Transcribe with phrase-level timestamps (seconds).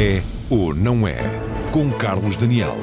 [0.00, 1.18] É ou não é?
[1.72, 2.76] Com Carlos Daniel.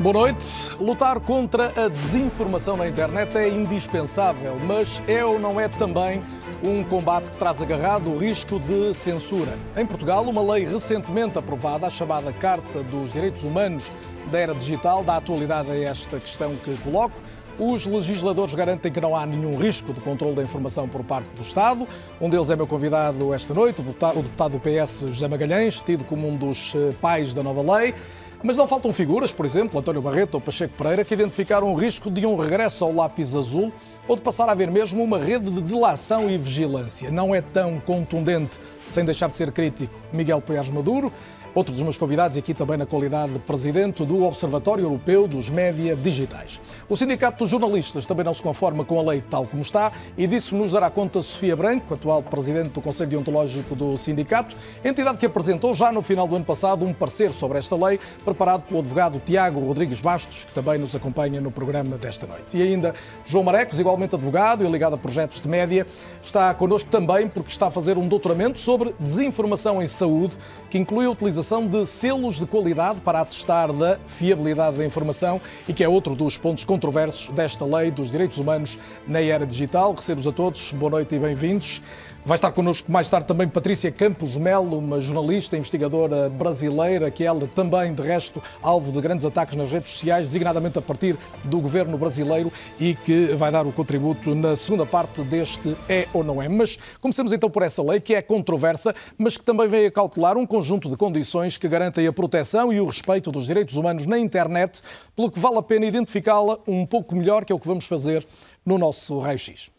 [0.00, 0.74] Boa noite.
[0.80, 6.22] Lutar contra a desinformação na internet é indispensável, mas é ou não é também
[6.62, 9.58] um combate que traz agarrado o risco de censura.
[9.76, 13.92] Em Portugal, uma lei recentemente aprovada, a chamada Carta dos Direitos Humanos
[14.30, 17.20] da Era Digital, dá atualidade a esta questão que coloco.
[17.58, 21.42] Os legisladores garantem que não há nenhum risco de controle da informação por parte do
[21.42, 21.86] Estado.
[22.20, 23.84] Um deles é meu convidado esta noite, o
[24.22, 27.94] deputado do PS, José Magalhães, tido como um dos eh, pais da nova lei.
[28.42, 32.10] Mas não faltam figuras, por exemplo, António Barreto ou Pacheco Pereira, que identificaram o risco
[32.10, 33.72] de um regresso ao lápis azul
[34.06, 37.10] ou de passar a haver mesmo uma rede de delação e vigilância.
[37.10, 41.10] Não é tão contundente, sem deixar de ser crítico, Miguel Pérez Maduro.
[41.54, 45.94] Outro dos meus convidados, aqui também na qualidade de presidente do Observatório Europeu dos Média
[45.94, 46.60] Digitais.
[46.88, 50.26] O Sindicato dos Jornalistas também não se conforma com a lei tal como está e
[50.26, 55.26] disso nos dará conta Sofia Branco, atual presidente do Conselho Deontológico do Sindicato, entidade que
[55.26, 59.22] apresentou já no final do ano passado um parecer sobre esta lei, preparado pelo advogado
[59.24, 62.56] Tiago Rodrigues Bastos, que também nos acompanha no programa desta noite.
[62.56, 65.86] E ainda João Marecos, igualmente advogado e ligado a projetos de média,
[66.20, 70.34] está connosco também porque está a fazer um doutoramento sobre desinformação em saúde,
[70.68, 75.38] que inclui a utilização utilização de selos de qualidade para atestar da fiabilidade da informação
[75.68, 79.92] e que é outro dos pontos controversos desta lei dos direitos humanos na era digital.
[79.92, 81.82] Recebo-os a todos, boa noite e bem-vindos.
[82.26, 87.46] Vai estar connosco mais tarde também Patrícia Campos Melo, uma jornalista investigadora brasileira, que ela
[87.46, 91.98] também, de resto, alvo de grandes ataques nas redes sociais, designadamente a partir do governo
[91.98, 92.50] brasileiro
[92.80, 96.48] e que vai dar o contributo na segunda parte deste É ou Não É.
[96.48, 100.38] Mas comecemos então por essa lei, que é controversa, mas que também vem a cautelar
[100.38, 104.18] um conjunto de condições que garantem a proteção e o respeito dos direitos humanos na
[104.18, 104.80] internet,
[105.14, 108.26] pelo que vale a pena identificá-la um pouco melhor, que é o que vamos fazer
[108.64, 109.74] no nosso raio-x.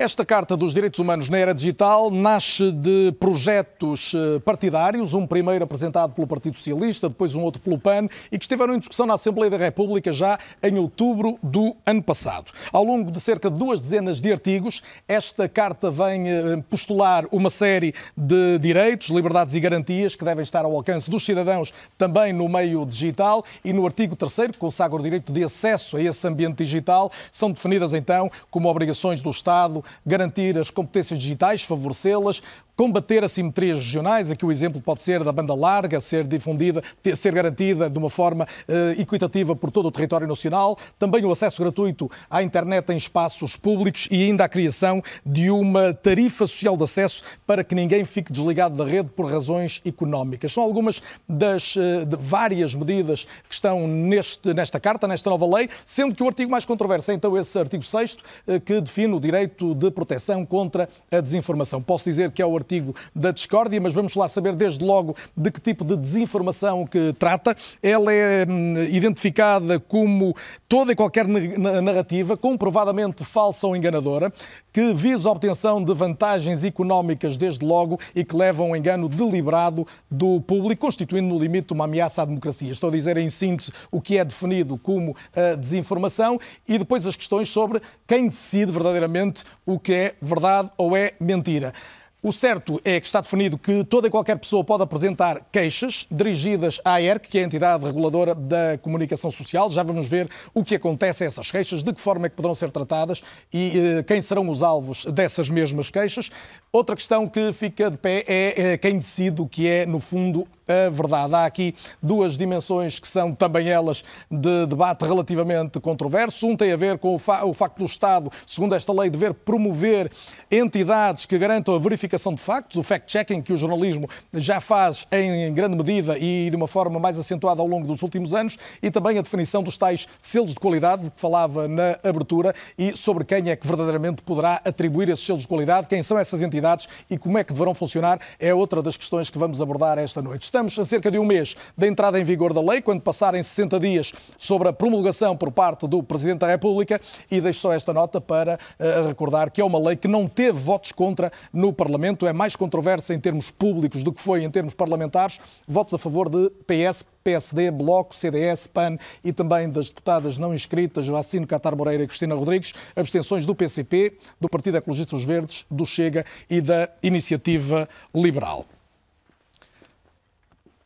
[0.00, 5.64] Esta Carta dos Direitos Humanos na Era Digital nasce de projetos eh, partidários, um primeiro
[5.64, 9.14] apresentado pelo Partido Socialista, depois um outro pelo PAN, e que estiveram em discussão na
[9.14, 12.52] Assembleia da República já em outubro do ano passado.
[12.72, 17.50] Ao longo de cerca de duas dezenas de artigos, esta Carta vem eh, postular uma
[17.50, 22.48] série de direitos, liberdades e garantias que devem estar ao alcance dos cidadãos também no
[22.48, 26.62] meio digital, e no artigo 3 que consagra o direito de acesso a esse ambiente
[26.62, 32.42] digital, são definidas então como obrigações do Estado garantir as competências digitais, favorecê-las,
[32.78, 34.30] combater assimetrias regionais.
[34.30, 36.80] Aqui o exemplo pode ser da banda larga ser difundida,
[37.16, 40.78] ser garantida de uma forma uh, equitativa por todo o território nacional.
[40.96, 45.92] Também o acesso gratuito à internet em espaços públicos e ainda a criação de uma
[45.92, 50.52] tarifa social de acesso para que ninguém fique desligado da rede por razões económicas.
[50.52, 51.80] São algumas das uh,
[52.16, 56.64] várias medidas que estão neste, nesta carta, nesta nova lei, sendo que o artigo mais
[56.64, 60.88] controverso é então esse artigo 6 uh, eh, que define o direito de proteção contra
[61.10, 61.82] a desinformação.
[61.82, 65.16] Posso dizer que é o artigo artigo da discórdia, mas vamos lá saber desde logo
[65.34, 67.56] de que tipo de desinformação que trata.
[67.82, 70.36] Ela é hum, identificada como
[70.68, 74.30] toda e qualquer narrativa comprovadamente falsa ou enganadora,
[74.70, 79.08] que visa a obtenção de vantagens económicas desde logo e que leva a um engano
[79.08, 82.70] deliberado do público, constituindo no limite uma ameaça à democracia.
[82.70, 85.16] Estou a dizer em síntese o que é definido como
[85.58, 91.12] desinformação e depois as questões sobre quem decide verdadeiramente o que é verdade ou é
[91.18, 91.72] mentira.
[92.20, 96.80] O certo é que está definido que toda e qualquer pessoa pode apresentar queixas dirigidas
[96.84, 99.70] à ERC, que é a entidade reguladora da comunicação social.
[99.70, 102.56] Já vamos ver o que acontece a essas queixas, de que forma é que poderão
[102.56, 106.28] ser tratadas e eh, quem serão os alvos dessas mesmas queixas.
[106.72, 110.44] Outra questão que fica de pé é eh, quem decide o que é, no fundo,
[110.68, 111.34] a verdade.
[111.34, 116.46] Há aqui duas dimensões que são também elas de debate relativamente controverso.
[116.46, 119.32] Um tem a ver com o, fa o facto do Estado, segundo esta lei, dever
[119.32, 120.10] promover
[120.50, 125.52] entidades que garantam a verificação de factos, o fact-checking que o jornalismo já faz em
[125.52, 129.18] grande medida e de uma forma mais acentuada ao longo dos últimos anos, e também
[129.18, 133.50] a definição dos tais selos de qualidade de que falava na abertura e sobre quem
[133.50, 137.38] é que verdadeiramente poderá atribuir esses selos de qualidade, quem são essas entidades e como
[137.38, 140.84] é que deverão funcionar, é outra das questões que vamos abordar esta noite estamos a
[140.84, 144.66] cerca de um mês da entrada em vigor da lei, quando passarem 60 dias sobre
[144.66, 147.00] a promulgação por parte do Presidente da República,
[147.30, 150.58] e deixo só esta nota para uh, recordar que é uma lei que não teve
[150.58, 154.74] votos contra no Parlamento, é mais controversa em termos públicos do que foi em termos
[154.74, 160.52] parlamentares, votos a favor de PS, PSD, Bloco, CDS, PAN e também das deputadas não
[160.52, 165.86] inscritas Joacino Catar Moreira e Cristina Rodrigues, abstenções do PCP, do Partido Ecologistas Verdes, do
[165.86, 168.66] Chega e da Iniciativa Liberal.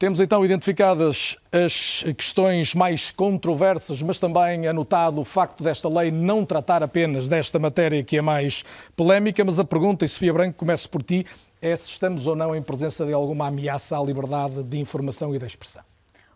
[0.03, 6.45] Temos então identificadas as questões mais controversas, mas também anotado o facto desta lei não
[6.45, 8.65] tratar apenas desta matéria que é mais
[8.97, 9.45] polémica.
[9.45, 11.25] Mas a pergunta, e Sofia Branco, começo por ti,
[11.61, 15.39] é se estamos ou não em presença de alguma ameaça à liberdade de informação e
[15.39, 15.85] de expressão.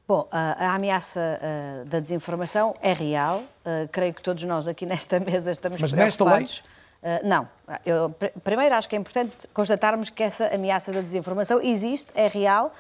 [0.06, 3.38] Bom, a, a ameaça uh, da desinformação é real.
[3.38, 6.44] Uh, creio que todos nós aqui nesta mesa estamos Mas nesta lei?
[6.44, 7.48] Uh, não.
[7.84, 8.14] Eu,
[8.44, 12.70] primeiro, acho que é importante constatarmos que essa ameaça da desinformação existe, é real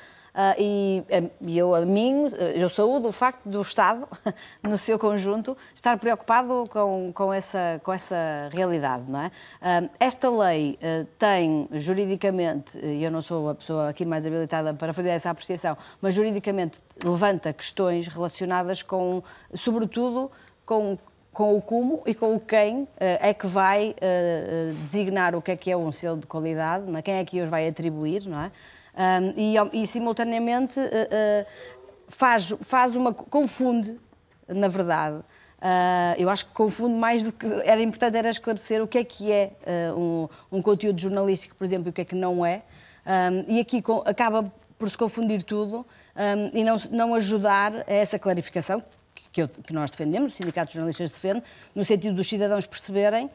[0.58, 1.02] e,
[1.40, 4.06] e, eu, a mim, eu saúdo o facto do Estado,
[4.62, 9.26] no seu conjunto, estar preocupado com, com, essa, com essa realidade, não é?
[9.26, 14.74] Uh, esta lei uh, tem, juridicamente, e eu não sou a pessoa aqui mais habilitada
[14.74, 19.22] para fazer essa apreciação, mas juridicamente levanta questões relacionadas com,
[19.54, 20.30] sobretudo,
[20.64, 20.98] com
[21.32, 23.94] com o como e com o quem é que vai
[24.86, 27.02] designar o que é que é um selo de qualidade, é?
[27.02, 28.50] quem é que os vai atribuir, não é?
[29.36, 31.46] E, e, simultaneamente, uh, uh,
[32.08, 33.12] faz, faz uma.
[33.12, 33.98] confunde,
[34.48, 35.16] na verdade.
[35.16, 37.46] Uh, eu acho que confunde mais do que.
[37.64, 39.52] Era importante era esclarecer o que é que é
[39.96, 42.62] um, um, conteúdo jornalístico, por exemplo, e o que é que não é.
[43.06, 45.86] Um, e aqui com, acaba por se confundir tudo
[46.52, 48.82] e não, não ajudar a essa clarificação
[49.32, 51.42] que, eu, que nós defendemos, o Sindicato de Jornalistas defende,
[51.74, 53.30] no sentido dos cidadãos perceberem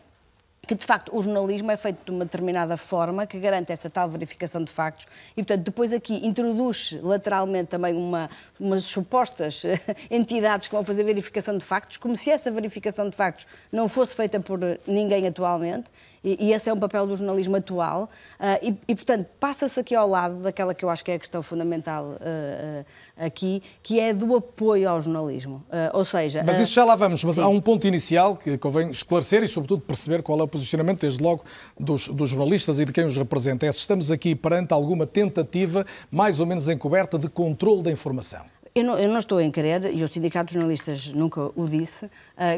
[0.68, 4.08] que de facto o jornalismo é feito de uma determinada forma que garante essa tal
[4.08, 5.08] verificação de factos.
[5.31, 8.30] E portanto depois aqui introduz lateralmente também uma,
[8.60, 9.63] umas supostas
[10.10, 14.16] entidades que vão fazer verificação de factos, como se essa verificação de factos não fosse
[14.16, 15.90] feita por ninguém atualmente
[16.23, 18.09] e, e esse é um papel do jornalismo atual.
[18.39, 21.19] Uh, e, e, portanto, passa-se aqui ao lado daquela que eu acho que é a
[21.19, 22.85] questão fundamental uh,
[23.18, 25.63] aqui, que é do apoio ao jornalismo.
[25.94, 26.44] ou seja.
[26.44, 27.41] Mas isso já lá vamos, mas sim.
[27.41, 31.21] há um ponto inicial que convém esclarecer e, sobretudo, perceber qual é o posicionamento, desde
[31.21, 31.44] logo,
[31.79, 33.65] dos, dos jornalistas e de quem os representa.
[33.65, 38.45] É se estamos aqui perante alguma tentativa, mais ou menos encoberta, de controle da informação.
[38.73, 42.06] Eu não, eu não, estou em querer, e o Sindicato de Jornalistas nunca o disse,
[42.06, 42.09] uh,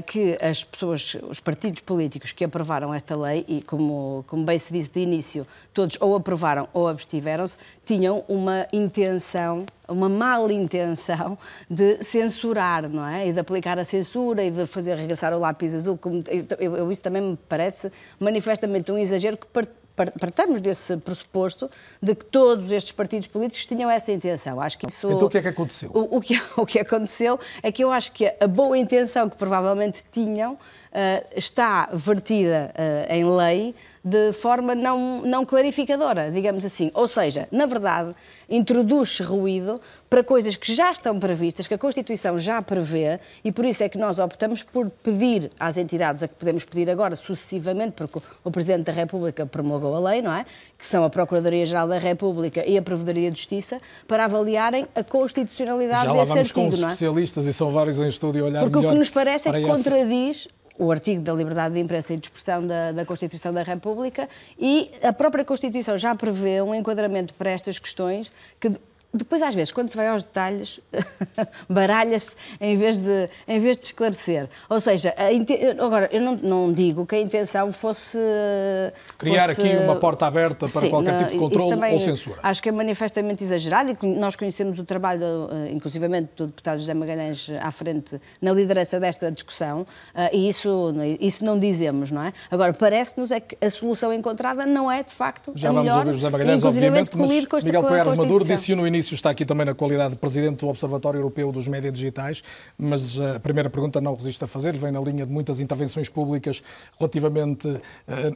[0.05, 4.71] que as pessoas, os partidos políticos que aprovaram esta lei, e como, como bem se
[4.71, 11.35] disse de início, todos ou aprovaram ou abstiveram-se, tinham uma intenção, uma mala intenção
[11.67, 13.29] de censurar, não é?
[13.29, 15.97] E de aplicar a censura e de fazer regressar o lápis azul.
[15.97, 16.23] Como,
[16.59, 19.47] eu, eu, isso também me parece manifestamente um exagero que
[19.95, 21.69] partamos desse pressuposto
[22.01, 24.59] de que todos estes partidos políticos tinham essa intenção.
[24.59, 25.91] Acho que isso, então o que é que aconteceu?
[25.93, 29.35] O, o, que, o que aconteceu é que eu acho que a boa intenção que
[29.35, 30.57] provavelmente tinham
[31.35, 36.91] está vertida uh, em lei de forma não, não clarificadora, digamos assim.
[36.93, 38.13] Ou seja, na verdade,
[38.49, 39.79] introduz ruído
[40.09, 43.87] para coisas que já estão previstas, que a Constituição já prevê, e por isso é
[43.87, 48.51] que nós optamos por pedir às entidades a que podemos pedir agora sucessivamente, porque o
[48.51, 50.45] Presidente da República promulgou a lei, não é?
[50.77, 56.07] Que são a Procuradoria-Geral da República e a Provedoria de Justiça, para avaliarem a constitucionalidade
[56.07, 56.61] já desse lá vamos artigo.
[56.61, 57.49] Com os especialistas, é?
[57.49, 60.47] e são vários em estúdio a olhar Porque o que nos parece é que contradiz
[60.77, 64.27] o artigo da liberdade de imprensa e de expressão da, da, Constituição da República
[64.57, 68.71] e a própria Constituição já prevê um enquadramento para estas questões que
[69.13, 70.79] depois, às vezes, quando se vai aos detalhes,
[71.69, 74.49] baralha-se em, vez de, em vez de esclarecer.
[74.67, 75.13] Ou seja,
[75.79, 78.17] agora, eu não, não, digo que a intenção fosse.
[79.19, 82.39] Criar fosse, aqui uma porta aberta para sim, qualquer não, tipo de controle ou censura.
[82.41, 86.95] Acho que é manifestamente exagerado e nós conhecemos o trabalho, eh, inclusivamente, do deputado José
[86.95, 89.85] Magalhães à frente, na liderança desta discussão,
[90.15, 92.33] eh, e isso, isso não dizemos, não é?
[92.49, 95.85] Agora, parece-nos é que a solução encontrada não é, de facto, Já a melhor.
[95.85, 99.45] Já vamos ouvir José Magalhães, obviamente, mas Miguel Poeiras Maduro disse no início está aqui
[99.45, 102.41] também na qualidade de presidente do Observatório Europeu dos Média Digitais,
[102.77, 106.63] mas a primeira pergunta não resisto a fazer, vem na linha de muitas intervenções públicas
[106.99, 107.81] relativamente uh,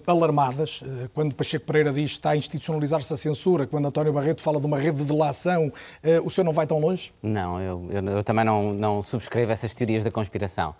[0.05, 0.81] alarmadas.
[0.81, 4.59] Uh, quando Pacheco Pereira diz que está a institucionalizar-se a censura, quando António Barreto fala
[4.59, 7.13] de uma rede de delação, uh, o senhor não vai tão longe?
[7.21, 10.75] Não, eu, eu, eu também não, não subscrevo essas teorias da conspiração.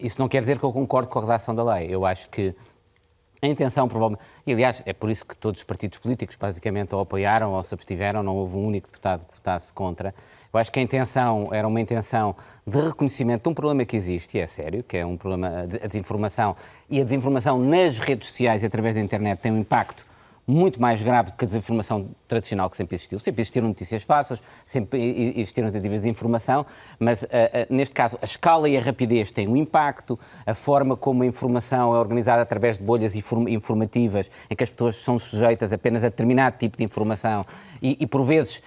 [0.00, 1.88] Isso não quer dizer que eu concordo com a redação da lei.
[1.88, 2.54] Eu acho que
[3.40, 7.00] a intenção, provavelmente, e aliás, é por isso que todos os partidos políticos basicamente ou
[7.00, 10.12] apoiaram ou se abstiveram, não houve um único deputado que votasse contra.
[10.52, 12.34] Eu acho que a intenção era uma intenção
[12.66, 15.86] de reconhecimento de um problema que existe, e é sério, que é um problema, a
[15.86, 16.56] desinformação,
[16.90, 20.04] e a desinformação nas redes sociais e através da internet tem um impacto
[20.48, 23.18] muito mais grave do que a desinformação tradicional que sempre existiu.
[23.18, 26.64] Sempre existiram notícias falsas, sempre existiram tentativas de informação,
[26.98, 27.28] mas uh, uh,
[27.68, 31.94] neste caso a escala e a rapidez têm um impacto, a forma como a informação
[31.94, 36.56] é organizada através de bolhas informativas, em que as pessoas são sujeitas apenas a determinado
[36.56, 37.44] tipo de informação
[37.82, 38.62] e, e por vezes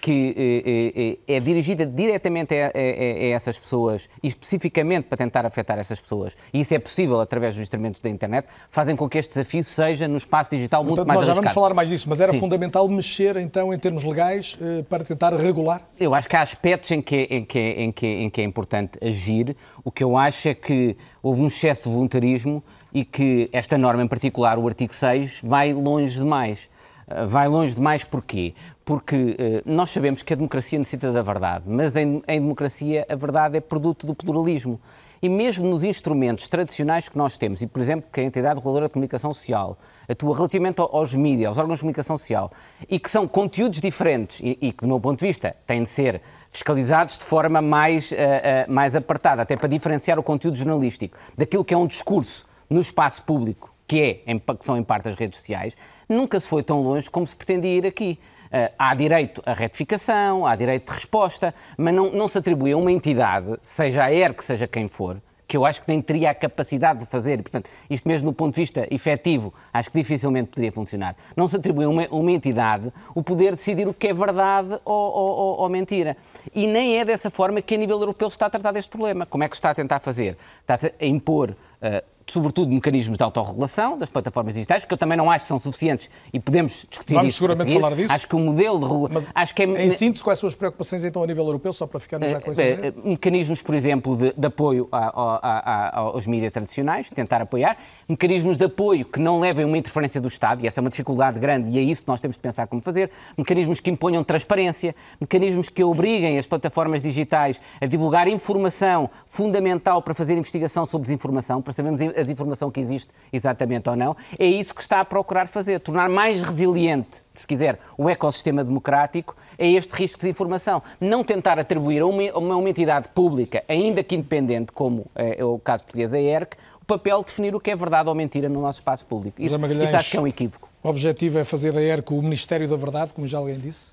[0.00, 5.78] que é, é dirigida diretamente a, a, a, essas pessoas e especificamente para tentar afetar
[5.78, 9.30] essas pessoas, e isso é possível através dos instrumentos da internet, fazem com que este
[9.30, 12.20] desafio seja no espaço digital Portanto, muito mais nós já vamos falar mais disso, mas
[12.20, 12.40] era Sim.
[12.40, 14.58] fundamental mexer então em termos legais
[14.88, 15.82] para tentar regular?
[15.98, 18.44] Eu acho que há aspectos em que, é, em, que, em, que, em que é
[18.44, 19.56] importante agir.
[19.84, 22.62] O que eu acho é que houve um excesso de voluntarismo
[22.92, 26.68] e que esta norma em particular, o artigo 6, vai longe demais.
[27.06, 28.54] Eh, vai longe demais porquê?
[28.90, 33.14] Porque uh, nós sabemos que a democracia necessita da verdade, mas em, em, democracia a
[33.14, 34.80] verdade é produto do pluralismo.
[35.22, 38.88] E mesmo nos instrumentos tradicionais que nós temos, e por exemplo que a entidade reguladora
[38.88, 39.78] de comunicação social
[40.08, 42.50] atua relativamente aos mídias, aos órgãos de comunicação social,
[42.88, 45.88] e que são conteúdos diferentes e, e que, do meu ponto de vista, têm de
[45.88, 46.20] ser
[46.50, 51.64] fiscalizados de forma mais, uh, uh, mais apertada, até para diferenciar o conteúdo jornalístico daquilo
[51.64, 55.38] que é um discurso no espaço público, que, é, que são em parte as redes
[55.38, 55.76] sociais,
[56.08, 58.18] nunca se foi tão longe como se pretendia ir aqui.
[58.50, 62.76] Uh, há direito à retificação, há direito de resposta, mas não, não se atribui a
[62.76, 66.34] uma entidade, seja a ERC, seja quem for, que eu acho que nem teria a
[66.34, 70.50] capacidade de fazer, e, portanto, isto mesmo do ponto de vista efetivo, acho que dificilmente
[70.50, 71.16] poderia funcionar.
[71.36, 75.12] Não se atribui a uma, uma entidade o poder decidir o que é verdade ou,
[75.12, 76.16] ou, ou, mentira.
[76.54, 79.26] E nem é dessa forma que a nível europeu se está a tratar deste problema.
[79.26, 80.36] Como é que se está a tentar fazer?
[80.60, 85.30] Está a impor uh, sobretudo mecanismos de autorregulação das plataformas digitais, que eu também não
[85.30, 87.38] acho que são suficientes e podemos discutir Vamos isso.
[87.38, 88.12] seguramente falar disso.
[88.12, 89.32] Acho que o modelo de regulação.
[89.34, 89.86] Acho que é...
[89.86, 92.50] Em síntese, quais são as preocupações então a nível europeu, só para ficarmos já com
[92.50, 92.94] essa ideia?
[93.04, 97.76] Mecanismos, por exemplo, de, de apoio a, a, a, aos mídias tradicionais, tentar apoiar.
[98.10, 101.38] Mecanismos de apoio que não levem uma interferência do Estado, e essa é uma dificuldade
[101.38, 103.08] grande, e é isso que nós temos de pensar como fazer.
[103.38, 110.12] Mecanismos que imponham transparência, mecanismos que obriguem as plataformas digitais a divulgar informação fundamental para
[110.12, 114.74] fazer investigação sobre desinformação, para sabermos a desinformação que existe exatamente ou não, é isso
[114.74, 119.92] que está a procurar fazer, tornar mais resiliente, se quiser, o ecossistema democrático a este
[119.92, 120.82] risco de desinformação.
[121.00, 125.60] Não tentar atribuir a uma, uma entidade pública, ainda que independente, como é, é o
[125.60, 128.60] caso português, a ERC, o papel de definir o que é verdade ou mentira no
[128.60, 129.40] nosso espaço público.
[129.40, 130.68] Isso, isso acho que é um equívoco.
[130.82, 133.92] O objetivo é fazer da ERC o Ministério da Verdade, como já alguém disse?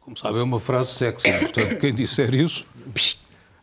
[0.00, 1.32] Como sabe, é uma frase sexy.
[1.32, 2.66] Portanto, quem disser isso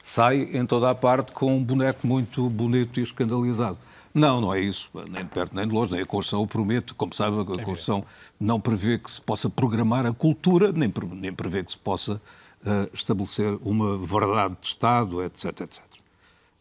[0.01, 3.77] sai em toda a parte com um boneco muito bonito e escandalizado.
[4.13, 4.89] Não, não é isso.
[5.11, 5.91] Nem de perto nem de longe.
[5.91, 6.93] Nem a Constituição o promete.
[6.93, 8.03] Como sabe, a é Constituição
[8.39, 12.89] não prevê que se possa programar a cultura, nem, nem prevê que se possa uh,
[12.93, 15.83] estabelecer uma verdade de Estado, etc, etc.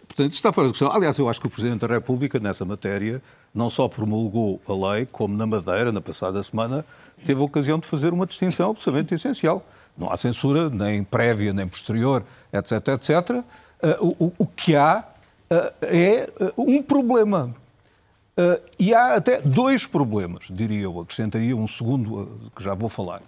[0.09, 0.91] Portanto, está fora de questão.
[0.91, 3.23] Aliás, eu acho que o Presidente da República, nessa matéria,
[3.55, 6.85] não só promulgou a lei, como na Madeira, na passada semana,
[7.25, 9.65] teve a ocasião de fazer uma distinção absolutamente essencial.
[9.97, 13.31] Não há censura, nem prévia, nem posterior, etc, etc.
[14.01, 15.05] Uh, o, o que há
[15.51, 17.55] uh, é uh, um problema.
[18.79, 21.01] E há até dois problemas, diria eu.
[21.01, 23.21] Acrescentaria um segundo que já vou falar.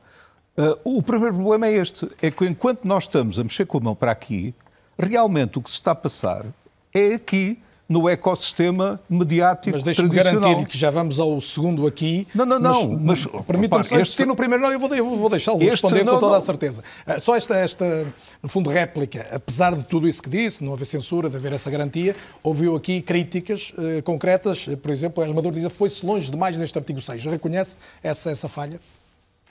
[0.85, 3.97] o primeiro problema é este: é que enquanto nós estamos a mexer com a mão
[3.97, 4.55] para aqui,
[4.97, 6.47] realmente o que se está a passar
[6.93, 7.59] é aqui
[7.91, 12.25] no ecossistema mediático Mas deixe-me garantir-lhe que já vamos ao segundo aqui.
[12.33, 12.89] Não, não, não.
[12.91, 14.25] Mas, mas permita-me só este...
[14.25, 14.63] no primeiro.
[14.63, 16.39] Não, eu vou, vou deixá-lo responder não, com toda não.
[16.39, 16.85] a certeza.
[17.05, 18.07] Ah, só esta, esta,
[18.41, 19.27] no fundo, réplica.
[19.33, 23.03] Apesar de tudo isso que disse, não haver censura, de haver essa garantia, ouviu aqui
[23.03, 24.69] críticas uh, concretas.
[24.81, 27.25] Por exemplo, o Esmador diz que foi-se longe demais neste artigo 6.
[27.25, 28.81] Reconhece essa, essa falha?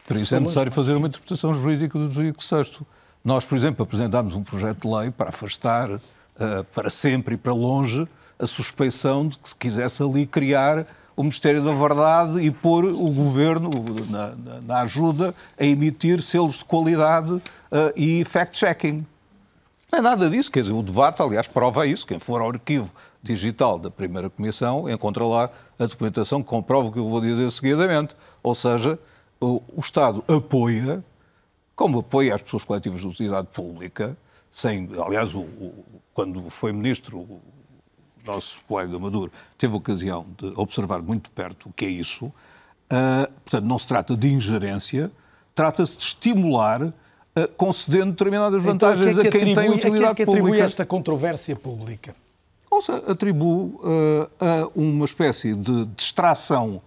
[0.07, 2.83] Por isso é necessário fazer uma interpretação jurídica do artigo 6.
[3.21, 5.99] Nós, por exemplo, apresentámos um projeto de lei para afastar
[6.39, 11.23] uh, para sempre e para longe a suspeição de que se quisesse ali criar o
[11.23, 13.69] Ministério da Verdade e pôr o governo
[14.09, 17.41] na, na, na ajuda a emitir selos de qualidade uh,
[17.93, 19.05] e fact-checking.
[19.91, 22.07] Não é nada disso, quer dizer, o debate, aliás, prova isso.
[22.07, 26.91] Quem for ao arquivo digital da primeira comissão encontra lá a documentação que comprova o
[26.91, 28.15] que eu vou dizer seguidamente.
[28.41, 28.97] Ou seja,
[29.41, 31.03] o, o Estado apoia,
[31.75, 34.15] como apoia as pessoas coletivas de utilidade pública,
[34.51, 35.85] sem, aliás, o, o,
[36.19, 37.39] quando foi ministro
[38.25, 42.25] nosso colega Maduro teve ocasião de observar muito perto o que é isso.
[42.25, 45.09] Uh, portanto, não se trata de ingerência,
[45.55, 46.93] trata-se de estimular, uh,
[47.55, 50.25] concedendo determinadas então, vantagens então, é que a quem atribui, tem utilidade a que é
[50.25, 52.13] que atribui esta controvérsia pública?
[52.69, 56.81] Ou seja, atribui uh, a uma espécie de distração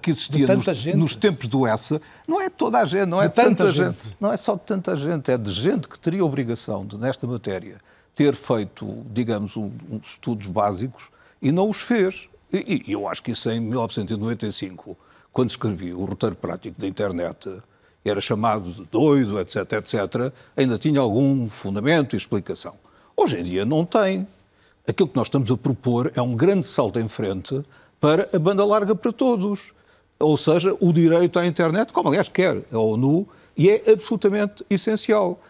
[0.00, 3.34] que existia nos, nos, tempos do ESA, não é toda a gente, não é de
[3.34, 4.04] tanta, tanta gente.
[4.04, 4.16] gente.
[4.20, 7.80] Não é só de tanta gente, é de gente que teria obrigação de, nesta matéria,
[8.14, 12.28] ter feito, digamos, um, uns estudos básicos e não os fez.
[12.52, 14.96] E, e, eu acho que isso em 1995,
[15.32, 17.50] quando escrevi o roteiro prático da internet,
[18.04, 22.74] era chamado de doido, etc, etc, ainda tinha algum fundamento e explicação.
[23.16, 24.26] Hoje em dia não tem.
[24.86, 27.62] Aquilo que nós estamos a propor é um grande salto em frente
[28.00, 29.72] para a banda larga para todos.
[30.18, 33.26] Ou seja, o direito à internet, como aliás quer a ONU,
[33.56, 35.40] E é absolutamente essencial.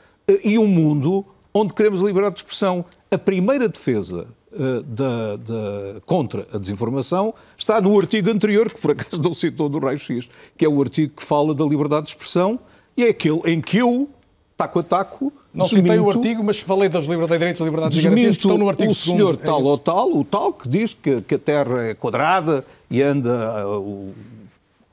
[0.45, 2.85] E um mundo onde queremos liberdade de expressão.
[3.11, 8.93] A primeira defesa uh, da, da, contra a desinformação está no artigo anterior, que por
[8.93, 12.11] acaso não citou do Raio X, que é o artigo que fala da liberdade de
[12.11, 12.59] expressão
[12.97, 14.09] e é aquele em que eu,
[14.57, 17.99] taco a taco, não desminto, citei o artigo, mas falei das liberdades, direitos e liberdades
[17.99, 20.69] e garantias que estão no artigo o senhor é tal ou tal, o tal, que
[20.69, 24.15] diz que, que, a Terra é quadrada e anda uh,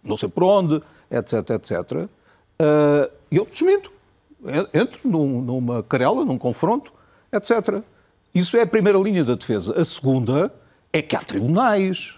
[0.03, 1.91] não sei por onde, etc, etc.
[2.01, 3.91] Uh, eu desminto
[4.73, 6.93] entro num, numa querela, num confronto,
[7.31, 7.81] etc.
[8.33, 9.79] Isso é a primeira linha da defesa.
[9.79, 10.53] A segunda
[10.93, 12.15] é que há tribunais.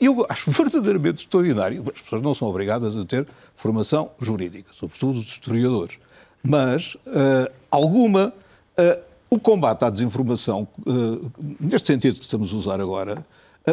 [0.00, 1.82] Eu acho verdadeiramente extraordinário.
[1.94, 5.98] As pessoas não são obrigadas a ter formação jurídica, sobretudo os historiadores.
[6.42, 8.32] Mas uh, alguma.
[8.78, 13.24] Uh, o combate à desinformação, uh, neste sentido que estamos a usar agora,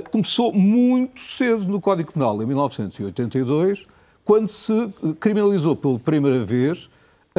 [0.09, 3.85] começou muito cedo no Código Penal, em 1982,
[4.23, 4.71] quando se
[5.19, 6.89] criminalizou pela primeira vez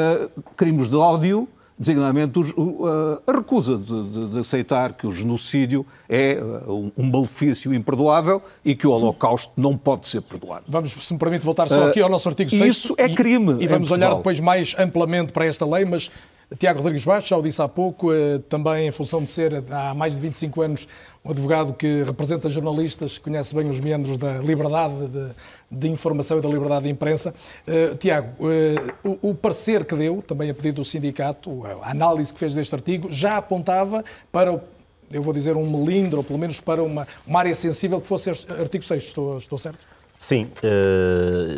[0.01, 5.87] uh, crimes de ódio, designadamente uh, a recusa de, de, de, aceitar que o genocídio
[6.07, 10.65] é uh, um malefício imperdoável e que o Holocausto não pode ser perdoado.
[10.69, 12.63] Vamos, se me permite, voltar só aqui ao nosso artigo 6.
[12.63, 13.55] Isso é crime.
[13.61, 16.11] E, e vamos olhar depois mais amplamente para esta lei, mas
[16.59, 19.95] Tiago Rodrigues Baixo, já o disse há pouco, eh, também em função de ser há
[19.95, 20.89] mais de 25 anos
[21.25, 25.29] um advogado que representa jornalistas, conhece bem os meandros da liberdade de,
[25.71, 27.33] de informação e da liberdade de imprensa.
[27.69, 32.41] Uh, Tiago, uh, o, parecer que deu, também a pedido do sindicato, a análise que
[32.41, 34.03] fez deste artigo, já apontava
[34.33, 34.61] para,
[35.13, 38.31] eu vou dizer, um melindre, ou pelo menos para uma, uma área sensível que fosse
[38.31, 39.05] este artigo 6.
[39.05, 39.79] Estou, estou certo?
[40.19, 40.51] Sim,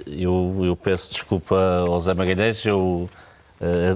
[0.07, 3.09] eu, eu, peço desculpa ao Zé Magalhães, eu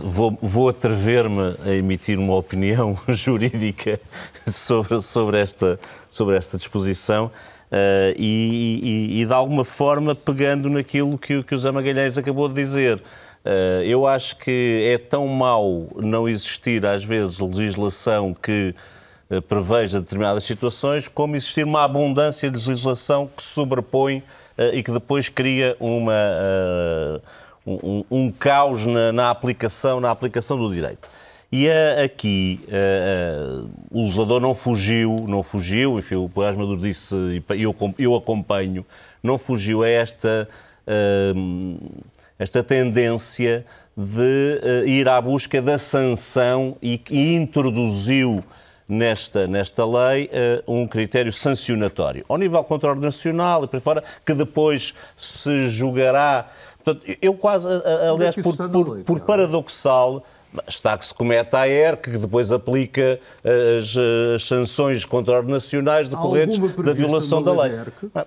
[0.02, 4.00] vou, vou atrever-me a emitir uma opinião jurídica
[4.46, 11.18] sobre, sobre, esta, sobre esta disposição uh, e, e, e, de alguma forma, pegando naquilo
[11.18, 12.99] que, que o Zé Magalhães acabou de dizer.
[13.44, 18.75] Uh, eu acho que é tão mau não existir, às vezes, legislação que
[19.49, 24.23] preveja determinadas situações, como existir uma abundância de legislação que se sobrepõe
[24.73, 26.14] e que depois cria uma
[27.66, 31.09] um, um caos na, na, aplicação, na aplicação do direito.
[31.50, 36.81] E uh, aqui uh, uh, o legislador não fugiu, não fugiu, enfim, o Paz Maduro
[36.81, 37.14] disse,
[37.55, 38.85] e eu, eu acompanho,
[39.22, 40.48] não fugiu a esta,
[42.38, 43.64] esta tendência
[43.96, 48.44] de ir à busca da sanção e, e introduziu
[48.88, 50.31] nesta, nesta lei
[50.66, 56.48] uh, um critério sancionatório, ao nível controle nacional e por fora, que depois se julgará
[56.87, 60.22] Portanto, eu quase, aliás, por, por, por paradoxal,
[60.68, 63.18] está que se comete a ERC, que depois aplica
[63.77, 63.96] as,
[64.37, 67.72] as sanções contra nacionais decorrentes da violação da lei.
[68.14, 68.25] Ah,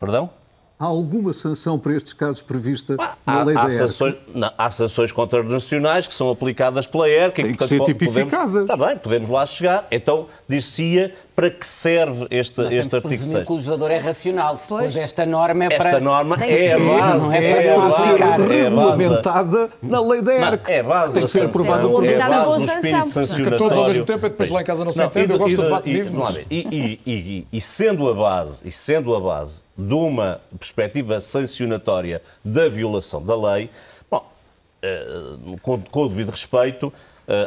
[0.00, 0.30] perdão?
[0.78, 4.50] Há alguma sanção para estes casos prevista ah, na lei há, da há sanções, não,
[4.56, 7.34] há sanções contra-nacionais que são aplicadas pela ERC.
[7.34, 8.62] Tem que, que ser tipificada.
[8.62, 9.86] Está bem, podemos lá chegar.
[9.90, 13.44] Então, dir-se-ia para que serve este, Nós este artigo 6?
[13.44, 14.56] que o legislador é racional.
[14.56, 15.88] Depois esta norma é para...
[15.90, 17.36] Esta norma é a base.
[17.36, 18.46] É, é, a base.
[18.46, 20.72] É regulamentada na lei da ERC.
[20.72, 23.58] é a base Tem que ser aprovada por É a base do espírito sancionatório.
[23.58, 25.32] Todos ao mesmo tempo e depois lá em casa não se entende.
[25.32, 26.24] Eu gosto do debate vivo.
[26.50, 33.36] E sendo a base, e sendo a base de uma perspectiva sancionatória da violação da
[33.36, 33.68] lei,
[34.10, 34.26] bom,
[34.80, 35.06] eh,
[35.60, 36.90] com, com o devido respeito,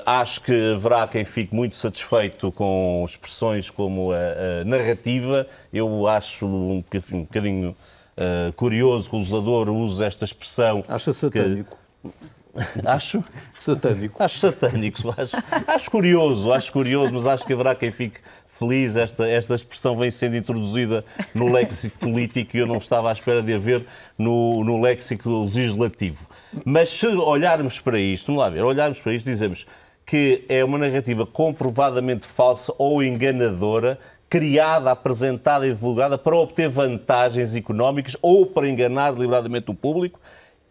[0.06, 5.48] acho que haverá quem fique muito satisfeito com expressões como a, a narrativa.
[5.72, 7.76] Eu acho um, um bocadinho
[8.20, 10.84] uh, curioso que o legislador use esta expressão.
[10.88, 11.78] Acha satânico.
[12.04, 12.30] Que...
[12.84, 14.22] Acho satânico.
[14.22, 15.38] Acho satânico, acho,
[15.68, 18.96] acho curioso, acho curioso, mas acho que haverá quem fique feliz.
[18.96, 23.44] Esta, esta expressão vem sendo introduzida no léxico político e eu não estava à espera
[23.44, 23.86] de haver
[24.18, 26.28] no, no léxico legislativo.
[26.66, 29.68] Mas se olharmos para isto, vamos lá ver, olharmos para isto, dizemos
[30.06, 37.56] que é uma narrativa comprovadamente falsa ou enganadora criada, apresentada e divulgada para obter vantagens
[37.56, 40.20] económicas ou para enganar deliberadamente o público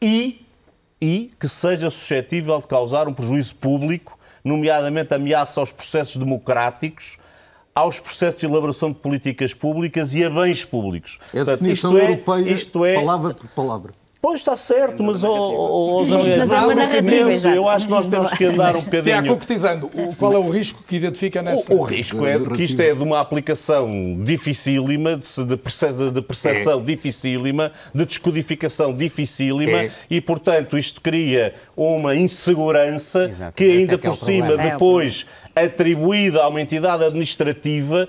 [0.01, 0.45] e,
[1.01, 7.19] e que seja suscetível de causar um prejuízo público, nomeadamente ameaça aos processos democráticos,
[7.75, 11.19] aos processos de elaboração de políticas públicas e a bens públicos.
[11.35, 13.93] É a definição Portanto, isto europeia, é, isto é, palavra por palavra.
[14.20, 18.33] Pois está certo, mas, oh, oh, mas é uma narrativa, eu acho que nós temos
[18.33, 19.04] que andar um bocadinho.
[19.04, 21.72] Tiago, concretizando, qual é o risco que identifica nessa.
[21.72, 26.83] O, o risco é que isto é de uma aplicação dificílima, de, percepção é.
[26.83, 29.90] dificílima, de descodificação dificílima é.
[30.11, 33.57] e, portanto, isto cria uma insegurança Exato.
[33.57, 34.70] que ainda é que é por cima, problema.
[34.70, 38.09] depois atribuída a uma entidade administrativa,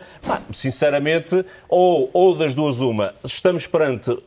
[0.51, 4.17] sinceramente, ou, ou das duas uma, estamos perante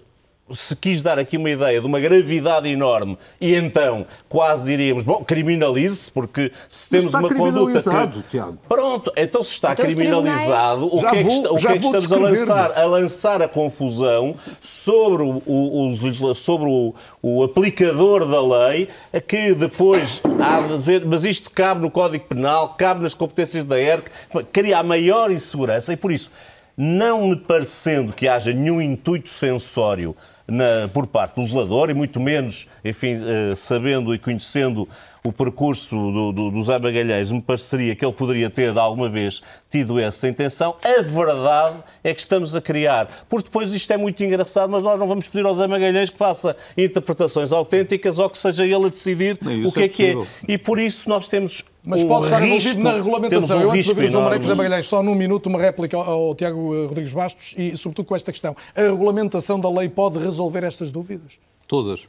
[0.52, 5.24] se quis dar aqui uma ideia de uma gravidade enorme e então quase diríamos, bom,
[5.24, 8.28] criminalize-se, porque se temos está uma conduta criminalizado, que...
[8.30, 8.58] Tiago.
[8.68, 11.84] Pronto, então se está Então criminalizado, o que é que, vou- o que é que
[11.84, 12.72] estamos a lançar?
[12.78, 19.54] A lançar a confusão sobre o, o- sobre o, o aplicador da lei, a que
[19.54, 24.10] depois há de ver, mas isto cabe no Código Penal, cabe nas competências da ERC,
[24.52, 26.30] cria a maior insegurança e por isso,
[26.76, 30.16] não me parecendo que haja nenhum intuito sensório
[30.52, 34.88] na- por parte do legislador, e muito menos, enfim, eh, sabendo e conhecendo
[35.24, 39.40] o percurso do, do, do Zé Magalhães, me pareceria que ele poderia ter alguma vez
[39.70, 40.74] tido essa intenção.
[40.82, 44.98] A verdade é que estamos a criar, porque depois isto é muito engraçado, mas nós
[44.98, 48.88] não vamos pedir ao Zé Magalhães que faça interpretações autênticas ou que seja ele a
[48.88, 50.26] decidir isso o que é, é que é.
[50.48, 53.58] E por isso nós temos Mas um pode estar risco, envolvido na regulamentação.
[53.58, 56.28] um Eu, antes de ouvir o João de Magalhães, só num minuto uma réplica ao,
[56.28, 58.56] ao Tiago eh, Rodrigues Bastos e, sobretudo, com esta questão.
[58.74, 61.38] A regulamentação da lei pode resolver estas dúvidas?
[61.68, 62.08] Todas.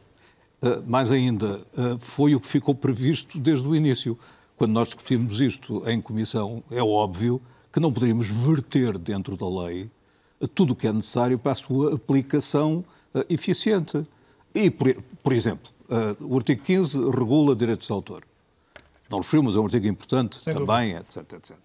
[0.63, 4.17] Uh, mais ainda, uh, foi o que ficou previsto desde o início.
[4.55, 9.91] Quando nós discutimos isto em comissão, é óbvio que não poderíamos verter dentro da lei
[10.39, 12.85] uh, tudo o que é necessário para a sua aplicação
[13.29, 14.07] eficiente.
[14.55, 15.69] E, por, exemplo,
[16.19, 18.23] o artigo 15 regula direitos de autor.
[19.09, 21.57] Não referiu, mas é um artigo importante Sem também, etc, etc.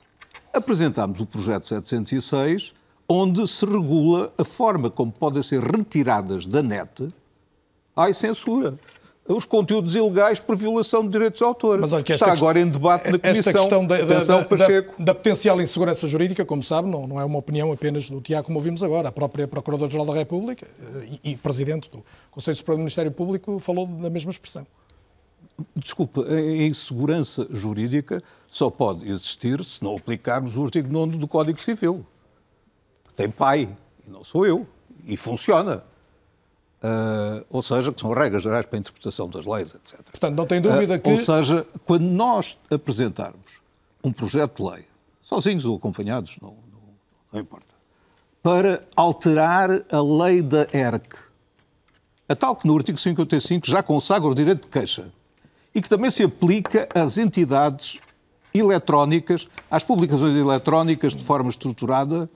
[0.52, 2.74] Apresentámos o projeto 706,
[3.08, 7.12] onde se regula a forma como podem ser retiradas da net
[7.98, 8.78] Ai, censura.
[9.26, 11.78] Os conteúdos ilegais por violação de direitos de autor.
[11.80, 13.30] Mas olha Está agora em debate na Comissão.
[13.30, 17.38] Esta questão da, da, da- da- potencial insegurança jurídica, como sabe, não, não é uma
[17.38, 19.08] opinião apenas do Tiago, como ouvimos agora.
[19.08, 23.58] A própria Procuradora-Geral da República eh, e, e Presidente do Conselho Superior do Ministério Público
[23.58, 24.66] falou da mesma expressão.
[25.74, 31.58] Desculpa, a insegurança jurídica só pode existir se não aplicarmos o artigo 9 do Código
[31.60, 32.06] Civil.
[33.16, 33.68] Tem pai,
[34.06, 34.66] e não sou eu.
[35.04, 35.82] E funciona.
[36.82, 40.00] Ah, ou seja, que são regras gerais para a interpretação das leis, etc.
[40.10, 41.10] Portanto, não tem dúvida Ah, que...
[41.10, 43.60] Ou seja, quando nós apresentarmos
[44.04, 44.84] um projeto de lei,
[45.22, 46.94] sozinhos ou acompanhados, não, não-
[47.32, 47.66] não importa,
[48.42, 51.16] para alterar a lei da ERC,
[52.28, 55.10] a tal que no artigo 55 já consagra o direito de queixa
[55.74, 57.98] e que também se aplica às entidades
[58.54, 62.28] eletrónicas, às publicações eletrónicas de forma estruturada,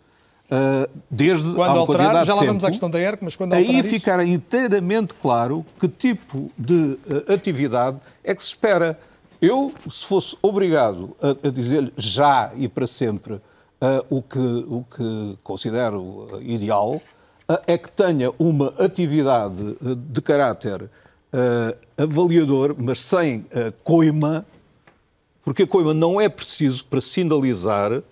[1.10, 3.88] desde Quando alterar, já lá vamos à questão da ERC, mas quando aí alterar isso-
[3.94, 8.98] ficará inteiramente claro que tipo de eh, atividade é que se espera.
[9.40, 13.40] Eu, se fosse obrigado a, a dizer já e para sempre
[13.80, 17.00] eh, o, que, o que considero ideal,
[17.48, 19.76] eh, é que tenha uma atividade
[20.10, 20.88] de caráter
[21.32, 23.46] eh, avaliador, mas sem
[23.82, 24.44] coima,
[25.42, 28.02] porque a coima não é preciso para sinalizar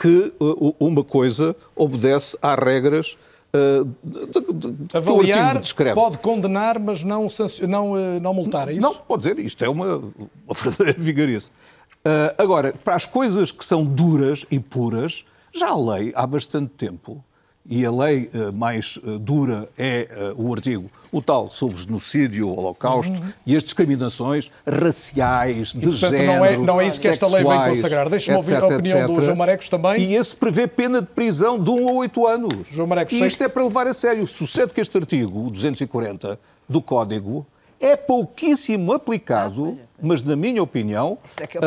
[0.00, 3.18] que uh, uma coisa obedece às regras
[3.52, 5.60] uh, de, de, Avaliar
[5.92, 7.26] pode condenar, mas não,
[7.68, 8.80] não, eh, não multar, é isso?
[8.80, 11.50] Não, pode dizer, isto é uma, uma verdadeira vigarice.
[11.98, 16.70] Uh, agora, para as coisas que são duras e puras, já há lei há bastante
[16.74, 17.22] tempo,
[17.68, 22.48] e a lei uh, mais uh, dura é uh, o artigo, o tal sobre genocídio,
[22.48, 23.12] o holocausto
[23.46, 25.92] e as discriminações raciais, de Uhum.
[25.92, 28.08] portanto, não género, é- não é isso que esta lei vem consagrar.
[28.08, 29.24] Deixe-me ouvir a etc, opinião do etc.
[29.24, 30.00] João Marecos também.
[30.10, 32.66] E esse prevê pena de prisão de 1 a 8 anos.
[32.70, 34.26] João Marecos, e sei- isto é para levar a sério.
[34.26, 37.46] Sucede que este artigo, o 240 do Código,
[37.80, 41.64] é pouquíssimo aplicado, mas, na minha opinião, é que é o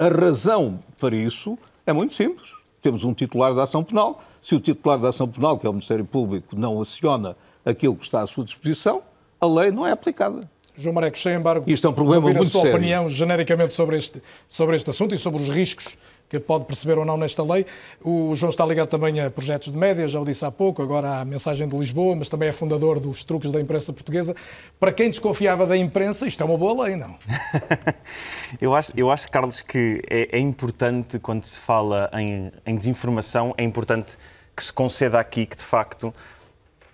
[0.00, 2.48] a, a razão para isso é muito simples.
[2.86, 4.22] Temos um titular da ação penal.
[4.40, 8.04] Se o titular da ação penal, que é o Ministério Público, não aciona aquilo que
[8.04, 9.02] está à sua disposição,
[9.40, 10.48] a lei não é aplicada.
[10.78, 12.76] João Marecos, sem embargo, Isto é um problema ouvir a muito sua sério.
[12.76, 17.04] opinião genericamente sobre este, sobre este assunto e sobre os riscos que pode perceber ou
[17.04, 17.66] não nesta lei.
[18.02, 21.20] O João está ligado também a projetos de média, já o disse há pouco, agora
[21.20, 24.34] à mensagem de Lisboa, mas também é fundador dos truques da imprensa portuguesa.
[24.78, 27.16] Para quem desconfiava da imprensa, isto é uma boa lei, não?
[28.60, 33.52] Eu acho, eu acho, Carlos, que é, é importante, quando se fala em, em desinformação,
[33.58, 34.16] é importante
[34.56, 36.14] que se conceda aqui que, de facto,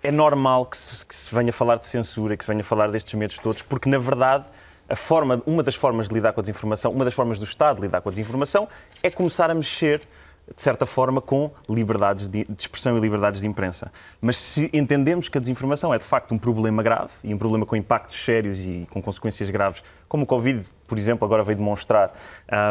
[0.01, 3.13] é normal que se, que se venha falar de censura, que se venha falar destes
[3.13, 4.45] medos todos, porque, na verdade,
[4.89, 7.77] a forma, uma das formas de lidar com a desinformação, uma das formas do Estado
[7.77, 8.67] de lidar com a desinformação,
[9.01, 10.01] é começar a mexer
[10.55, 13.91] de certa forma, com liberdades de, expressão e liberdades de imprensa.
[14.19, 17.65] Mas se entendemos que a desinformação é de facto um problema grave e um problema
[17.65, 22.13] com impactos sérios e com consequências graves, como o Covid, por exemplo, agora veio demonstrar,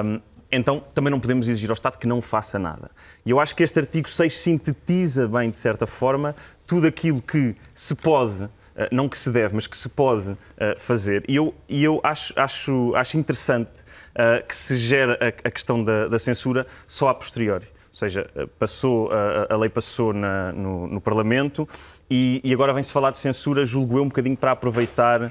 [0.05, 0.20] hum,
[0.51, 2.90] então também não podemos exigir ao Estado que não faça nada.
[3.25, 7.57] E eu acho que este artigo 6 sintetiza bem, de certa forma, tudo aquilo que
[7.75, 8.48] se pode
[8.90, 10.38] não que se deve, mas que se pode uh,
[10.78, 11.24] fazer.
[11.28, 13.82] E eu, e eu acho, acho, acho interessante
[14.12, 17.66] uh, que se gere a, a questão da, da, censura só a posteriori.
[17.90, 21.68] ou seja, passou, a, a lei passou na, no, no, Parlamento
[22.11, 25.30] e, e agora vem-se falar de censura, julgo eu, um bocadinho para aproveitar uh,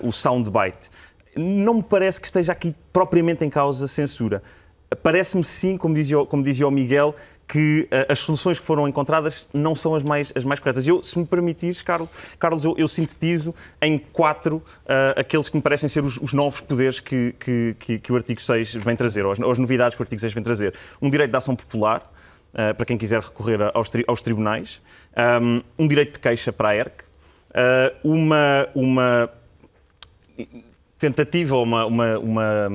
[0.00, 0.90] o soundbite.
[1.36, 4.42] Não me parece que esteja aqui propriamente em causa censura.
[5.02, 7.14] Parece-me sim, como dizia, como dizia o Miguel,
[7.46, 10.86] que uh, as soluções que foram encontradas não são as mais, as mais corretas.
[10.86, 15.62] Eu, se me permitires, Carlos, Carlos eu, eu sintetizo em quatro uh, aqueles que me
[15.62, 19.24] parecem ser os, os novos poderes que, que, que, que, o artigo 6 vem trazer,
[19.24, 20.74] ou as, ou as, novidades que o artigo 6 vem trazer.
[21.00, 22.12] Um direito de ação popular,
[22.52, 24.82] uh, para quem quiser recorrer aos, tri, aos tribunais,
[25.40, 27.04] um, um, direito de queixa para a ERC,
[28.04, 29.30] uma, uma
[30.98, 32.68] tentativa, uma, uma, uma,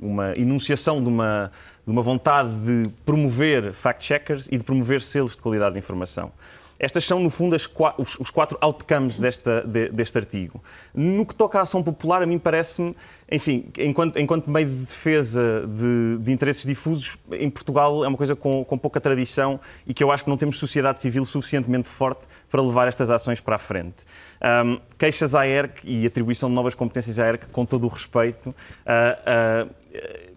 [0.00, 1.50] uma enunciação de uma
[1.88, 6.30] de uma vontade de promover fact-checkers e de promover selos de qualidade de informação.
[6.78, 10.62] Estas são, no fundo, os, os, quatro outcomes desta, de, deste artigo.
[10.94, 12.94] No que toca à ação popular, a mim parece-me,
[13.32, 18.36] enfim, enquanto, enquanto meio de defesa de, de, interesses difusos, em Portugal é uma coisa
[18.36, 22.28] com, com, pouca tradição e que eu acho que não temos sociedade civil suficientemente forte
[22.50, 24.04] para levar estas ações para a frente.
[24.42, 28.50] Um, queixas à ERC e atribuição de novas competências à ERC, com todo o respeito,
[28.50, 29.74] uh, uh,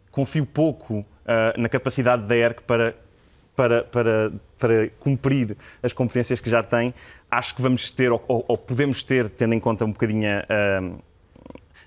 [0.10, 1.06] confio pouco
[1.58, 2.96] na capacidade da ERC para,
[3.56, 6.94] para, para, para cumprir as competências que já tem.
[7.30, 10.80] Acho que vamos ter, ou, ou podemos ter, tendo em conta um bocadinho a,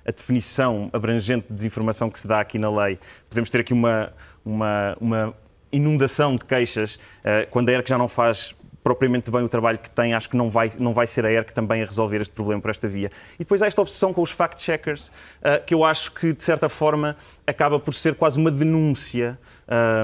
[0.07, 4.13] a definição abrangente de desinformação que se dá aqui na lei, podemos ter aqui uma,
[4.45, 5.35] uma, uma
[5.73, 8.55] inundação de queixas, uh, quando a ERC já não faz
[8.85, 11.55] propriamente bem o trabalho que tem, acho que não vai, não vai ser a ERC
[11.55, 13.11] também a resolver este problema por esta via.
[13.37, 16.69] E depois há esta obsessão com os fact-checkers, uh, que eu acho que, de certa
[16.69, 17.17] forma,
[17.47, 19.39] acaba por ser quase uma denúncia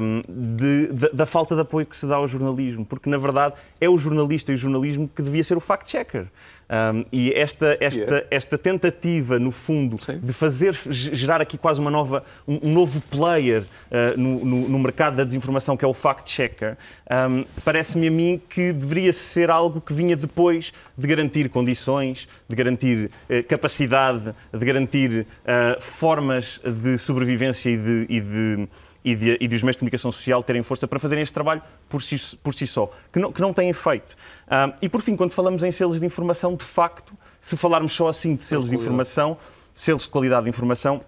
[0.02, 3.54] um, de, de, da falta de apoio que se dá ao jornalismo, porque, na verdade,
[3.78, 6.26] é o jornalista e o jornalismo que devia ser o fact-checker.
[6.70, 10.20] Um, e esta, esta, esta tentativa, no fundo, Sim.
[10.22, 14.78] de fazer gerar aqui quase uma nova, um, um novo player uh, no, no, no,
[14.78, 16.76] mercado da desinformação, que é o fact-checker,
[17.10, 22.54] um, parece-me a mim que deveria ser algo que vinha depois de garantir condições, de
[22.54, 28.68] garantir uh, capacidade, de garantir uh, formas de sobrevivência e de, e de
[29.04, 32.02] e, de, e dos meios de comunicação social terem força para fazerem este trabalho por
[32.02, 34.14] si, por si só, que não, que não têm feito.
[34.46, 38.08] Um, e por fim, quando falamos em selos de informação, de facto, se falarmos só
[38.08, 39.36] assim de selos de informação,
[39.74, 41.02] selos de qualidade de informação,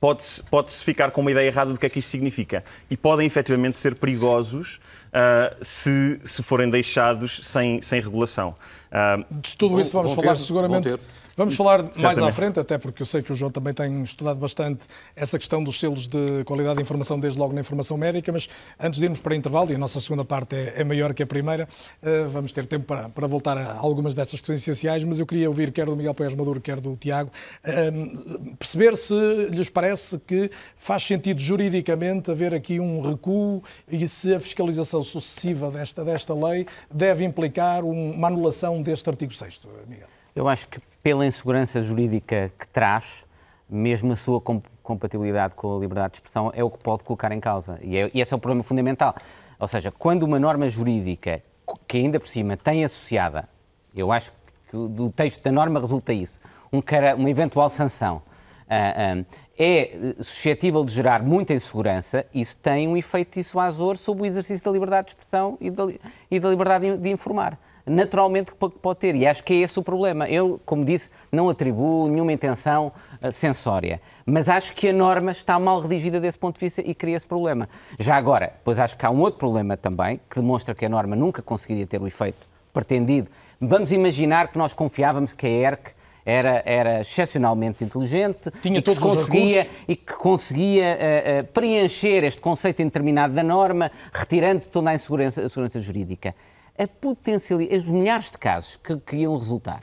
[0.00, 2.64] pode-se pode -se ficar com uma ideia errada do que é que isto significa.
[2.90, 4.80] E podem efetivamente ser perigosos
[5.12, 8.56] uh, se, se forem deixados sem, sem regulação.
[8.90, 10.98] Uh, de tudo isso vamos falar ter, seguramente
[11.36, 12.02] Vamos falar Certamente.
[12.02, 14.84] mais à frente, até porque eu sei que o João também tem estudado bastante
[15.16, 19.00] essa questão dos selos de qualidade de informação, desde logo na informação médica, mas antes
[19.00, 21.66] de irmos para intervalo, e a nossa segunda parte é, é maior que a primeira,
[22.02, 25.48] uh, vamos ter tempo para, para voltar a algumas destas questões essenciais, mas eu queria
[25.48, 27.30] ouvir quer do Miguel Pérez Maduro, quer do Tiago,
[27.66, 29.14] uh, perceber se
[29.50, 35.70] lhes parece que faz sentido juridicamente haver aqui um recuo e se a fiscalização sucessiva
[35.70, 40.08] desta, desta lei deve implicar uma anulação deste artigo 6 Miguel.
[40.34, 43.26] Eu acho que pela insegurança jurídica que traz,
[43.68, 44.40] mesmo a sua
[44.82, 47.78] compatibilidade com a liberdade de expressão é o que pode colocar em causa.
[47.82, 49.14] E, é, e esse é o problema fundamental.
[49.58, 51.42] Ou seja, quando uma norma jurídica,
[51.88, 53.48] que ainda por cima tem associada,
[53.94, 54.30] eu acho
[54.70, 56.40] que do texto da norma resulta isso,
[56.72, 59.26] um cara, uma eventual sanção, uh, uh,
[59.58, 64.70] é suscetível de gerar muita insegurança, isso tem um efeito dissuasor sobre o exercício da
[64.70, 65.84] liberdade de expressão e da,
[66.30, 69.14] e da liberdade de, de informar naturalmente que pode ter.
[69.14, 70.28] E acho que é esse o problema.
[70.28, 74.00] Eu, como disse, não atribuo nenhuma intenção uh, sensória.
[74.24, 77.26] Mas acho que a norma está mal redigida desse ponto de vista e cria esse
[77.26, 77.68] problema.
[77.98, 81.16] Já agora, pois acho que há um outro problema também, que demonstra que a norma
[81.16, 83.30] nunca conseguiria ter o efeito pretendido.
[83.60, 88.94] Vamos imaginar que nós confiávamos que a ERC era, era excepcionalmente inteligente Tinha e, que
[88.94, 94.94] conseguia, e que conseguia uh, uh, preencher este conceito indeterminado da norma, retirando toda a
[94.94, 96.34] insegurança a segurança jurídica
[96.78, 99.82] a potencialidade, os milhares de casos que, que iam resultar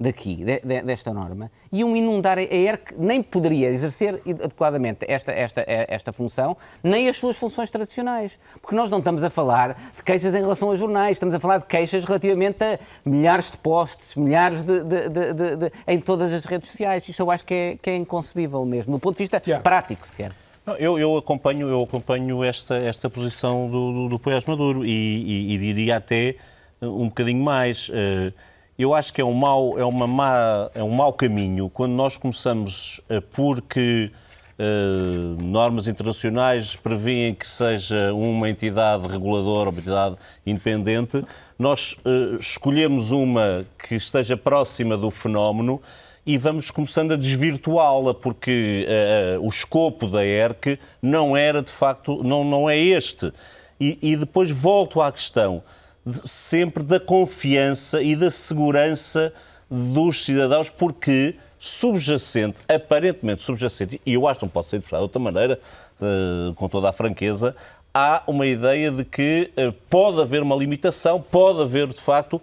[0.00, 5.64] daqui, de, de, desta norma, iam inundar a ERC, nem poderia exercer adequadamente esta, esta,
[5.66, 8.38] esta função, nem as suas funções tradicionais.
[8.60, 11.58] Porque nós não estamos a falar de queixas em relação a jornais, estamos a falar
[11.58, 17.08] de queixas relativamente a milhares de posts, milhares de, de em todas as redes sociais.
[17.08, 20.32] Isto eu acho que é, que é inconcebível mesmo, do ponto de vista prático, sequer.
[20.76, 25.54] Eu, eu, acompanho, eu acompanho esta, esta posição do, do, do Poiás Maduro e, e,
[25.54, 26.36] e, diria até
[26.82, 27.90] um bocadinho mais.
[27.92, 28.32] Eh,
[28.78, 32.16] eu acho que é um mau, é uma má, é um mau caminho quando nós
[32.16, 34.10] começamos eh, porque
[34.58, 41.24] uh, normas internacionais prevêem que seja uma entidade reguladora, uma entidade independente,
[41.58, 41.96] nós
[42.38, 45.80] escolhemos uma que esteja próxima do fenómeno
[46.28, 52.22] e vamos começando a desvirtuá-la, porque uh, o escopo da ERC não era, de facto,
[52.22, 53.32] não, não é este.
[53.80, 55.62] E, e depois volto à questão
[56.04, 59.32] de, sempre da confiança e da segurança
[59.70, 65.18] dos cidadãos, porque subjacente, aparentemente subjacente, e eu acho que não pode ser de outra
[65.18, 65.58] maneira,
[65.98, 67.56] uh, com toda a franqueza,
[67.94, 72.38] há uma ideia de que uh, pode haver uma limitação, pode haver de facto.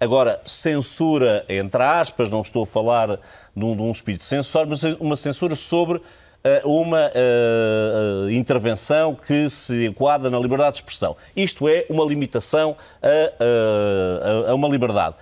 [0.00, 3.20] Agora, censura, entre aspas, não estou a falar
[3.54, 6.00] de um, de um espírito censório, mas uma censura sobre
[6.42, 11.14] eh, uma uh, intervenção que se enquadra na liberdade de expressão.
[11.36, 15.16] Isto é uma limitação a, a, a uma liberdade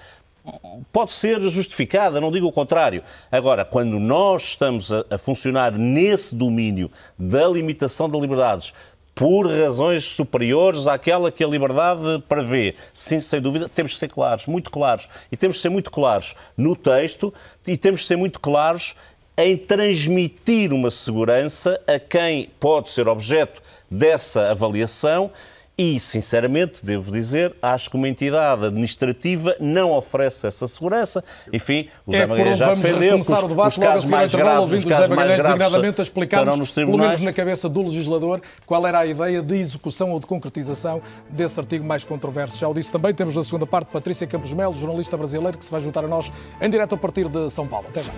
[0.93, 3.03] pode ser justificada, não digo o contrário.
[3.31, 8.73] Agora, quando nós estamos a, a, funcionar nesse domínio da limitação de liberdades
[9.19, 14.47] por razões superiores àquela que a liberdade prevê, sim, sem dúvida, temos de ser claros,
[14.47, 15.09] muito claros.
[15.33, 17.35] E temos de ser muito claros no texto
[17.67, 18.95] e temos de ser muito claros
[19.37, 25.33] em transmitir uma segurança a quem pode ser objeto dessa avaliação
[25.79, 31.23] e, sinceramente, devo dizer, acho que uma entidade administrativa não oferece essa segurança.
[31.53, 34.61] Enfim, o Zé é, Magalhães já defendeu que os, o debate, os casos mais graves,
[34.61, 37.37] ouvindo os casos mais graves designadamente a explicar-nos, pelo menos na tribunais.
[37.37, 42.03] cabeça do legislador, qual era a ideia de execução ou de concretização desse artigo mais
[42.03, 42.59] controverso.
[42.59, 45.71] Já o disse também, temos na segunda parte Patrícia Campos Melo, jornalista brasileira, que se
[45.71, 47.87] vai juntar a nós em direto a partir de São Paulo.
[47.89, 48.13] Até já.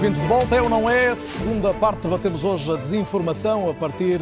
[0.00, 1.12] Bem-vindos de volta, é ou não é?
[1.12, 4.20] Segunda parte, debatemos hoje a desinformação a partir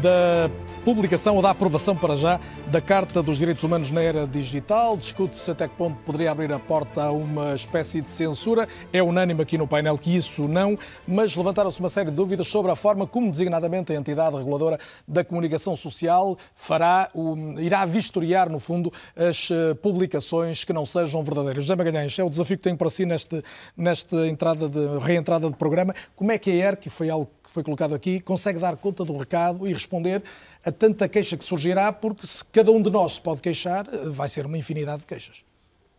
[0.00, 0.48] da
[0.94, 4.96] publicação ou da aprovação para já da Carta dos Direitos Humanos na Era Digital.
[4.96, 8.66] Discute-se até que ponto poderia abrir a porta a uma espécie de censura.
[8.90, 12.72] É unânime aqui no painel que isso não, mas levantaram-se uma série de dúvidas sobre
[12.72, 17.10] a forma como designadamente a entidade reguladora da comunicação social fará,
[17.58, 21.64] irá vistoriar, no fundo, as eh, publicações que não sejam verdadeiras.
[21.64, 23.42] José Magalhães, é o desafio que tenho para si neste,
[23.76, 25.94] nesta entrada de, reentrada de programa.
[26.16, 29.16] Como é que a ERC, foi algo que foi colocado aqui, consegue dar conta do
[29.16, 30.22] recado e responder
[30.64, 34.10] a tanta queixa que surgirá, porque se cada um de nós se pode queixar, eh,
[34.10, 35.42] vai ser uma infinidade de queixas.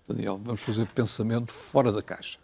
[0.07, 2.37] Daniel, vamos fazer pensamento fora da caixa.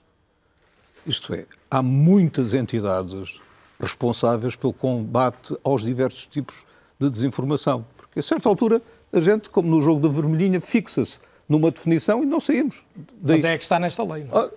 [1.05, 3.39] Isto é, há muitas entidades
[3.79, 6.65] responsáveis pelo combate aos diversos tipos
[6.99, 7.85] de desinformação.
[7.95, 8.81] Porque a certa altura
[9.13, 12.83] a gente, como no jogo da vermelhinha, fixa-se numa definição e não saímos.
[12.95, 13.37] Daí...
[13.37, 14.45] Mas é que está nesta lei, não é?
[14.45, 14.49] Ah,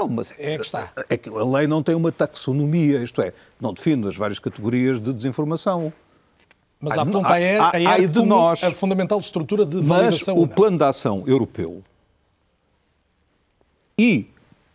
[0.00, 0.92] não, mas é que está.
[1.08, 5.00] É que a lei não tem uma taxonomia, isto é, não define as várias categorias
[5.00, 5.92] de desinformação.
[6.80, 10.36] Mas há, aponta a ER, a ER de nós, a fundamental estrutura de validação.
[10.36, 11.82] Mas o plano de ação europeu
[13.98, 14.30] e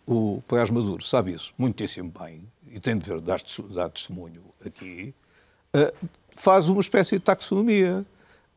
[0.06, 5.12] o Paes Maduro sabe isso muitíssimo bem e tem de ver dar, dar testemunho aqui,
[5.74, 8.06] uh, faz uma espécie de taxonomia.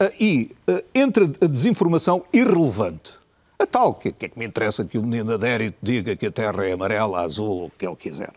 [0.02, 3.19] Uh, e uh, entre a desinformação irrelevante
[3.60, 6.32] a tal, que, que é que me interessa que o menino adérito diga que a
[6.32, 8.34] Terra é amarela, azul, ou o que ele quiser.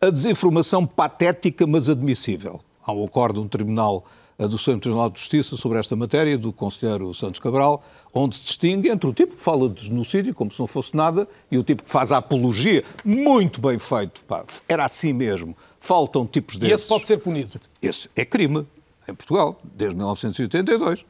[0.00, 2.60] A desinformação patética, mas admissível.
[2.84, 4.04] Há um acordo um tribunal
[4.38, 8.90] do Supremo Tribunal de Justiça sobre esta matéria, do conselheiro Santos Cabral, onde se distingue
[8.90, 11.84] entre o tipo que fala de genocídio, como se não fosse nada, e o tipo
[11.84, 15.56] que faz a apologia, muito bem feito, pá, era assim mesmo.
[15.78, 16.72] Faltam tipos desses.
[16.72, 17.58] E esse pode ser punido?
[17.80, 18.66] Esse é crime,
[19.08, 21.06] em Portugal, desde 1982.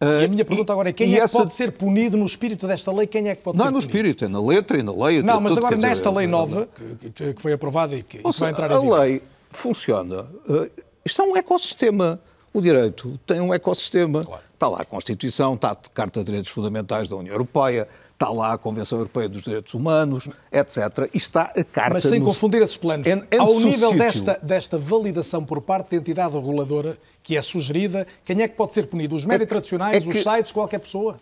[0.00, 1.38] E a minha pergunta agora é quem é que essa...
[1.38, 3.06] pode ser punido no espírito desta lei?
[3.06, 5.22] Quem é que pode não, ser Não, no espírito, é na letra e na lei.
[5.22, 6.68] Não, mas agora nesta dizer, lei nova,
[7.14, 8.98] que, que, foi aprovada e que, que vai entrar em vigor.
[8.98, 10.22] A lei funciona.
[10.48, 10.70] Uh,
[11.04, 12.20] isto é um ecossistema.
[12.52, 14.24] O direito tem um ecossistema.
[14.24, 14.42] Claro.
[14.52, 18.54] Está lá a Constituição, está a Carta de Direitos Fundamentais da União Europeia, está lá
[18.54, 21.08] a Convenção Europeia dos Direitos Humanos, etc.
[21.12, 21.94] E está a Carta...
[21.94, 22.24] Mas sem no...
[22.24, 23.06] confundir esses planos.
[23.06, 28.06] En, en Ao nível desta, desta validação por parte da entidade reguladora que é sugerida,
[28.24, 29.14] quem é que pode ser punido?
[29.14, 30.18] Os médios é, tradicionais, é que...
[30.18, 31.18] os sites, qualquer pessoa?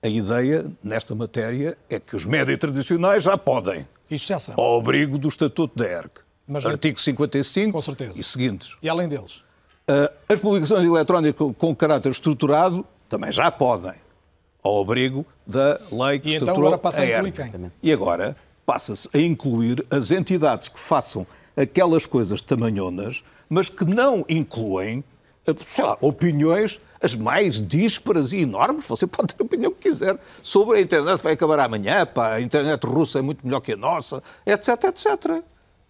[0.00, 3.86] A ideia nesta matéria é que os médios tradicionais já podem.
[4.10, 4.54] Isso já são.
[4.56, 6.20] Ao abrigo do Estatuto da ERC.
[6.46, 8.20] Mas, Artigo 55 com certeza.
[8.20, 8.76] e seguintes.
[8.82, 9.38] E além deles?
[9.88, 13.94] Uh, as publicações eletrónicas com caráter estruturado também já podem
[14.62, 17.72] ao abrigo da lei que e então agora passa a, quem?
[17.82, 24.24] E agora passa-se a incluir as entidades que façam aquelas coisas tamanhonas, mas que não
[24.28, 25.04] incluem
[25.78, 28.86] lá, opiniões as mais dísparas e enormes.
[28.86, 32.40] Você pode ter a opinião que quiser sobre a internet, vai acabar amanhã, pá, a
[32.40, 35.42] internet russa é muito melhor que a nossa, etc, etc.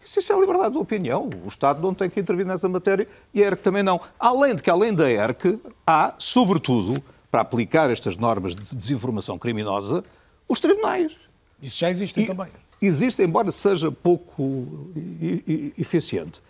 [0.05, 1.31] Isso é a liberdade de opinião.
[1.45, 4.01] O Estado não tem que intervir nessa matéria e a ERC também não.
[4.19, 7.01] Além de que, além da ERC, há, sobretudo,
[7.33, 10.05] para aplicar estas normas de desinformação criminosa,
[10.47, 11.17] os tribunais.
[11.63, 12.49] Isso já existe também.
[12.81, 14.67] Existe, embora seja pouco
[15.79, 16.41] eficiente.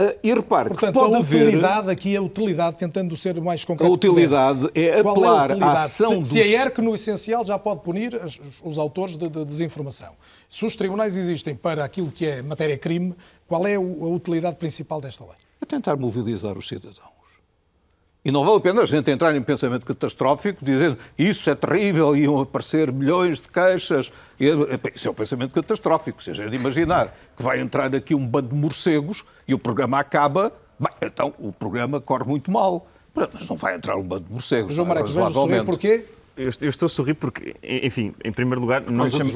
[0.00, 1.48] Uh, e repare Portanto, que pode a haver...
[1.48, 3.92] utilidade aqui, a utilidade, tentando ser mais A concreto.
[3.92, 5.80] utilidade é Qual apelar é a à utilidade?
[5.80, 6.28] ação se, dos...
[6.28, 10.12] se a ERC, no essencial, já pode punir as- os autores de, de desinformação.
[10.48, 13.12] Se os tribunais existem para aquilo que é matéria-crime,
[13.48, 15.34] qual é o- a utilidade principal desta lei?
[15.60, 17.17] É tentar mobilizar os cidadãos.
[18.24, 22.16] E não vale a pena a gente entrar em pensamento catastrófico, dizendo isso é terrível,
[22.16, 24.12] iam aparecer milhões de queixas.
[24.38, 24.46] E,
[24.94, 26.22] Isso é o pensamento catastrófico.
[26.22, 29.98] Se a gente imaginar que vai entrar aqui um bando de morcegos e o programa
[29.98, 32.86] acaba, bem, então o programa corre muito mal.
[33.14, 34.74] Mas não vai entrar um bando de morcegos.
[34.74, 35.64] João Marcos, sorrir razoavelmente.
[35.64, 36.04] porquê?
[36.38, 39.26] Eu, eu estou a sorrir porque, enfim, em primeiro lugar, não lhe, cham-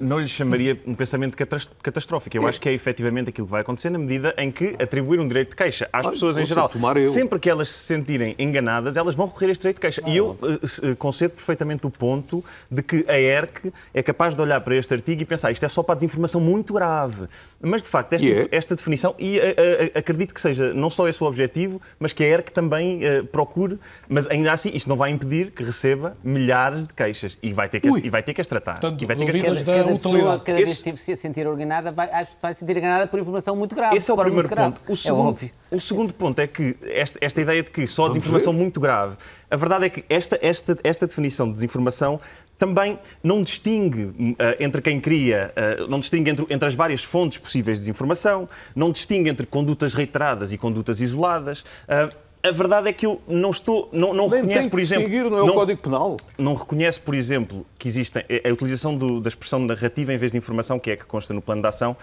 [0.00, 2.34] não lhe chamaria um pensamento catast- catastrófico.
[2.36, 5.28] Eu acho que é efetivamente aquilo que vai acontecer na medida em que atribuir um
[5.28, 6.70] direito de queixa às Olha, pessoas em geral,
[7.12, 10.02] sempre que elas se sentirem enganadas, elas vão recorrer a este direito de queixa.
[10.06, 10.36] e eu
[10.82, 14.94] eh, concedo perfeitamente o ponto de que a ERC é capaz de olhar para este
[14.94, 17.26] artigo e pensar isto é só para a desinformação muito grave.
[17.60, 18.48] Mas, de facto, esta, é.
[18.50, 22.26] esta definição, e eh, acredito que seja não só esse o objetivo, mas que a
[22.26, 23.00] ERC também
[23.30, 23.78] procure,
[24.08, 26.16] mas ainda assim isto não vai impedir que receba
[26.46, 28.00] milhares de queixas e vai ter que, Ui.
[28.04, 28.78] e vai ter que as tratar.
[28.78, 29.78] Portanto, e vai ter que as duvidas tratar.
[29.78, 32.76] da Cada pessoa, cada vez que se sentir enganada, vai, acho que vai se sentir
[32.76, 33.96] enganada por informação muito grave.
[33.96, 34.80] Esse é o de primeiro ponto.
[34.88, 35.50] O é segundo, óbvio.
[35.70, 39.16] o segundo ponto é que esta, esta ideia de que só a desinformação muito grave,
[39.50, 42.20] a verdade é que esta, esta, esta definição de desinformação
[42.58, 47.38] também não distingue eh, entre quem cria, eh, não distingue entre, entre as várias fontes
[47.38, 51.64] possíveis de desinformação, não distingue entre condutas reiteradas e condutas isoladas.
[51.86, 52.08] Eh,
[52.48, 55.38] a verdade é que eu não estou, não, não reconheço, tem por exemplo, seguir, não
[55.38, 56.16] é o Código Penal.
[56.38, 60.38] não reconhece, por exemplo, que existe a utilização do- da expressão narrativa em vez de
[60.38, 61.96] informação, que é a que consta no plano de ação.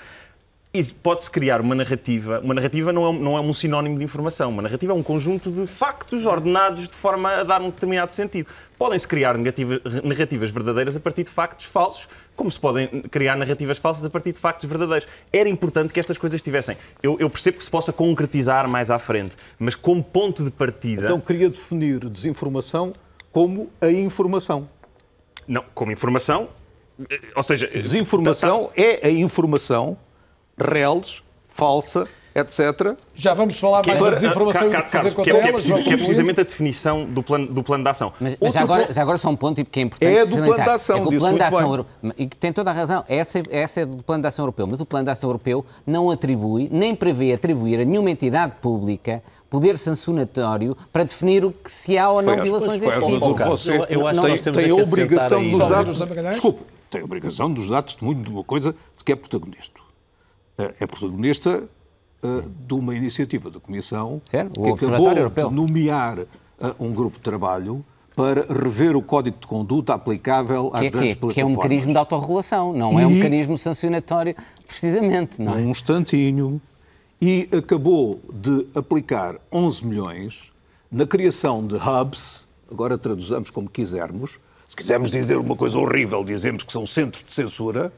[0.75, 2.39] E Pode-se criar uma narrativa.
[2.43, 4.49] Uma narrativa não é, não é um sinónimo de informação.
[4.49, 8.49] Uma narrativa é um conjunto de factos ordenados de forma a dar um determinado sentido.
[8.75, 13.77] Podem-se criar negativa- narrativas verdadeiras a partir de factos falsos, como se podem criar narrativas
[13.77, 15.07] falsas a partir de factos verdadeiros.
[15.31, 16.75] Era importante que estas coisas tivessem.
[17.03, 21.03] Eu, eu percebo que se possa concretizar mais à frente, mas como ponto de partida.
[21.03, 22.93] Então queria definir desinformação
[23.31, 24.67] como a informação.
[25.47, 26.49] Não, como informação.
[27.11, 29.95] eh, Ou seja, Desinformação é a informação
[30.57, 32.95] reles, falsa, etc.
[33.13, 35.51] Já vamos falar mais da desinformação e que fazer Carlos, contra que é, que é
[35.51, 38.11] preciso- que é precisamente a definição do plano, do plano de ação.
[38.19, 40.37] Mas, mas já, agora, já agora só um ponto e que é importante É do
[40.37, 41.69] plano de ação, é que o disse plano de muito ação bem.
[41.69, 44.65] euro- e que tem toda a razão, essa, essa é do plano de ação europeu,
[44.65, 49.21] mas o plano de ação europeu não atribui, nem prevê atribuir a nenhuma entidade pública
[49.47, 53.13] poder sancionatório para definir o que se há ou não Pois, violações pois, deste pois,
[53.13, 53.29] tipo.
[53.29, 55.43] mas Carlos, você eu- eu acho que tem, nós temos tem é a que obrigação
[55.43, 55.51] de
[55.85, 56.31] José Magalhães?
[56.31, 59.82] Desculpe, tem a obrigação de nos dar testemunho de uma coisa de que é protagonista.
[60.57, 61.63] Eh, É protagonista
[62.23, 62.27] eh,
[62.67, 65.49] de uma iniciativa da Comissão Certo, que acabou Europeu.
[65.49, 66.25] de nomear eh,
[66.79, 67.83] um grupo de trabalho
[68.15, 71.27] para rever o código de conduta aplicável às Que é, que, grandes é, que é
[71.27, 71.57] um plataformas.
[71.57, 74.35] mecanismo de autorregulação, não é um E- mecanismo sancionatório,
[74.67, 75.41] precisamente.
[75.41, 75.57] Não é?
[75.57, 76.61] um instantinho,
[77.19, 80.51] e acabou de aplicar 11 milhões
[80.91, 86.61] na criação de hubs, agora traduzamos como quisermos, se quisermos dizer uma coisa horrível, dizemos
[86.63, 87.91] que são centros de censura,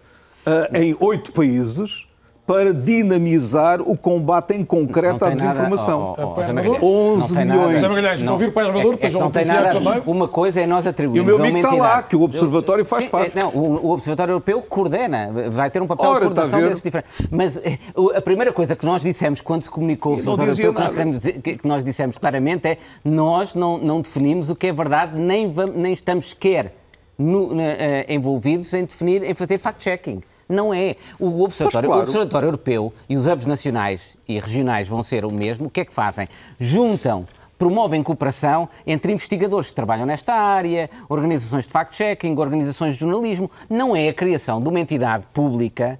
[0.73, 2.07] em oito países,
[2.45, 6.15] para dinamizar o combate em concreto à tem nada- desinformação.
[6.17, 6.53] oh, oh, oh, Zé Magalhães.
[6.53, 7.73] Magalhães, 11 não tem milhões.
[7.81, 9.71] nada- Magalhães, estão a é- é depois não tem nada.
[9.71, 10.01] também.
[10.05, 12.07] Uma coisa é nós E atribuirmos o meu a uma amigo está lá, entidade.
[12.09, 13.37] que o Observatório faz Sim, parte.
[13.37, 16.45] é, Não, o, o Observatório Europeu coordena, vai ter um papel Ora, de está a
[16.45, 16.67] coordenação ver?
[16.69, 17.27] desses diferentes.
[17.31, 17.79] Mas eh,
[18.15, 20.79] a primeira coisa que nós dissemos quando se comunicou o E não Observatório Europeu, que
[20.81, 24.71] nós, queremos dizer- que, nós dissemos claramente é nós não, não definimos o que é
[24.73, 26.73] verdade, nem, nem estamos sequer
[27.17, 30.21] no- na- eh, envolvidos em definir, em fazer fact-checking.
[30.47, 30.95] Não é.
[31.19, 32.01] O Observatório, claro.
[32.01, 35.67] o Observatório Europeu e os hubs nacionais e regionais vão ser o mesmo.
[35.67, 36.27] O que é que fazem?
[36.59, 37.25] Juntam
[37.57, 43.49] promovem cooperação entre investigadores que trabalham nesta área, organizações de fact-checking, organizações de jornalismo.
[43.69, 45.99] Não é a criação de uma entidade pública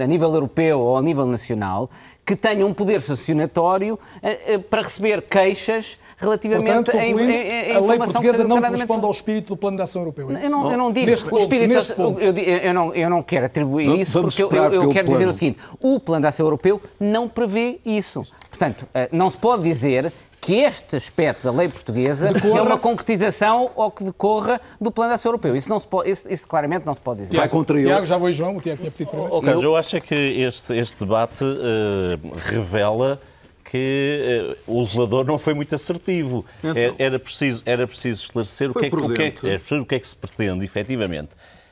[0.00, 1.90] a nível europeu ou a nível nacional
[2.24, 7.04] que tenha um poder sancionatório eh, eh, para receber queixas relativamente Portanto, a, a- a-
[7.04, 10.02] a a lei informação que portuguesa seja não corresponde ao espírito do Plano de Ação
[10.02, 10.30] Europeu.
[10.30, 11.06] é eu não, eu não digo.
[11.10, 14.42] Neste o ponto, espírito, neste eu, eu- não, eu não quero atribuir Vamos- isso porque
[14.42, 15.30] eu, eu- quero dizer plano.
[15.30, 18.22] o seguinte: o Plano de Ação Europeu não prevê isso.
[18.48, 20.12] Portanto, eh, não se pode dizer
[20.44, 25.10] que este aspecto da lei portuguesa Decorra- é uma concretização ou que decorra do Plano
[25.10, 25.56] de Ação Europeu.
[25.56, 27.36] Isso, não se pode, isso, isso claramente não se pode dizer.
[27.36, 27.86] Vai contra ele.
[27.86, 28.56] Tiago, já vou João.
[28.56, 29.34] O Tiago tinha pedido primeiro.
[29.34, 32.18] Oh, Carlos, eu acho é que este, este debate eh,
[32.50, 33.20] revela
[33.64, 36.44] que eh, o legislador não foi muito assertivo.
[36.76, 39.86] É- Era, preciso, era preciso esclarecer o que, é, que- o, que é, é o
[39.86, 41.30] que é que se pretende, efetivamente.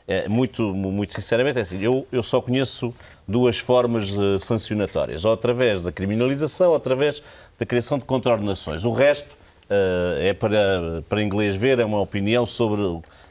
[0.08, 2.92] Eh, muito, muito sinceramente, é assim, eu, eu só conheço
[3.28, 7.22] duas formas eh, sancionatórias, ou através da criminalização, ou através
[7.62, 8.84] da criação de contraordenações.
[8.84, 9.36] O resto
[9.70, 12.82] eh, é para, para inglês ver, é uma opinião sobre,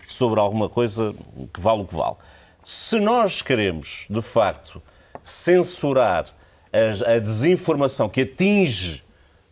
[0.07, 1.13] sobre alguma coisa
[1.53, 2.15] que vale o que vale.
[2.63, 4.81] Se nós queremos, de facto,
[5.21, 6.27] censurar
[6.71, 9.03] a, a desinformação que atinge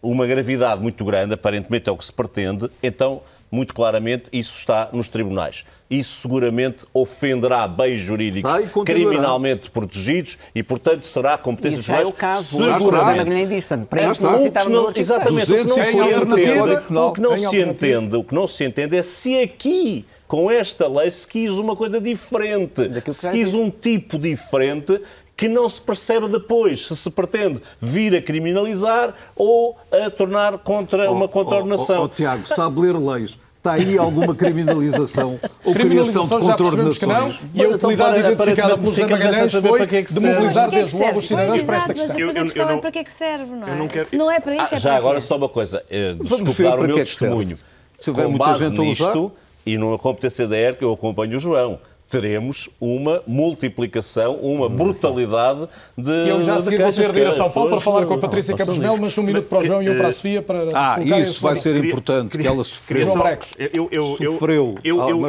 [0.01, 3.21] uma gravidade muito grande, aparentemente é o que se pretende, então
[3.51, 5.63] muito claramente, isso está nos tribunais.
[5.89, 12.05] Isso seguramente ofenderá bens jurídicos Está criminalmente protegidos e, portanto, será competência Isso já é
[12.05, 12.63] o caso.
[12.63, 13.45] Seguramente.
[13.47, 17.21] Diz, portanto, para É, isso não- Exatamente, o que não 200 se entende, o que
[17.21, 21.27] não se entende, o que não se entende é se aqui, com esta lei, se
[21.27, 25.01] quis uma coisa diferente, se quis um tipo diferente
[25.39, 31.09] que não se percebe depois se se pretende vir a criminalizar ou a tornar contra
[31.09, 31.99] uma contraordenação.
[31.99, 33.37] Oh, oh, oh, Tiago, sabe ler leis.
[33.57, 37.35] Está aí alguma criminalização ou criação de Criminalização que não, contraordenações?
[37.53, 39.87] e a Então, utilidade para- identificada pelo José aparentemente ficamos a Magalhães saber foi para
[39.87, 40.33] que é que de serve.
[40.35, 42.17] mobilizar Para que é desde logo os cidadãos para esta mas questão.
[42.17, 43.75] depois a Eu- eu- questão eu é para que é que serve, não é?
[43.75, 45.83] não quero- Se não é para isso, Ah, é já para agora só uma coisa,
[45.89, 47.19] eh, Vamos desculpe dar o para meu que é serve.
[47.27, 47.57] testemunho.
[47.97, 48.89] Se houver Com muita base gente a usar.
[49.07, 49.31] nisto,
[49.65, 51.79] e numa competência da ERC, eu acompanho o João,
[52.09, 57.49] teremos uma multiplicação, uma brutalidade de Eu já seguir vou ter de ir a São
[57.51, 59.83] Paulo para falar com a Patrícia não Campos Melo, mas um minuto para o João
[59.83, 62.97] e um para a Sofia para Ah, isso vai ser importante, que ela sofreu.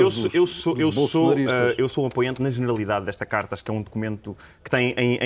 [0.01, 1.71] eu, sou- dos- eu sou, eu, dos sou, bolsonaristas.
[1.71, 4.71] eh, eu sou um apoiante na generalidade desta carta, acho que é um documento que
[4.71, 5.19] tem em,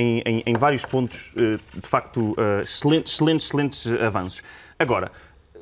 [0.59, 4.43] vários pontos, eh, de facto, eh, excelentes, excelentes, excelentes avanços.
[4.79, 5.11] Agora,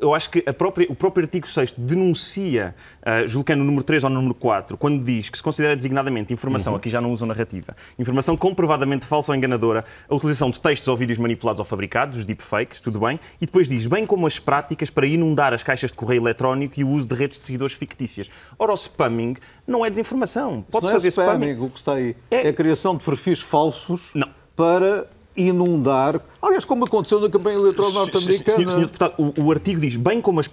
[0.02, 3.82] eu acho que própria- o próprio artigo 6 denuncia, uh, julgo que é no número
[3.84, 7.12] 3 ou no número 4, quando diz que se considera designadamente informação, aqui já não
[7.12, 11.64] usam narrativa, informação comprovadamente falsa ou enganadora, a utilização de textos ou vídeos manipulados ou
[11.64, 15.62] fabricados, os deepfakes, tudo bem, e depois diz, bem como as práticas para inundar as
[15.62, 18.30] caixas de correio eletrónico e o uso de redes de seguidores fictícias.
[18.58, 19.36] Ora, o spamming
[19.66, 20.62] não é desinformação.
[20.70, 21.46] Podes Não é fazer spamming.
[21.52, 22.16] spamming, o que está aí.
[22.30, 24.28] É- É a criação de perfis falsos Não.
[24.56, 25.06] para
[25.36, 26.20] inundar.
[26.40, 28.70] Aliás, como aconteceu na campanha eleitoral Senhor, norte-americana.
[28.70, 30.48] senhor deputado, o, o artigo diz, bem como as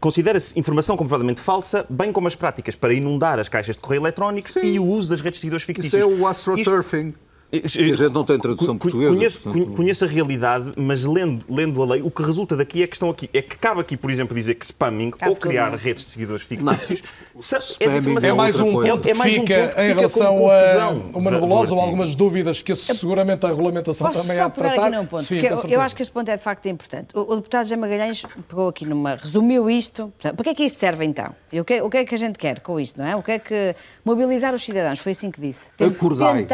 [0.00, 4.50] considera-se informação comprovadamente falsa, bem como as práticas para inundar as caixas de correio eletrónico
[4.50, 4.60] Sim.
[4.62, 5.94] e o uso das redes de seguidores fictícios.
[5.94, 7.08] Isso é o astroturfing.
[7.08, 11.04] Isto- E a gente não tem tradução portuguesa, Conheço, portanto- conhe- conheço a realidade, mas
[11.04, 13.30] lendo, lendo a lei, o que resulta daqui é que estão aqui.
[13.32, 15.80] É que cabe aqui, por exemplo, dizer que spamming Cabe ou criar tudo.
[15.80, 17.02] redes de seguidores fictícios
[17.38, 18.30] Spamming desinformação.
[18.30, 20.88] É mais um ponto que É mais um fica em fica relação a
[21.18, 24.86] uma nebulosa ou algumas dúvidas que seguramente a regulamentação Posso também há de tratar.
[24.86, 27.08] aqui num ponto, eu, eu acho que este ponto é de facto importante.
[27.14, 29.14] O, o deputado José Magalhães pegou aqui numa...
[29.14, 30.12] resumiu isto.
[30.18, 31.34] Portanto, Para que é que isto serve então?
[31.52, 33.14] E o que, o que é que a gente quer com isto, não é?
[33.16, 33.74] O que é que...
[34.04, 35.74] Mobilizar os cidadãos, foi assim que disse.
[35.76, 36.46] Tem- Acordai.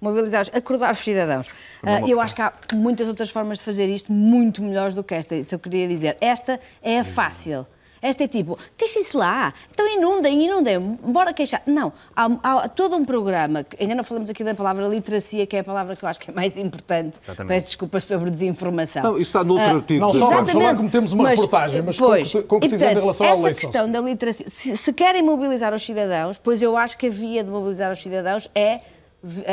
[0.00, 1.46] Mobilizar, os- acordar os cidadãos.
[1.82, 5.14] Ah, eu acho que há muitas outras formas de fazer isto muito melhores do que
[5.14, 6.16] esta, isso eu queria dizer.
[6.20, 7.66] Esta é a fácil.
[8.02, 11.62] Esta é tipo, queixem-se lá, então inundem, inundem, bora queixar.
[11.66, 15.56] Não, há, há todo um programa, que ainda não falamos aqui da palavra literacia, que
[15.56, 17.18] é a palavra que eu acho que é mais importante.
[17.48, 19.02] Peço desculpas sobre desinformação.
[19.02, 21.96] Não, isso está noutro Ah, artigo Não só vamos falar como temos uma reportagem, mas
[21.96, 25.22] pois, concreti- concretizando e, portanto, em relação à essa questão da literacia, se, se querem
[25.22, 28.80] mobilizar os cidadãos, pois eu acho que a via de mobilizar os cidadãos é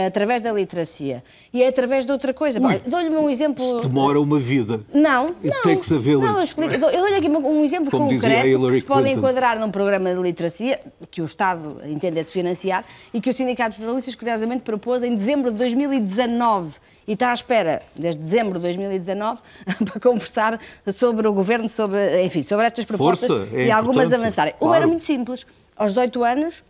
[0.06, 1.24] através da literacia.
[1.52, 2.60] E é através de outra coisa.
[2.86, 3.82] Dou-lhe um exemplo...
[3.82, 4.82] Demora uma vida.
[4.94, 5.72] Não, não.
[5.72, 6.32] a village.
[6.32, 6.74] Não, eu explico.
[6.74, 10.14] Eu dou- eu dou-lhe aqui um exemplo Como concreto que se pode enquadrar num programa
[10.14, 15.04] de literacia que o Estado entende-se financiar e que o Sindicato de Jornalistas, curiosamente, propôs
[15.04, 16.72] em dezembro de 2019
[17.08, 19.42] e está à espera, desde dezembro de 2019,
[19.86, 20.60] para conversar
[20.92, 24.54] sobre o Governo, sobre, enfim, sobre estas propostas Força, é e algumas avançarem.
[24.54, 24.76] Uma claro.
[24.76, 25.46] era muito simples.
[25.76, 26.64] Aos 18 anos,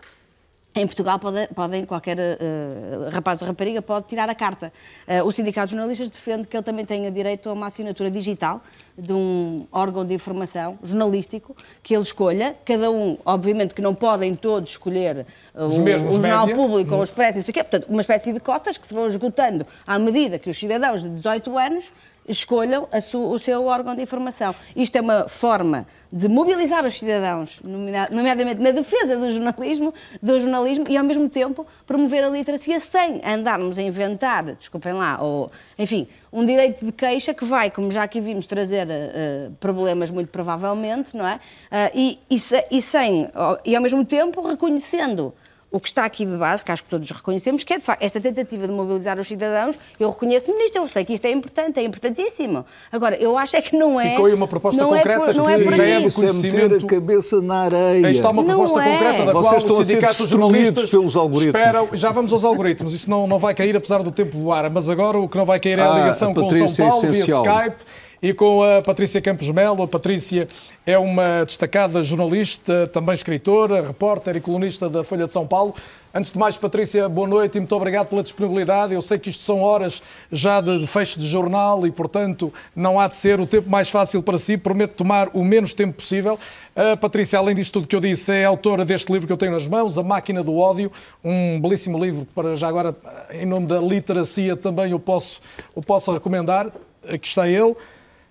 [0.75, 2.37] em Portugal pode- podem, qualquer eh,
[3.11, 4.73] rapaz ou rapariga pode tirar a carta.
[5.05, 8.59] Eh, o Sindicato de Jornalistas defende que ele também tenha direito a uma assinatura digital
[8.97, 12.55] de um órgão de informação jornalístico que ele escolha.
[12.65, 16.55] Cada um, obviamente que não podem todos escolher eh, o, mesmos o Jornal média.
[16.61, 17.61] Público ou o Expresso, isso aqui.
[17.63, 21.09] Portanto, uma espécie de cotas que se vão esgotando à medida que os cidadãos de
[21.09, 21.85] 18 anos
[22.27, 24.53] escolham o seu órgão de informação.
[24.75, 30.85] Isto é uma forma de mobilizar os cidadãos, nomeadamente na defesa do jornalismo, do jornalismo
[30.87, 36.07] e ao mesmo tempo promover a literacia sem andarmos a inventar, desculpem lá, ou enfim,
[36.31, 41.17] um direito de queixa que vai, como já aqui vimos, trazer eh, problemas muito provavelmente,
[41.17, 41.39] não é?
[41.71, 42.37] Ah, e, e
[42.71, 43.27] e sem
[43.65, 45.33] e ao mesmo tempo reconhecendo
[45.73, 48.03] o que está aqui de base, que acho que todos reconhecemos, que é de facto
[48.03, 51.79] esta tentativa de mobilizar os cidadãos, eu reconheço-me nisto, eu sei que isto é importante,
[51.79, 52.63] é importantíssimo.
[52.91, 54.11] Agora, eu acho é que não é.
[54.11, 56.21] Ficou aí uma proposta não concreta é por, não é por já é do Isso
[56.23, 56.85] é meter conhecimento.
[56.85, 58.07] a cabeça na areia.
[58.07, 58.91] Aí está uma Não proposta é.
[58.93, 61.55] concreta da Vocês qual estão o a ser Sindicato dos destruídos Jornalistas pelos algoritmos.
[61.61, 61.89] esperam.
[61.93, 65.17] Já vamos aos algoritmos, isso não, não vai cair apesar do tempo voar, mas agora
[65.17, 67.09] o que não vai cair é a Ah, ligação a com São é Paulo via
[67.11, 67.43] essencial.
[67.45, 67.75] Skype
[68.23, 69.83] e com a Patrícia Campos Melo.
[69.83, 70.47] A Patrícia
[70.85, 75.75] é uma destacada jornalista, também escritora, repórter e colunista da Folha de São Paulo.
[76.13, 78.93] Antes de mais, Patrícia, boa noite e muito obrigado pela disponibilidade.
[78.93, 80.01] Eu sei que isto são horas
[80.31, 84.23] já de fecho de jornal e, portanto, não há de ser o tempo mais fácil
[84.23, 84.57] para si.
[84.57, 86.39] Prometo tomar o menos tempo possível.
[86.73, 89.51] A Patrícia, além disto tudo que eu disse, é autora deste livro que eu tenho
[89.51, 90.89] nas mãos, A Máquina do Ódio,
[91.21, 92.95] um belíssimo livro para já agora,
[93.31, 95.41] em nome da literacia, também eu posso,
[95.75, 96.71] eu posso recomendar.
[97.05, 97.75] Aqui está ele.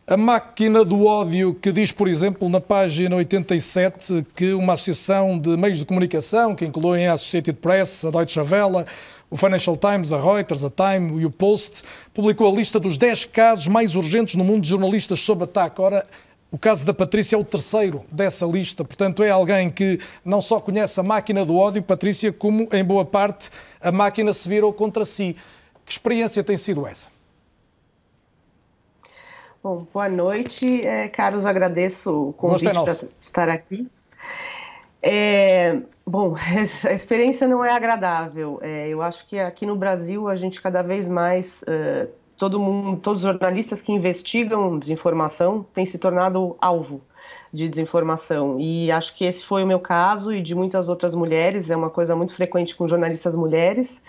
[0.05, 5.57] A máquina do ódio que diz, por exemplo, na página 87, que uma associação de
[5.57, 8.85] meios de comunicação, que incluem a Associated Press, a Deutsche Welle,
[9.31, 13.27] o Financial Times, a Reuters, a Time e o Post, publicou a lista dos 10
[13.27, 15.81] casos mais urgentes no mundo de jornalistas sob ataque.
[15.81, 16.05] Ora,
[16.51, 20.59] o caso da Patrícia é o terceiro dessa lista, portanto, é alguém que não só
[20.59, 23.51] conhece a máquina do ódio, Patrícia, como, em boa parte,
[23.81, 25.37] a máquina se virou contra si.
[25.87, 27.22] Que experiência tem sido essa?
[29.63, 31.47] Bom, boa noite, é, Carlos.
[31.47, 33.89] Agradeço o convite para estar aqui.
[35.01, 36.35] É, bom,
[36.85, 38.59] a experiência não é agradável.
[38.61, 43.01] É, eu acho que aqui no Brasil a gente cada vez mais uh, todo mundo,
[43.01, 47.01] todos os jornalistas que investigam desinformação têm se tornado alvo
[47.53, 48.59] de desinformação.
[48.59, 51.71] E acho que esse foi o meu caso e de muitas outras mulheres.
[51.71, 54.03] É uma coisa muito frequente com jornalistas mulheres.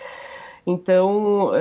[0.66, 1.52] Então,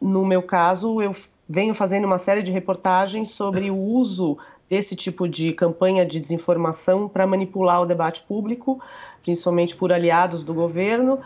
[0.00, 1.14] no meu caso, eu
[1.50, 4.38] venho fazendo uma série de reportagens sobre o uso
[4.68, 8.80] desse tipo de campanha de desinformação para manipular o debate público,
[9.20, 11.18] principalmente por aliados do governo.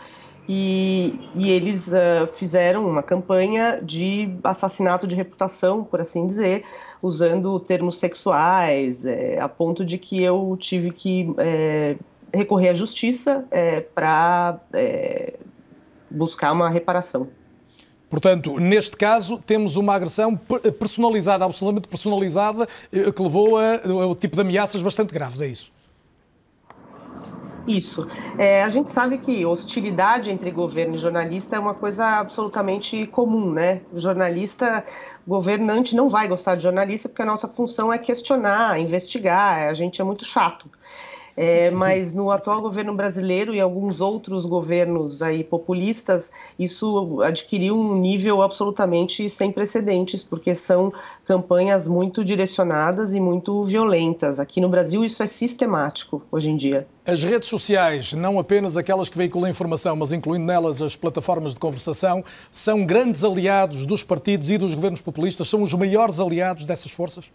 [0.49, 6.63] E, e eles uh, fizeram uma campanha de assassinato de reputação, por assim dizer,
[7.03, 11.97] usando termos sexuais, é, a ponto de que eu tive que é,
[12.33, 14.59] recorrer à justiça é, para
[16.09, 17.27] buscar uma reparação.
[18.15, 20.37] Portanto, neste caso, temos uma agressão
[20.79, 25.69] personalizada, absolutamente personalizada, eh, que levou a, a tipo de ameaças bastante graves, é isso?
[27.67, 28.07] Isso.
[28.37, 33.51] É, a gente sabe que hostilidade entre governo e jornalista é uma coisa absolutamente comum,
[33.51, 33.81] né?
[33.93, 34.85] Jornalista,
[35.27, 39.99] governante não vai gostar de jornalista porque a nossa função é questionar, investigar, a gente
[39.99, 40.69] é muito chato.
[41.37, 47.97] É, mas no atual governo brasileiro e alguns outros governos aí populistas, isso adquiriu um
[47.97, 50.93] nível absolutamente sem precedentes, porque são
[51.25, 54.39] campanhas muito direcionadas e muito violentas.
[54.39, 56.87] Aqui no Brasil isso é sistemático hoje em dia.
[57.05, 61.59] As redes sociais, não apenas aquelas que veiculam informação, mas incluindo nelas as plataformas de
[61.59, 66.91] conversação, são grandes aliados dos partidos e dos governos populistas, são os maiores aliados dessas
[66.91, 67.29] forças?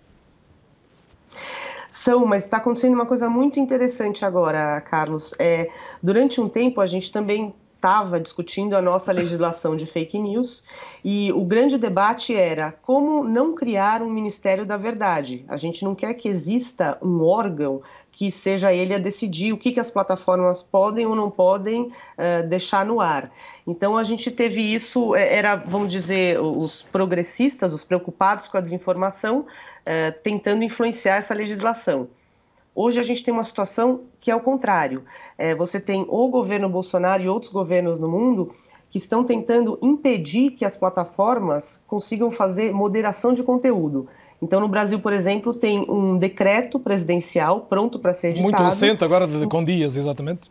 [1.91, 5.35] São, mas está acontecendo uma coisa muito interessante agora, Carlos.
[5.41, 5.69] É,
[6.01, 10.63] durante um tempo, a gente também estava discutindo a nossa legislação de fake news
[11.03, 15.45] e o grande debate era como não criar um Ministério da Verdade.
[15.49, 17.83] A gente não quer que exista um órgão
[18.13, 22.47] que seja ele a decidir o que, que as plataformas podem ou não podem uh,
[22.49, 23.33] deixar no ar.
[23.67, 28.61] Então a gente teve isso, é, era, vamos dizer, os progressistas, os preocupados com a
[28.61, 29.47] desinformação,
[29.85, 32.09] eh, tentando influenciar essa legislação.
[32.75, 35.05] Hoje a gente tem uma situação que é o contrário.
[35.37, 38.51] É, você tem o governo Bolsonaro e outros governos no mundo
[38.91, 44.09] que estão tentando impedir que as plataformas consigam fazer moderação de conteúdo.
[44.43, 48.51] Então, no Brasil, por exemplo, tem um decreto presidencial pronto para ser editado.
[48.51, 50.51] Muito recente, agora com dias, exatamente.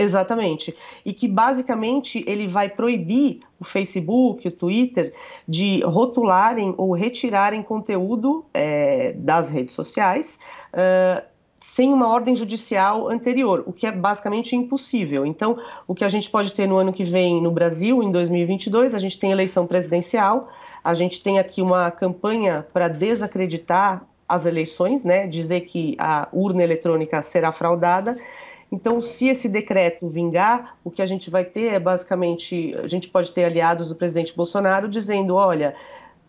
[0.00, 0.76] Exatamente.
[1.04, 5.12] E que basicamente ele vai proibir o Facebook, o Twitter,
[5.46, 10.38] de rotularem ou retirarem conteúdo é, das redes sociais.
[10.72, 11.26] Uh,
[11.60, 15.26] sem uma ordem judicial anterior, o que é basicamente impossível.
[15.26, 18.94] Então, o que a gente pode ter no ano que vem no Brasil, em 2022,
[18.94, 20.48] a gente tem eleição presidencial,
[20.84, 26.62] a gente tem aqui uma campanha para desacreditar as eleições, né, dizer que a urna
[26.62, 28.16] eletrônica será fraudada,
[28.70, 33.08] então, se esse decreto vingar, o que a gente vai ter é basicamente, a gente
[33.08, 35.74] pode ter aliados do presidente Bolsonaro dizendo, olha,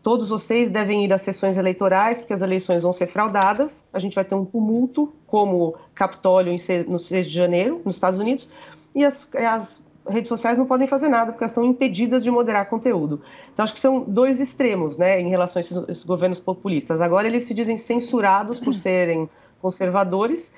[0.01, 4.15] todos vocês devem ir às sessões eleitorais, porque as eleições vão ser fraudadas, a gente
[4.15, 6.55] vai ter um tumulto, como Capitólio
[6.87, 8.49] no 6 de janeiro, nos Estados Unidos,
[8.95, 12.69] e as, as redes sociais não podem fazer nada, porque elas estão impedidas de moderar
[12.69, 13.21] conteúdo.
[13.53, 17.01] Então, acho que são dois extremos, né, em relação a esses, esses governos populistas.
[17.01, 19.29] Agora, eles se dizem censurados por serem
[19.61, 20.53] conservadores,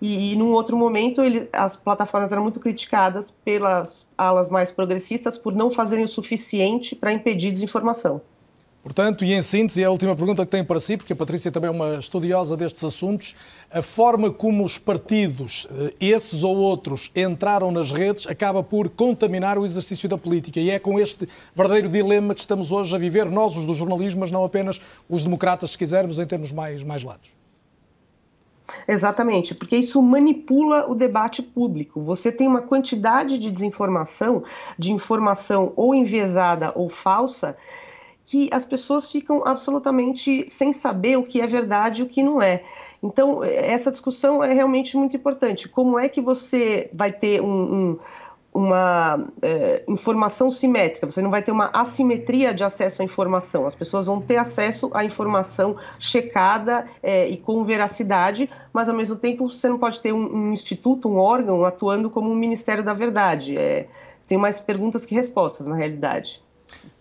[0.00, 5.38] e, e num outro momento, ele, as plataformas eram muito criticadas pelas alas mais progressistas
[5.38, 8.20] por não fazerem o suficiente para impedir desinformação.
[8.86, 11.66] Portanto, e em síntese, a última pergunta que tenho para si, porque a Patrícia também
[11.66, 13.34] é uma estudiosa destes assuntos,
[13.68, 19.58] a forma como os partidos, eh, esses ou outros, entraram nas redes acaba por contaminar
[19.58, 20.60] o exercício da política.
[20.60, 24.20] E é com este verdadeiro dilema que estamos hoje a viver, nós, os do jornalismo,
[24.20, 27.28] mas não apenas os democratas, se quisermos, em termos mais, mais lados.
[28.86, 32.02] Exatamente, porque isso manipula o debate público.
[32.02, 34.42] Você tem uma quantidade de desinformação,
[34.78, 37.56] de informação ou enviesada ou falsa,
[38.26, 42.42] que as pessoas ficam absolutamente sem saber o que é verdade e o que não
[42.42, 42.64] é.
[43.02, 45.68] Então, essa discussão é realmente muito importante.
[45.68, 47.98] Como é que você vai ter um, um,
[48.56, 51.08] uma é, informação simétrica?
[51.08, 53.66] Você não vai ter uma assimetria de acesso à informação.
[53.66, 59.16] As pessoas vão ter acesso à informação checada é, e com veracidade, mas ao mesmo
[59.16, 62.94] tempo você não pode ter um, um instituto, um órgão atuando como um Ministério da
[62.94, 63.58] Verdade.
[63.58, 63.86] É,
[64.26, 66.42] tem mais perguntas que respostas, na realidade.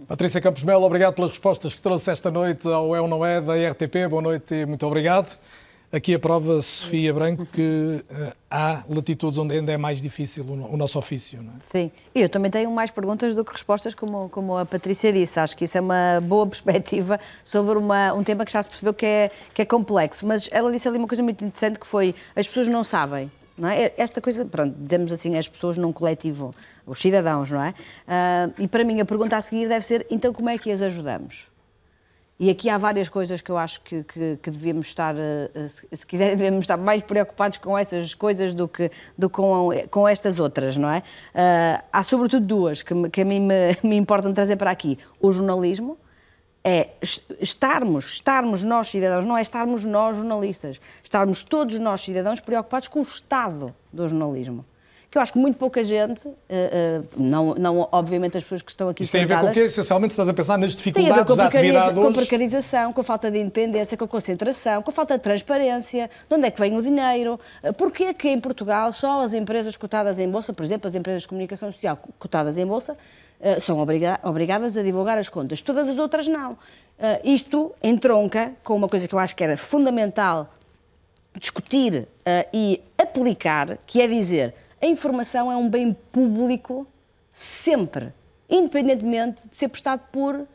[0.08, 3.39] Patrícia Campos Melo, obrigado pelas respostas que trouxe esta noite ao É ou Não É
[3.39, 4.08] da RTP.
[4.10, 5.38] Boa noite e muito obrigado.
[5.95, 10.73] Aqui a prova, Sofia Branco, que uh, há latitudes onde ainda é mais difícil o,
[10.73, 11.41] o nosso ofício.
[11.41, 11.55] Não é?
[11.61, 15.39] Sim, e eu também tenho mais perguntas do que respostas, como, como a Patrícia disse.
[15.39, 18.93] Acho que isso é uma boa perspectiva sobre uma, um tema que já se percebeu
[18.93, 20.27] que é, que é complexo.
[20.27, 23.31] Mas ela disse ali uma coisa muito interessante que foi as pessoas não sabem.
[23.57, 23.93] Não é?
[23.95, 26.53] Esta coisa, pronto, dizemos assim, as pessoas num coletivo,
[26.85, 27.69] os cidadãos, não é?
[27.69, 30.81] Uh, e para mim a pergunta a seguir deve ser, então como é que as
[30.81, 31.55] ajudamos?
[32.38, 36.05] E aqui há várias coisas que eu acho que, que, que devíamos estar, uh, se
[36.05, 40.75] quiserem, devemos estar mais preocupados com essas coisas do que, do com, com estas outras,
[40.75, 40.99] não é?
[40.99, 44.99] Uh, há sobretudo duas que, que a mim me, me importam trazer para aqui.
[45.19, 45.97] O jornalismo,
[46.67, 46.89] é
[47.39, 52.99] estarmos, estarmos nós cidadãos, não é estarmos nós jornalistas, estarmos todos nós cidadãos preocupados com
[52.99, 54.65] o estado do jornalismo.
[55.16, 58.70] Que eu acho que muito pouca gente, uh, uh, não, não obviamente as pessoas que
[58.70, 59.61] estão aqui Isso tem a ver com o quê?
[59.61, 62.01] Essencialmente estás a pensar nas dificuldades da atividade hoje?
[62.01, 65.24] Com a precarização, com a falta de independência, com a concentração, com a falta de
[65.24, 69.34] transparência, de onde é que vem o dinheiro, uh, porquê que em Portugal só as
[69.34, 72.97] empresas cotadas em Bolsa, por exemplo, as empresas de comunicação social cotadas em Bolsa,
[73.39, 75.61] eh, são obriga obrigadas a divulgar as contas.
[75.61, 76.53] Todas as outras não.
[76.53, 76.57] Uh,
[77.24, 80.49] isto entronca com uma coisa que eu acho que era fundamental
[81.38, 86.88] discutir uh, e aplicar, que é dizer a informação é um bem público
[87.32, 88.13] sempre,
[88.49, 90.47] independentemente de ser prestado por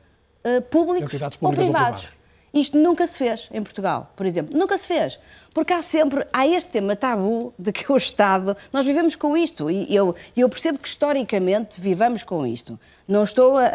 [0.70, 2.04] públicos ou privados.
[2.04, 2.20] ou.
[2.52, 4.58] Isto nunca se fez em Portugal, por exemplo.
[4.58, 5.20] Nunca se fez.
[5.54, 9.70] Porque há sempre, há este tema tabu de que o Estado, nós vivemos com isto
[9.70, 12.78] e eu, eu percebo que historicamente vivamos com isto.
[13.06, 13.66] Não estou a,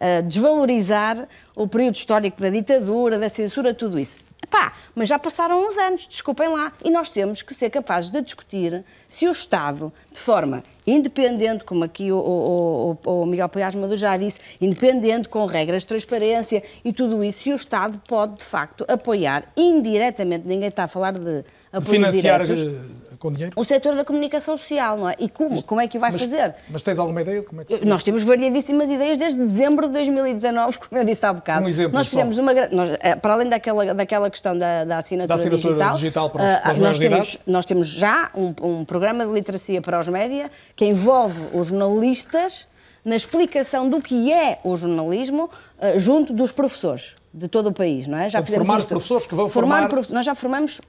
[0.00, 4.18] a, desvalorizar o período histórico da ditadura, da censura, tudo isso.
[4.52, 8.20] Epá, mas já passaram uns anos, desculpem lá, e nós temos que ser capazes de
[8.20, 13.74] discutir se o Estado, de forma independente, como aqui o, o, o, o Miguel Paiás
[13.74, 18.40] Maduro já disse, independente, com regras de transparência e tudo isso, se o Estado pode,
[18.40, 23.54] de facto, apoiar indiretamente, ninguém está a falar de apoio Financiar diretos, eh, com dinheiro?
[23.56, 25.14] O setor da comunicação social, não é?
[25.18, 25.62] E como?
[25.62, 26.54] Como é que vai mas, fazer?
[26.68, 29.86] Mas tens alguma ideia de como é que se Nós temos variadíssimas ideias desde dezembro
[29.86, 31.64] de 2019, como eu disse há bocado.
[31.64, 32.42] Um exemplo nós fizemos só.
[32.42, 36.30] uma nós, eh, para além daquela, daquela questão da, da, assinatura, da assinatura digital, digital
[36.30, 39.80] para os, para os uh, nós, temos, nós temos já um, um programa de literacia
[39.80, 42.66] para os média que envolve os jornalistas
[43.04, 45.44] na explicação do que é o jornalismo
[45.78, 48.28] uh, junto dos professores de todo o país, não é?
[48.28, 49.88] Já formar os professores que vão formar...
[49.88, 50.06] formar...
[50.10, 50.80] Nós já formamos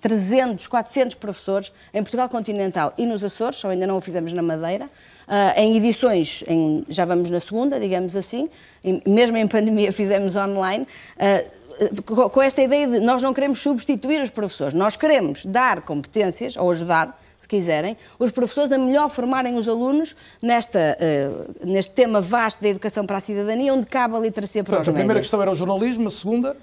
[0.00, 4.42] 300, 400 professores em Portugal continental e nos Açores, só ainda não o fizemos na
[4.42, 4.90] Madeira, uh,
[5.56, 8.50] em edições, em, já vamos na segunda, digamos assim,
[8.82, 11.58] e mesmo em pandemia fizemos online, uh,
[12.28, 16.72] com esta ideia de nós não queremos substituir os professores, nós queremos dar competências, ou
[16.72, 22.60] ajudar, se quiserem, os professores a melhor formarem os alunos nesta, uh, neste tema vasto
[22.60, 25.40] da educação para a cidadania, onde cabe a literacia para Portanto, os A primeira questão
[25.40, 26.56] era o jornalismo, a segunda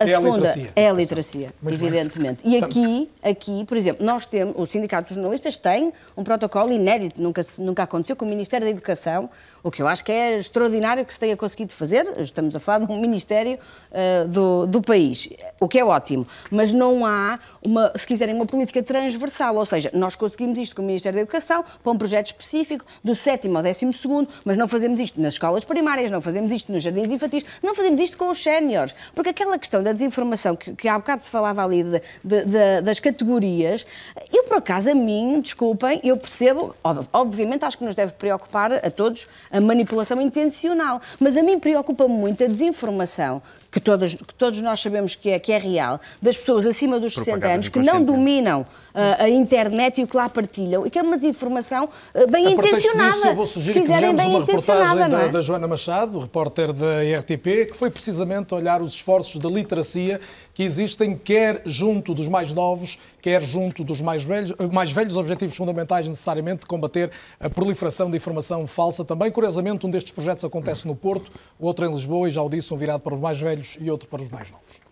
[0.00, 0.70] A é segunda a literacia.
[0.74, 2.44] é a literacia, Muito evidentemente.
[2.44, 2.52] bem.
[2.54, 7.22] E aqui, aqui, por exemplo, nós temos, o Sindicato dos Jornalistas tem um protocolo inédito,
[7.22, 9.28] nunca, nunca aconteceu com o Ministério da Educação,
[9.62, 12.06] o que eu acho que é extraordinário que se tenha conseguido fazer.
[12.18, 13.58] Estamos a falar de um Ministério
[13.90, 15.28] eh, do, do país,
[15.58, 16.26] o que é ótimo.
[16.50, 20.82] Mas não há, uma, se quiserem, uma política transversal, ou seja, nós conseguimos isto com
[20.82, 24.68] o Ministério da Educação para um projeto específico do sétimo ao décimo segundo, mas não
[24.68, 28.28] fazemos isto nas escolas primárias, não fazemos isto nos jardins infantis, não fazemos isto com
[28.28, 32.02] os séniores, porque aquela questão da desinformação, que, que há bocado se falava ali de,
[32.22, 33.86] de, de, das categorias,
[34.32, 36.74] eu por acaso a mim, desculpem, eu percebo,
[37.12, 39.26] obviamente acho que nos deve preocupar a todos
[39.60, 45.14] manipulação intencional, mas a mim preocupa muito a desinformação que todos, que todos nós sabemos
[45.14, 49.22] que é, que é real, das pessoas acima dos 60 anos que não dominam uh,
[49.22, 52.50] a internet e o que lá partilham, e que é uma desinformação uh, bem a
[52.50, 53.14] intencionada.
[53.14, 55.04] Disso, eu vou sugerir se quiserem, bem uma intencionada.
[55.04, 55.26] Reportagem é?
[55.26, 60.20] da, da Joana Machado, repórter da RTP, que foi precisamente olhar os esforços da literacia
[60.54, 65.56] que existem quer junto dos mais novos, quer junto dos mais velhos, mais velhos objetivos
[65.56, 69.04] fundamentais necessariamente de combater a proliferação de informação falsa.
[69.04, 72.48] Também, curiosamente, um destes projetos acontece no Porto, o outro em Lisboa, e já o
[72.48, 74.88] disse, um virado para os mais velhos e outro para os mais novos.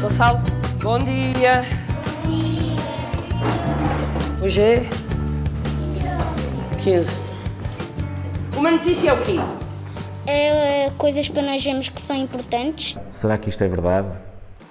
[0.00, 0.40] Gonçalo,
[0.82, 1.62] bom dia.
[4.42, 4.80] Hoje é
[6.82, 7.10] 15.
[8.56, 9.36] Uma notícia é o quê?
[10.26, 12.96] É coisas para nós vermos que são importantes.
[13.12, 14.08] Será que isto é verdade?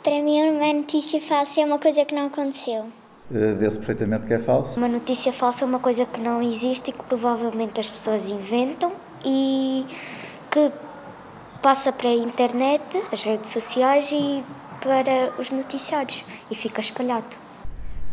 [0.03, 2.87] Para mim, uma notícia falsa é uma coisa que não aconteceu.
[3.30, 4.78] Uh, Vê-se perfeitamente que é falso.
[4.78, 8.91] Uma notícia falsa é uma coisa que não existe e que provavelmente as pessoas inventam
[9.25, 9.86] e
[10.49, 10.71] que
[11.61, 14.43] passa para a internet, as redes sociais e
[14.82, 17.36] para os noticiários e fica espalhado.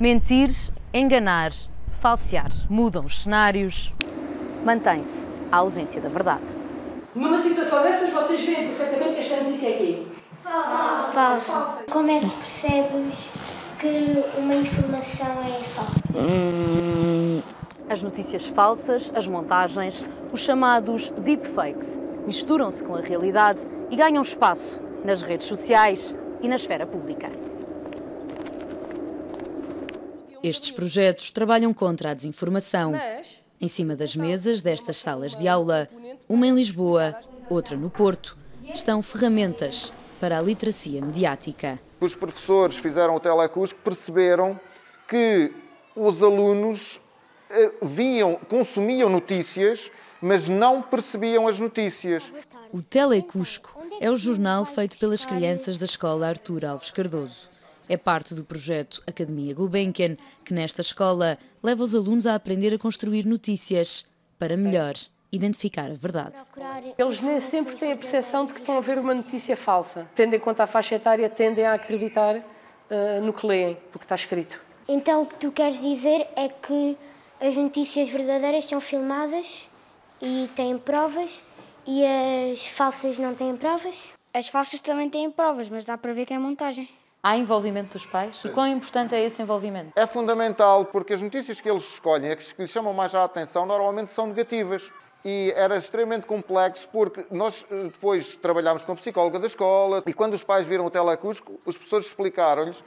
[0.00, 0.50] Mentir,
[0.92, 1.52] enganar,
[2.00, 3.92] falsear, mudam os cenários,
[4.64, 6.42] mantém-se a ausência da verdade.
[7.14, 10.08] Numa situação dessas, vocês veem perfeitamente que esta notícia é aqui.
[10.42, 11.12] Falso.
[11.12, 11.84] Falso.
[11.88, 13.30] Como é que percebes
[13.78, 16.02] que uma informação é falsa?
[16.14, 17.42] Hum.
[17.88, 24.80] As notícias falsas, as montagens, os chamados deepfakes, misturam-se com a realidade e ganham espaço
[25.04, 27.30] nas redes sociais e na esfera pública.
[30.42, 32.92] Estes projetos trabalham contra a desinformação.
[33.60, 35.88] Em cima das mesas destas salas de aula,
[36.28, 37.18] uma em Lisboa,
[37.48, 38.36] outra no Porto,
[38.74, 41.78] estão ferramentas para a literacia mediática.
[42.04, 44.60] Os professores fizeram o telecurso perceberam
[45.08, 45.50] que
[45.96, 47.00] os alunos
[47.48, 49.90] eh, viam, consumiam notícias,
[50.20, 52.30] mas não percebiam as notícias.
[52.70, 57.48] O Telecusco é o jornal feito pelas crianças da escola Artur Alves Cardoso.
[57.88, 62.78] É parte do projeto Academia Gulbenkian, que nesta escola leva os alunos a aprender a
[62.78, 64.04] construir notícias
[64.38, 64.94] para melhor
[65.34, 66.36] identificar a verdade.
[66.96, 70.06] Eles nem sempre têm a percepção de que estão a ver uma notícia falsa.
[70.14, 74.04] Tendo em conta a faixa etária, tendem a acreditar uh, no que leem, do que
[74.04, 74.60] está escrito.
[74.86, 76.96] Então o que tu queres dizer é que
[77.40, 79.68] as notícias verdadeiras são filmadas
[80.20, 81.44] e têm provas
[81.86, 82.04] e
[82.52, 84.14] as falsas não têm provas?
[84.32, 86.88] As falsas também têm provas, mas dá para ver que é montagem.
[87.22, 88.38] Há envolvimento dos pais?
[88.44, 89.92] E quão importante é esse envolvimento?
[89.96, 93.64] É fundamental, porque as notícias que eles escolhem, as que lhes chamam mais a atenção,
[93.64, 94.92] normalmente são negativas.
[95.24, 100.12] E era extremamente complexo, porque nós eh, depois trabalhámos com a psicóloga da escola, e
[100.12, 102.84] quando os pais viram o telecusco, os professores explicaram-lhes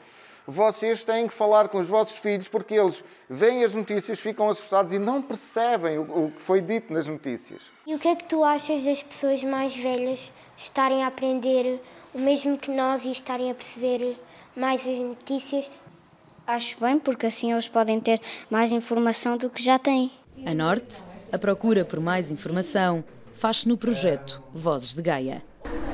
[0.47, 4.93] vocês têm que falar com os vossos filhos porque eles veem as notícias, ficam assustados
[4.93, 7.69] e não percebem o, que foi dito nas notícias.
[7.85, 11.81] E o que é que tu achas das pessoas mais velhas estarem a aprender
[12.13, 14.17] o mesmo que nós e estarem a perceber
[14.55, 15.69] mais as notícias.
[16.47, 20.09] Acho bem, porque assim eles podem ter mais informação do que já têm.
[20.45, 23.03] A Norte, a procura por mais informação,
[23.34, 25.41] faz-se no projeto Vozes de Gaia.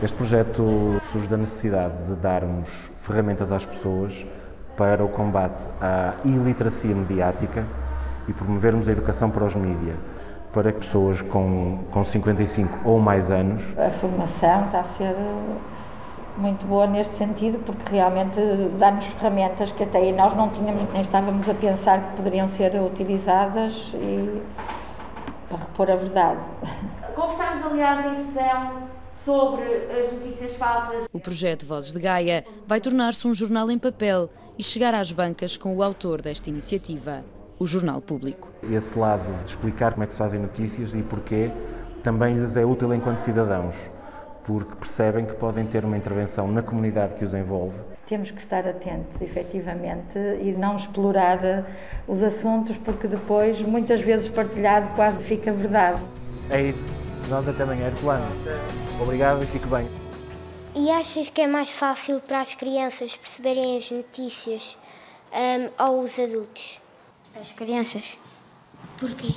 [0.01, 2.69] Este projeto surge da necessidade de darmos
[3.01, 4.13] ferramentas às pessoas
[4.77, 7.65] para o combate à iliteracia mediática
[8.27, 9.97] e promovermos a educação para os mídias,
[10.53, 13.63] para pessoas com, com 55 ou mais anos.
[13.77, 15.15] A formação está a ser
[16.37, 18.39] muito boa neste sentido, porque realmente
[18.79, 22.75] dá-nos ferramentas que até aí nós não tínhamos, nem estávamos a pensar que poderiam ser
[22.75, 24.41] utilizadas e
[25.53, 26.39] para repor a verdade.
[27.15, 28.87] Conversámos, aliás, em sessão
[29.23, 31.05] sobre as notícias falsas.
[31.13, 35.55] O projeto Vozes de Gaia vai tornar-se um jornal em papel e chegar às bancas
[35.55, 37.23] com o autor desta iniciativa,
[37.59, 38.49] o Jornal Público.
[38.69, 41.51] Esse lado de explicar como é que se fazem notícias e porquê
[42.03, 43.75] também lhes é útil enquanto cidadãos
[44.45, 47.75] porque percebem que podem ter uma intervenção na comunidade que os envolve.
[48.07, 51.63] Temos que estar atentos, efetivamente, e não explorar eh,
[52.07, 56.01] os assuntos, porque depois, muitas vezes partilhado, quase fica verdade.
[56.49, 56.83] É isso.
[57.29, 58.25] Nós até amanhã, Herculano.
[59.01, 59.87] Obrigado e fique bem.
[60.75, 64.77] E achas que é mais fácil para as crianças perceberem as notícias
[65.31, 66.81] um, ou os adultos?
[67.39, 68.17] As crianças.
[68.99, 69.33] Porquê?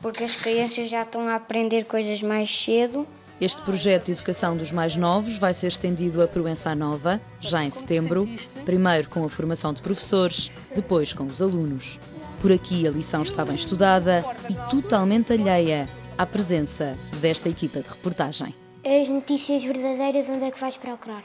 [0.00, 3.06] Porque as crianças já estão a aprender coisas mais cedo
[3.40, 7.70] este projeto de educação dos mais novos vai ser estendido a Proença Nova, já em
[7.70, 8.28] setembro,
[8.64, 12.00] primeiro com a formação de professores, depois com os alunos.
[12.40, 17.88] Por aqui a lição está bem estudada e totalmente alheia à presença desta equipa de
[17.88, 18.54] reportagem.
[18.84, 21.22] As notícias verdadeiras, onde é que vais procurar?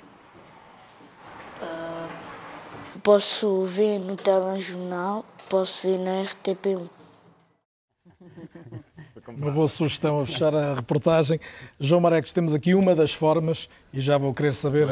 [3.01, 7.02] Posso ver no telejornal, posso ver na RTP1.
[9.25, 11.39] Uma boa sugestão a fechar a reportagem.
[11.79, 14.85] João Marecos, temos aqui uma das formas, e já vou querer saber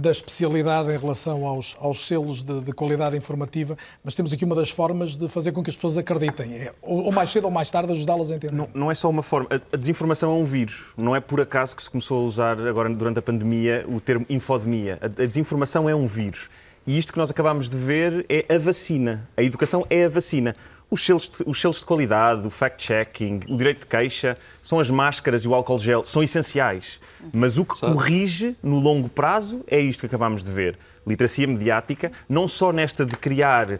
[0.00, 4.54] da especialidade em relação aos, aos selos de, de, qualidade informativa, mas temos aqui uma
[4.54, 6.54] das formas de fazer com que as pessoas acreditem.
[6.54, 8.56] É, ou, ou, mais cedo ou mais tarde ajudá-las a entender.
[8.56, 9.46] Não, não, é só uma forma.
[9.50, 10.86] A, a desinformação é um vírus.
[10.96, 14.24] Não é por acaso que se começou a usar agora durante a pandemia o termo
[14.30, 14.98] infodemia.
[15.02, 16.48] A, a desinformação é um vírus.
[16.86, 19.28] E isto que nós acabamos de ver é a vacina.
[19.36, 20.56] A educação é a vacina.
[20.90, 24.90] Os selos, de, os selos de qualidade, o fact-checking, o direito de queixa, são as
[24.90, 27.00] máscaras e o álcool gel, são essenciais.
[27.32, 30.76] Mas o que corrige no longo prazo é isto que acabamos de ver
[31.06, 33.78] literacia mediática, não só nesta de criar, uh,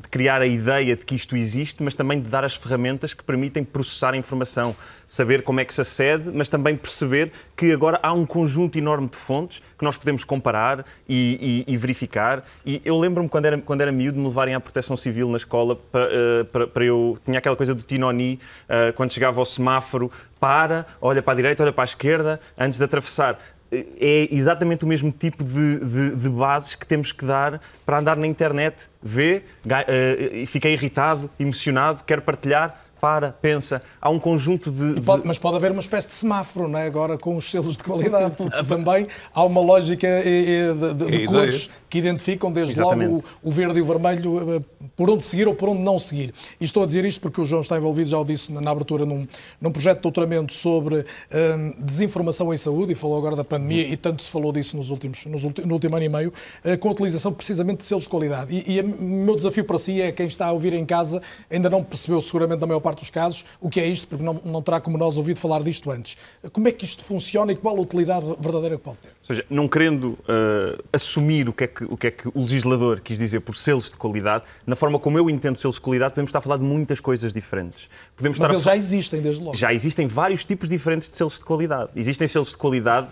[0.00, 3.22] de criar a ideia de que isto existe, mas também de dar as ferramentas que
[3.22, 4.74] permitem processar a informação,
[5.08, 9.08] saber como é que se acede, mas também perceber que agora há um conjunto enorme
[9.08, 12.44] de fontes que nós podemos comparar e, e, e verificar.
[12.64, 15.36] E eu lembro-me quando era, quando era miúdo de me levarem à proteção civil na
[15.36, 17.18] escola para, uh, para, para eu.
[17.24, 21.62] Tinha aquela coisa do Tinoni, uh, quando chegava ao semáforo, para, olha para a direita,
[21.62, 23.38] olha para a esquerda, antes de atravessar
[23.72, 28.16] é exatamente o mesmo tipo de, de, de, bases que temos que dar para andar
[28.16, 28.90] na internet.
[29.02, 33.82] Vê, uh, fiquei irritado, emocionado, quero partilhar, para, pensa.
[34.00, 36.86] Há um conjunto de, pode, Mas pode haver uma espécie de semáforo, não é?
[36.86, 41.68] Agora com os selos de qualidade, porque também há uma lógica de, de, de cores
[41.90, 43.10] que identificam desde Exatamente.
[43.10, 44.62] logo o, o, verde e o vermelho eh,
[44.94, 46.32] por onde seguir ou por onde não seguir.
[46.60, 49.04] E estou a dizer isto porque o João está envolvido, já o disse na, abertura,
[49.04, 49.26] num,
[49.60, 53.96] num projeto de doutoramento sobre hum, desinformação em saúde, e falou agora da pandemia, e
[53.96, 56.32] tanto se falou disso nos últimos, nos ulti, no último ano e meio,
[56.78, 58.54] com a utilização precisamente de selos de qualidade.
[58.54, 61.68] E, e o meu desafio para si é quem está a ouvir em casa, ainda
[61.68, 64.62] não percebeu seguramente na maior parte dos casos o que é isto, porque não, não
[64.62, 66.16] terá como nós ouvido falar disto antes.
[66.52, 69.12] Como é que isto funciona e qual a utilidade verdadeira que pode ter?
[69.22, 72.40] Ou seja, não querendo uh, assumir o que, é que, o que é que o
[72.40, 76.12] legislador quis dizer por selos de qualidade, na forma como eu entendo selos de qualidade,
[76.12, 77.88] podemos estar a falar de muitas coisas diferentes.
[78.16, 78.70] Podemos Mas eles a...
[78.70, 79.56] já existem, desde logo.
[79.56, 81.90] Já existem vários tipos diferentes de selos de qualidade.
[81.94, 83.08] Existem selos de qualidade,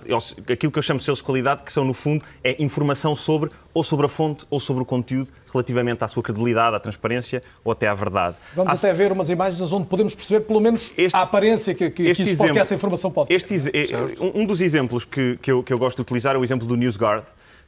[0.52, 3.50] aquilo que eu chamo de selos de qualidade, que são, no fundo, é informação sobre,
[3.72, 7.72] ou sobre a fonte, ou sobre o conteúdo, relativamente à sua credibilidade, à transparência ou
[7.72, 8.36] até à verdade.
[8.54, 8.76] Vamos Há...
[8.76, 12.22] até ver umas imagens onde podemos perceber, pelo menos, este, a aparência que, que, que,
[12.22, 13.34] exemplo, que essa informação pode ter.
[13.34, 16.76] Este, um dos exemplos que, que, eu, que eu gosto de utilizar o exemplo do
[16.76, 17.26] NewsGuard,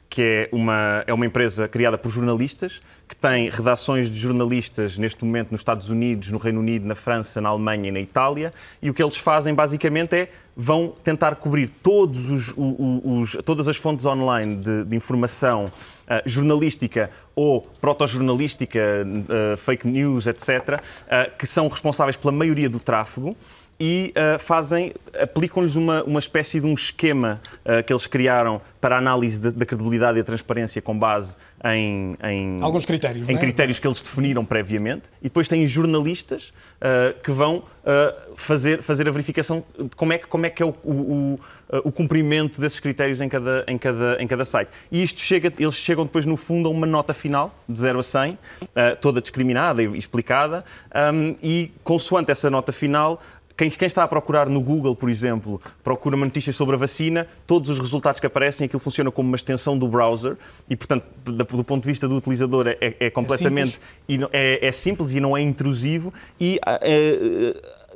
[0.09, 5.23] que é uma, é uma empresa criada por jornalistas, que tem redações de jornalistas neste
[5.23, 8.89] momento nos Estados Unidos, no Reino Unido, na França, na Alemanha e na Itália, e
[8.89, 13.77] o que eles fazem basicamente é vão tentar cobrir todos os, os, os todas as
[13.77, 21.47] fontes online de, de informação uh, jornalística ou proto-jornalística, uh, fake news, etc., uh, que
[21.47, 23.35] são responsáveis pela maioria do tráfego
[23.79, 28.95] e uh, fazem, aplicam-lhes uma, uma espécie de um esquema uh, que eles criaram para
[28.95, 33.39] a análise da, credibilidade e da transparência com base em, em alguns critérios, em é?
[33.39, 36.49] critérios que eles definiram previamente e depois têm jornalistas
[36.81, 37.63] uh, que vão
[38.37, 41.39] fazer, fazer a verificação de como é que, como é, que é o, o,
[41.83, 44.69] o, cumprimento desses critérios em cada, em, cada, em cada site.
[44.89, 48.03] E isto chega, eles chegam depois, no fundo, a uma nota final, de 0 a
[48.03, 48.37] 100, uh,
[49.01, 50.63] toda discriminada e explicada,
[51.13, 53.21] um, e consoante essa nota final,
[53.55, 57.27] quem, quem, está a procurar no Google, por exemplo, procura uma notícia sobre a vacina,
[57.45, 60.37] todos os resultados que aparecem, aquilo funciona como uma extensão do browser
[60.69, 63.79] e, portanto, do, do ponto de vista do utilizador, é, é, é completamente.
[64.07, 64.29] É simples.
[64.31, 66.13] E, é, é, simples e não é intrusivo.
[66.39, 66.59] E.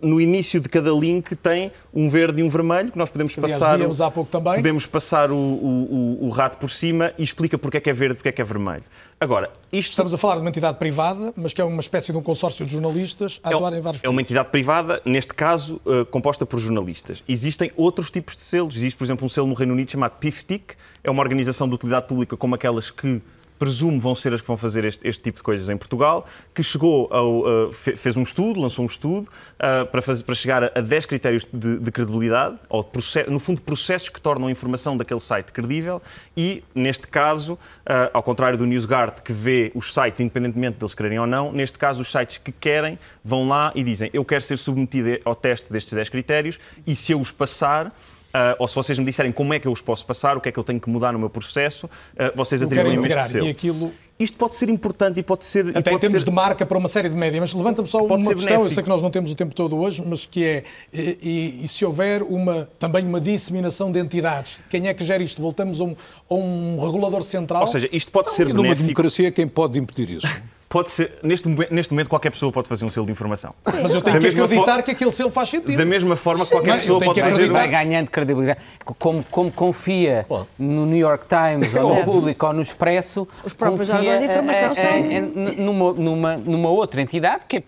[0.02, 3.76] No início de cada link tem um verde e um vermelho que nós podemos passar.
[3.76, 4.56] Aliás, há pouco também.
[4.56, 8.16] Podemos passar o, o, o, rato por cima e explica porque é que é verde,
[8.16, 8.84] porque é que é vermelho.
[9.20, 9.92] Agora, isto...
[9.92, 12.66] Estamos a falar de uma entidade privada, mas que é uma espécie de um consórcio
[12.66, 16.46] de jornalistas a é, atuar em vários É uma entidade privada, neste caso, uh, composta
[16.46, 17.24] por jornalistas.
[17.28, 18.76] Existem outros tipos de selos.
[18.76, 22.08] Existe, por exemplo, um selo no Reino Unido chamado PIFTIC, é uma organização de utilidade
[22.08, 23.22] pública como aquelas que
[23.58, 26.64] presumo vão ser as que vão fazer este, este tipo de coisas em Portugal, que
[26.64, 30.72] chegou ao, uh, fez um estudo, lançou um estudo uh, para, fazer, para chegar a,
[30.76, 34.98] a 10 critérios de, de credibilidade, ou de no fundo processos que tornam a informação
[34.98, 36.02] daquele site credível
[36.36, 41.20] e, neste caso, uh, ao contrário do NewsGuard, que vê os sites independentemente deles quererem
[41.20, 44.58] ou não, neste caso os sites que querem vão lá e dizem eu quero ser
[44.58, 47.94] submetido ao teste destes 10 critérios e se eu os passar
[48.28, 50.50] Uh, ou se vocês me disserem como é que eu os posso passar, o que
[50.50, 53.50] é que eu tenho que mudar no meu processo, uh, vocês atribuem-me este selo.
[53.50, 53.94] Aquilo...
[54.20, 55.68] Isto pode ser importante e pode ser...
[55.70, 56.26] Até pode em termos ser...
[56.26, 58.66] de marca para uma série de média, mas levanta-me só pode uma questão, benéfico.
[58.66, 61.66] eu sei que nós não temos o tempo todo hoje, mas que é, e, e,
[61.66, 65.40] e, se houver uma, também uma disseminação de entidades, quem é que gera isto?
[65.40, 65.96] Voltamos a um,
[66.30, 67.62] a um regulador central?
[67.62, 68.82] Ou seja, isto pode ser não, benéfico...
[68.82, 70.28] Numa democracia, quem pode impedir isso?
[70.70, 73.54] Pode ser, neste, neste momento, qualquer pessoa pode fazer um selo de informação.
[73.66, 75.78] Mas eu tenho Da que acreditar que aquele selo faz sentido.
[75.78, 78.60] Da mesma forma que qualquer eu pessoa pode fazer vai ganhando credibilidade.
[79.00, 80.26] Como, como confia
[80.60, 82.04] no New York Times, ou no.
[82.04, 85.94] Público ou no Expresso, Os próprios confia órgãos de informação eh, são- eh, eh, numa,
[85.94, 87.64] numa, numa outra entidade que é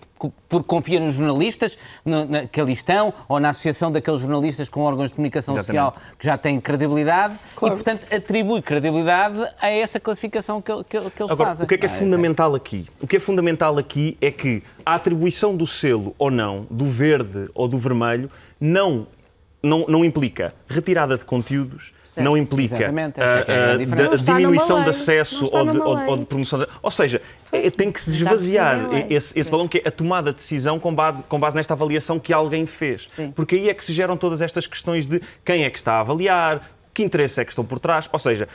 [0.50, 4.82] porque confia nos jornalistas no- na, que ali estão, ou na associação daqueles jornalistas com
[4.82, 5.94] órgãos de comunicação Exatamente.
[5.94, 11.22] social que já têm credibilidade e, portanto, atribui credibilidade a essa classificação que, que- que
[11.24, 11.64] eles Agora, fazem.
[11.66, 12.88] o que é que é Ah, fundamental aqui?
[13.02, 17.50] O que é fundamental aqui é que a atribuição do selo ou não, do verde
[17.54, 19.08] ou do vermelho, não,
[19.64, 22.26] não, não implica retirada de conteúdos, Certo.
[22.26, 23.78] não implica Exatamente, esta é é a ah, ah,
[24.10, 26.60] da- diminuição de acesso ou de, ou- de promoção.
[26.60, 30.32] de- Ou seja, é- tem que se esvaziar esse, esse balão que é a tomada
[30.32, 33.06] de decisão com base, com base nesta avaliação que alguém fez.
[33.10, 33.32] Sim.
[33.36, 36.00] Porque aí é que se geram todas estas questões de quem é que está a
[36.02, 38.10] avaliar, que interesse é que estão por trás.
[38.12, 38.48] Ou seja,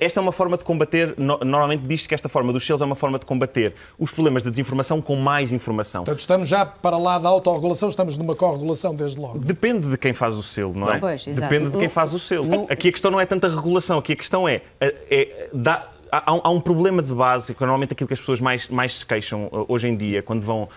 [0.00, 2.84] esta é uma forma de combater, no- normalmente diz-se que esta forma dos selos é
[2.84, 6.02] uma forma de combater os problemas da desinformação com mais informação.
[6.02, 9.38] Portanto, estamos já para lá da autorregulação, estamos numa corregulação desde logo.
[9.38, 10.98] Depende de quem faz o selo, não é?
[10.98, 11.48] Pois, exato.
[11.48, 12.66] Depende de quem faz o selo.
[12.68, 14.62] Aqui a questão não é tanta regulação, aqui a questão é.
[14.80, 18.40] é, é dá- Há, há um problema de base, que normalmente aquilo que as pessoas
[18.40, 20.68] mais, mais se queixam uh, hoje em dia, quando, vão,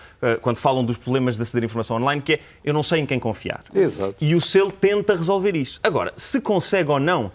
[0.42, 3.06] quando falam dos problemas de aceder à informação online, que é eu não sei em
[3.06, 3.62] quem confiar.
[3.72, 4.16] Exato.
[4.20, 5.78] E o selo tenta resolver isso.
[5.84, 7.30] Agora, se consegue ou não,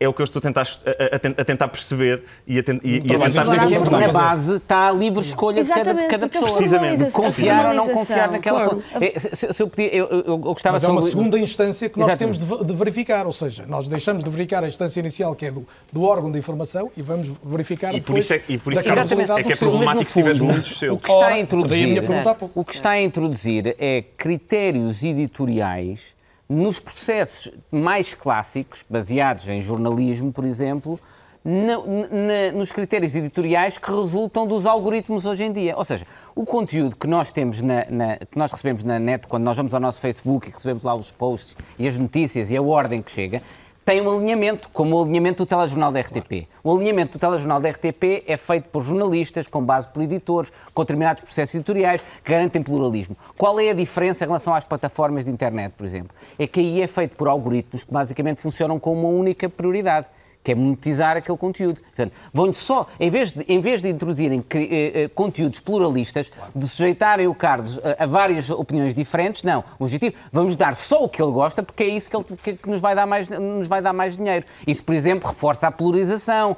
[0.00, 2.58] é o que eu estou a tentar, a, a- a ten- a tentar perceber e
[2.58, 4.12] a, ten- e- e a tentar Agora, Na fazer.
[4.12, 6.50] base está a livre escolha de cada, cada pessoa.
[6.50, 7.12] Precisamente.
[7.12, 8.82] Confiar ou não confiar naquela Claro.
[8.98, 11.88] É, Se, se- eu podia, eu, eu, eu gostava Mas é uma sobre- segunda instância
[11.90, 12.40] que nós Exatamente.
[12.40, 15.50] temos de, de verificar, ou seja, nós deixamos de verificar a instância inicial, que é
[15.50, 18.72] do, do órgão de informação, e vamos verificar E por depois isso é, e por
[18.72, 20.96] isso da é, é que é problemático se fundo, muitos selos.
[20.96, 22.02] O que está a introduzir,
[22.54, 26.18] o que está a introduzir é critérios editoriais
[26.52, 30.98] nos processos mais clássicos, baseados em jornalismo, por exemplo,
[31.44, 35.76] na- na- nos critérios editoriais que resultam dos algoritmos hoje em dia.
[35.76, 39.44] Ou seja, o conteúdo que nós temos na, na- que nós recebemos na net, quando
[39.44, 42.62] nós vamos ao nosso Facebook e recebemos lá os posts e as notícias e a
[42.62, 43.40] ordem que chega,
[43.90, 46.46] tem um alinhamento, como o alinhamento do telejornal da RTP.
[46.62, 50.82] O alinhamento do telejornal da RTP é feito por jornalistas, com base por editores, com
[50.82, 53.16] determinados processos editoriais que garantem pluralismo.
[53.36, 56.16] Qual é a diferença em relação às plataformas de internet, por exemplo?
[56.38, 60.06] É que aí é feito por algoritmos que basicamente funcionam com uma única prioridade.
[60.42, 61.82] Que é monetizar aquele conteúdo.
[61.82, 66.66] Portanto, vão só, em vez de, em vez de introduzirem eh, eh, conteúdos pluralistas, de
[66.66, 69.62] sujeitarem o Carlos a, a várias opiniões diferentes, não.
[69.78, 72.52] O objetivo, vamos dar só o que ele gosta, porque é isso que, ele, que,
[72.54, 74.46] que nos, vai dar mais, nos vai dar mais dinheiro.
[74.66, 76.56] Isso, por exemplo, reforça a polarização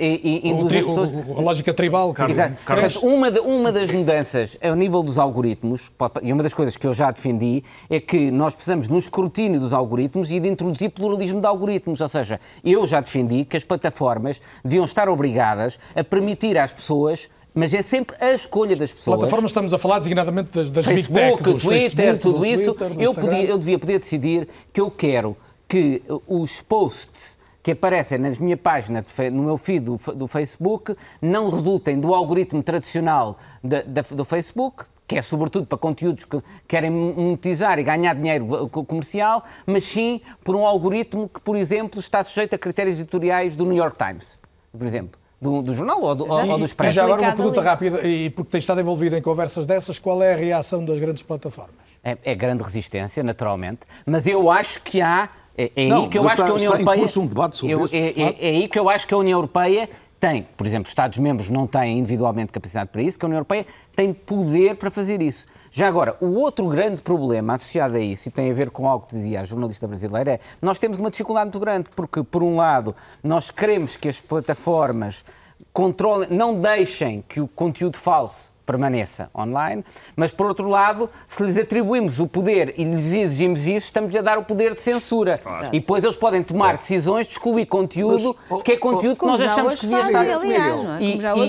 [0.00, 1.12] e, e induz as pessoas.
[1.12, 2.14] a lógica tribal.
[2.14, 2.54] que- Exato.
[2.64, 2.98] cresce.
[2.98, 5.90] Portanto, uma, de- uma das mudanças ao nível dos algoritmos,
[6.22, 9.58] e uma das coisas que eu já defendi, é que nós precisamos de um escrutínio
[9.58, 12.00] dos algoritmos e de introduzir pluralismo de algoritmos.
[12.00, 17.28] Ou seja, eu já defendi que as plataformas deviam estar obrigadas a permitir às pessoas.
[17.56, 19.16] Mas é sempre a escolha das pessoas.
[19.16, 22.46] Plataformas estamos a falar designadamente das, das Big Facebook, Tech, dos Twitter, Facebook, tudo do
[22.46, 25.36] isso, Twitter, eu, podia, eu devia poder decidir que eu quero
[25.68, 31.48] que os posts que aparecem na minha página, no meu feed do, do Facebook, não
[31.48, 36.90] resultem do algoritmo tradicional da- da- do Facebook, que é sobretudo para conteúdos que querem
[36.90, 42.20] monetizar e ganhar dinheiro co- comercial, mas sim por um algoritmo que, por exemplo, está
[42.24, 44.40] sujeito a critérios editoriais do New York Times,
[44.76, 46.94] por exemplo, do, do jornal ou do, ou do E- E Expresso.
[46.94, 47.68] já agora uma pergunta ali.
[47.68, 51.22] rápida, e porque tem estado envolvido em conversas dessas, qual é a reação das grandes
[51.22, 51.76] plataformas?
[52.02, 55.28] É, é grande resistência, naturalmente, mas eu acho que há.
[55.56, 56.98] É, é Não, aí que eu acho que a União está em Europeia.
[56.98, 58.36] curso um debate sobre eu- isso, é, é- claro.
[58.40, 59.88] é aí que eu acho que a União Europeia
[60.24, 64.14] tem, por exemplo, Estados-membros não têm individualmente capacidade para isso, que a União Europeia tem
[64.14, 65.44] poder para fazer isso.
[65.70, 69.04] Já agora, o outro grande problema associado a isso, e tem a ver com algo
[69.04, 72.56] que dizia a jornalista brasileira, é nós temos uma dificuldade muito grande, porque, por um
[72.56, 75.26] lado, nós queremos que as plataformas
[75.74, 79.84] controlem, não deixem que o conteúdo falso permaneça online,
[80.16, 84.20] mas por outro lado, se lhes atribuímos o poder e lhes exigimos isso, estamos a
[84.22, 85.40] dar o poder de censura.
[85.72, 88.34] E depois eles podem tomar decisões de excluir conteúdo
[88.64, 90.24] que é conteúdo que nós achamos que devia estar.
[90.46, 91.02] aliás, é?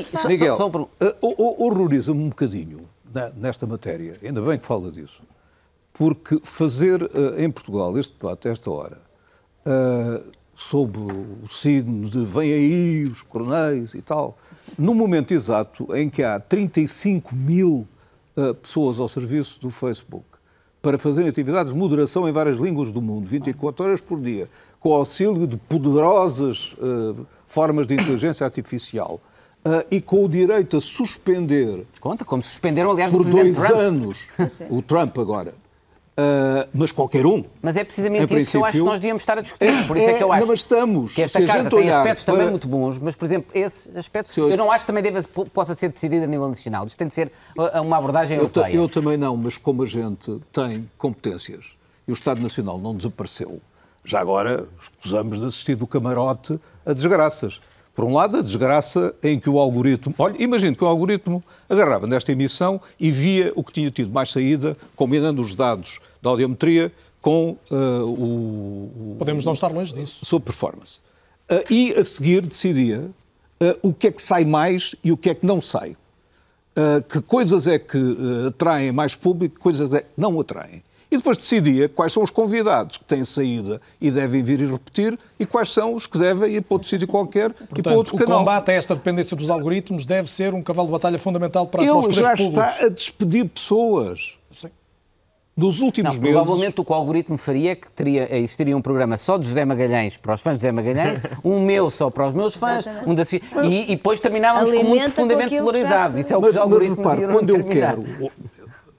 [0.06, 0.22] Se faz.
[0.24, 2.88] só- Miguel, só- só por- eh, ho- ho- horroriza-me um bocadinho
[3.38, 5.24] nesta matéria, ainda bem que fala disso,
[5.94, 8.98] porque fazer eh, em Portugal este debate a esta hora,
[9.66, 10.24] eh,
[10.56, 14.38] sob o signo de vem aí os coronéis e tal,
[14.80, 17.86] no momento exato em que há 35 mil
[18.38, 20.26] eh, pessoas ao serviço do Facebook
[20.82, 24.48] para fazerem atividades de moderação em várias línguas do mundo, 24 horas por dia,
[24.80, 29.20] com o auxílio de poderosas eh, formas de inteligência artificial
[29.66, 33.72] eh, e com o direito a suspender Conta, como suspenderam, aliás, por dois Trump.
[33.72, 34.28] anos
[34.70, 35.54] o Trump agora
[36.18, 37.44] Uh, mas qualquer um.
[37.62, 39.86] Mas é precisamente isso que eu acho que nós devíamos estar a discutir.
[39.86, 40.42] Por isso é, é que eu acho.
[40.42, 41.14] Não, mas estamos.
[41.14, 42.36] Que esta carta tem aspectos para...
[42.36, 45.76] também muito bons, mas, por exemplo, esse aspecto eu não acho que também deve, possa
[45.76, 46.86] ser decidido a nível nacional.
[46.86, 47.32] Isto tem de ser
[47.84, 48.74] uma abordagem eu europeia.
[48.74, 51.78] Eu também não, mas como a gente tem competências
[52.08, 53.60] e o Estado Nacional não desapareceu,
[54.06, 57.60] já agora escusamos de assistir do camarote a desgraças.
[57.96, 60.14] Por um lado, a desgraça em que o algoritmo.
[60.18, 64.30] Olha, imagine que o algoritmo agarrava nesta emissão e via o que tinha tido mais
[64.30, 66.92] saída, combinando os dados da audiometria
[67.22, 70.26] com uh, o, Podemos não estar longe disso.
[70.26, 71.00] Sua performance.
[71.50, 75.30] Uh, e a seguir decidia uh, o que é que sai mais e o que
[75.30, 75.96] é que não sai.
[77.08, 77.98] que coisas é que
[78.48, 80.84] atraem mais público, coisas é que não atraem
[81.16, 85.18] e depois decidia quais são os convidados que têm saída e devem vir e repetir
[85.40, 88.16] e quais são os que devem ir para outro sítio qualquer Portanto, e para outro
[88.16, 88.38] o canal.
[88.38, 91.82] O combate a esta dependência dos algoritmos deve ser um cavalo de batalha fundamental para,
[91.82, 92.48] Ele para os já públicos.
[92.48, 94.38] está a despedir pessoas.
[94.52, 94.70] Sim.
[95.58, 96.36] Dos últimos não, meses.
[96.36, 99.64] Provavelmente o que o algoritmo faria é que teria, existiria um programa só de José
[99.64, 103.16] Magalhães para os fãs de José Magalhães, um meu só para os meus fãs, um
[103.16, 103.24] da
[103.64, 106.20] e, e depois terminávamos com muito profundamente polarizado.
[106.20, 108.04] Isso é o que os algoritmos mas, repare, quando eu quero,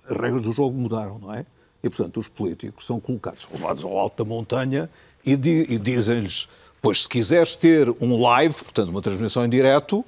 [0.08, 1.44] as regras do jogo mudaram, não é?
[1.86, 4.90] E, portanto, os políticos são colocados, levados ao alto da montanha
[5.24, 6.48] e, di e dizem-lhes:
[6.82, 10.04] Pois, se quiseres ter um live, portanto, uma transmissão em direto,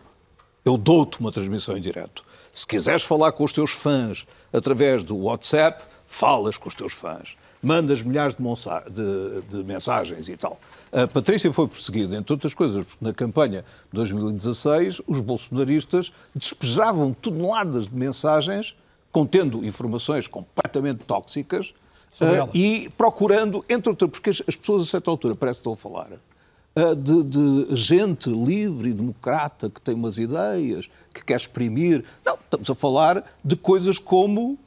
[0.64, 2.24] eu dou-te uma transmissão em direto.
[2.52, 7.36] Se quiseres falar com os teus fãs através do WhatsApp, falas com os teus fãs.
[7.62, 10.58] Mandas milhares de, de, de mensagens e tal.
[10.90, 17.12] A Patrícia foi perseguida, entre outras coisas, porque na campanha de 2016 os bolsonaristas despejavam
[17.12, 18.74] toneladas de mensagens
[19.12, 21.74] contendo informações completamente tóxicas
[22.20, 25.76] uh, e procurando, entre outras, porque as, pessoas a certa altura parece que estão a
[25.76, 32.04] falar uh, de, de, gente livre e democrata que tem umas ideias, que quer exprimir.
[32.24, 34.58] Não, estamos a falar de coisas como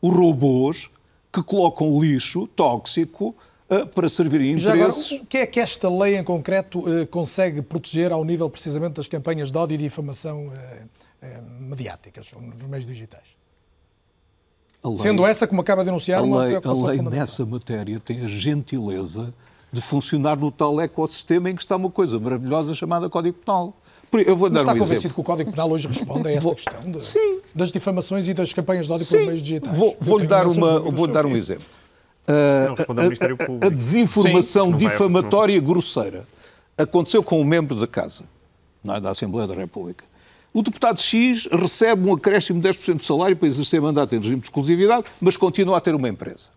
[0.00, 0.90] os robôs
[1.32, 3.34] que colocam lixo tóxico
[3.70, 5.12] uh, para servir a interesses.
[5.12, 9.06] Agora, o que é que esta lei em concreto consegue proteger ao nível precisamente das
[9.06, 10.50] campanhas de ódio e difamação
[11.60, 13.36] mediáticas nos meios digitais?
[14.88, 18.28] Lei, Sendo essa, como acaba de denunciar, uma lei, A lei nessa matéria tem a
[18.28, 19.32] gentileza
[19.72, 23.74] de funcionar no tal ecossistema em que está uma coisa maravilhosa chamada Código Penal.
[24.12, 25.14] Eu vou dar está um convencido exemplo.
[25.14, 27.40] que o Código Penal hoje responde a esta vou, questão de, sim.
[27.54, 29.76] das difamações e das campanhas de ódio pelos meios digitais?
[29.76, 31.52] Vou, vou lhe dar, uma, vou dar um isso.
[31.52, 31.66] exemplo.
[32.28, 34.76] Uh, a, a, a, desinformação sim.
[34.76, 36.26] difamatória grosseira
[36.76, 38.24] aconteceu com um membro da Casa,
[38.82, 40.04] não é, da Assembleia da República.
[40.56, 44.40] O deputado X recebe um acréscimo de 10% de salário para exercer mandato em regime
[44.40, 46.48] de exclusividade, mas continua a ter uma empresa.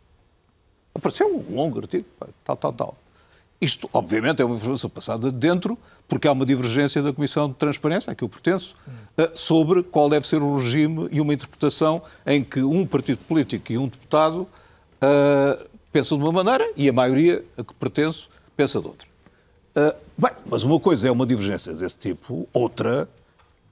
[0.95, 2.05] Apareceu um longo artigo,
[2.45, 2.97] tal, tal, tal.
[3.59, 5.77] Isto, obviamente, é uma informação passada de dentro,
[6.07, 8.73] porque há uma divergência da Comissão de Transparência, a que eu pertenço,
[9.17, 13.69] eh, sobre qual deve ser o regime e uma interpretação em que um partido político
[13.69, 14.47] e um deputado
[15.03, 19.05] uh, pensam de uma maneira e a maioria a que pertenço pensa de outra.
[19.76, 23.09] Uh, bem, mas uma coisa é uma divergência desse tipo, outra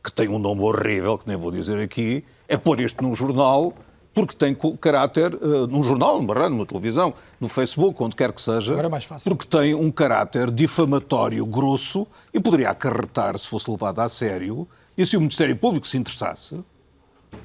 [0.07, 3.73] que tem um nome horrível, que nem vou dizer aqui, é pôr isto num jornal,
[4.13, 8.41] porque tem caráter, uh, num jornal, numa rádio, numa televisão, no Facebook, onde quer que
[8.41, 9.29] seja, Agora é mais fácil.
[9.35, 14.65] porque tem um caráter difamatório grosso e poderia acarretar, se fosse levado a sério,
[14.97, 16.63] e se o Ministério Público se interessasse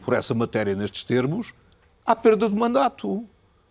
[0.05, 1.53] por essa matéria nestes termos,
[2.07, 3.25] há perda de mandato.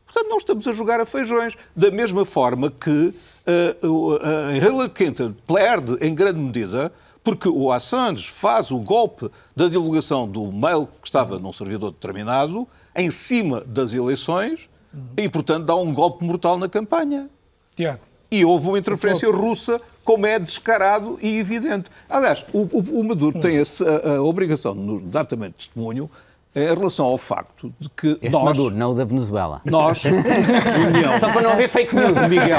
[0.05, 1.55] Portanto, não estamos a jogar a feijões.
[1.73, 6.91] Da mesma forma que uh, uh, uh, Hillary Clinton perde, em grande medida,
[7.23, 12.67] porque o Assange faz o golpe da divulgação do mail que estava num servidor determinado
[12.95, 14.69] em cima das eleições
[15.15, 17.29] e, portanto, dá um golpe mortal na campanha.
[17.75, 18.01] Tiago.
[18.29, 21.89] E houve uma interferência russa, como é descarado e evidente.
[22.09, 26.09] Aliás, o, o, o Maduro tem a, a, a, obrigação no datamento de testemunho
[26.55, 28.43] em relação ao facto de que este nós...
[28.43, 29.61] Maduro, não o da Venezuela.
[29.65, 31.19] Nós, União...
[31.19, 32.11] Só para não haver fake news.
[32.11, 32.57] O Miguel,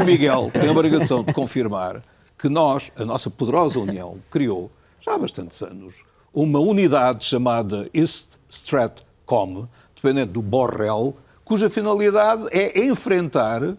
[0.00, 2.02] o Miguel tem a obrigação de confirmar
[2.40, 8.34] que nós, a nossa poderosa União, criou, já há bastantes anos, uma unidade chamada East
[8.48, 11.14] Stratcom, dependente do Borrell,
[11.44, 13.76] cuja finalidade é enfrentar,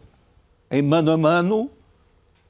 [0.70, 1.72] em mano a mano,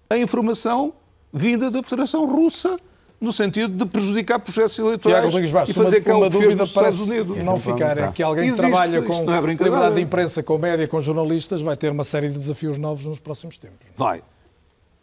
[0.10, 0.94] a informação
[1.32, 2.78] vinda da Federação Russa,
[3.20, 6.70] no sentido de prejudicar processos eleitorais Bastos, e fazer uma, cá uma que dúvida nos
[6.70, 7.38] Estados Unidos.
[7.38, 10.88] Não ficar é que alguém que Existe, trabalha com é liberdade de imprensa, com média,
[10.88, 13.86] com jornalistas, vai ter uma série de desafios novos nos próximos tempos.
[13.96, 14.24] Vai.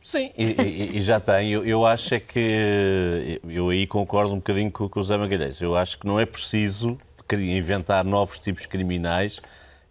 [0.00, 1.50] Sim, e, e, e, já tem.
[1.50, 3.40] Eu, eu, acho é que.
[3.48, 5.60] Eu aí concordo um bocadinho com, com o Zé Magalhães.
[5.60, 6.96] Eu acho que não é preciso
[7.36, 9.40] inventar novos tipos criminais.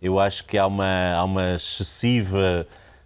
[0.01, 2.65] Eu acho que há uma, há uma excessiva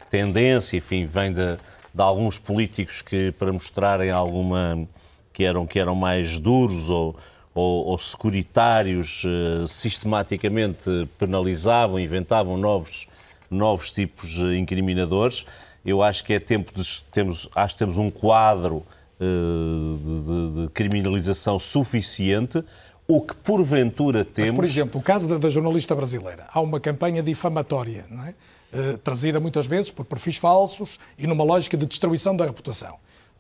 [0.10, 4.88] tendência, enfim, vem de, de alguns políticos que, para mostrarem alguma.
[5.34, 7.16] que eram, que eram mais duros ou,
[7.54, 13.08] ou, ou securitários uh, sistematicamente penalizavam, inventavam novos,
[13.50, 15.46] novos tipos uh, incriminadores.
[15.86, 18.86] Eu acho que é tempo de temos, acho que temos um quadro
[19.20, 22.64] uh, de, de, criminalização suficiente.
[23.08, 24.52] O que porventura temos.
[24.52, 26.48] Mas, por exemplo, o caso da, da jornalista brasileira.
[26.54, 28.98] Há uma campanha difamatória, é?
[29.04, 32.98] trazida muitas vezes por perfis falsos e numa lógica de destruição da reputação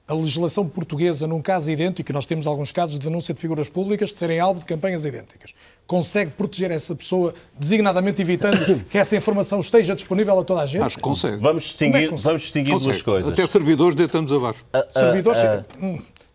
[0.07, 3.69] a legislação portuguesa, num caso idêntico, e nós temos alguns casos de denúncia de figuras
[3.69, 5.53] públicas de serem alvo de campanhas idênticas,
[5.88, 10.84] consegue proteger essa pessoa, designadamente evitando que essa informação esteja disponível a toda a gente?
[10.84, 11.38] Acho que consegue.
[11.38, 12.28] Vamos distinguir, é consegue?
[12.28, 13.32] vamos distinguir duas coisas.
[13.32, 14.65] Até servidores deitamos abaixo.
[14.73, 15.40] A, a, servidores...
[15.40, 15.64] A,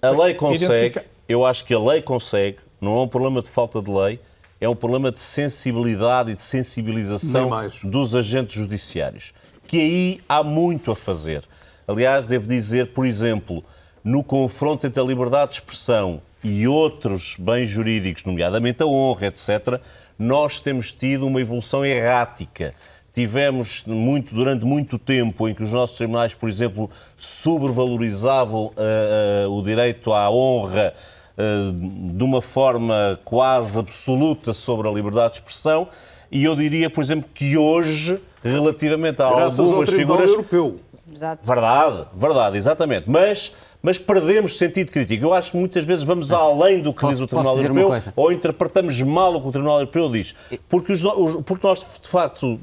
[0.02, 1.06] a, lei consegue, identifica...
[1.28, 4.20] eu acho que a lei consegue, não é um problema de falta de lei,
[4.60, 7.50] é um problema de sensibilidade e de sensibilização
[7.82, 9.32] dos agentes judiciários.
[9.66, 11.44] Que aí há muito a fazer.
[11.86, 13.64] Aliás, devo dizer, por exemplo,
[14.02, 19.80] no confronto entre a liberdade de expressão e outros bens jurídicos, nomeadamente a honra, etc.,
[20.18, 22.74] nós temos tido uma evolução errática.
[23.12, 29.58] Tivemos muito, durante muito tempo em que os nossos tribunais, por exemplo, sobrevalorizavam uh, uh,
[29.58, 30.92] o direito à honra
[31.36, 35.88] uh, de uma forma quase absoluta sobre a liberdade de expressão.
[36.30, 40.30] E eu diria, por exemplo, que hoje, relativamente a Graças algumas figuras.
[40.30, 40.80] Europeu.
[41.16, 41.46] Exato.
[41.46, 43.08] Verdade, verdade, exatamente.
[43.08, 45.24] Mas, mas perdemos sentido crítico.
[45.24, 48.12] Eu acho que muitas vezes vamos mas, além do que posso, diz o Tribunal Europeu
[48.14, 50.34] ou interpretamos mal o que o Tribunal Europeu diz.
[50.68, 51.02] Porque, os,
[51.44, 52.60] porque nós, de facto,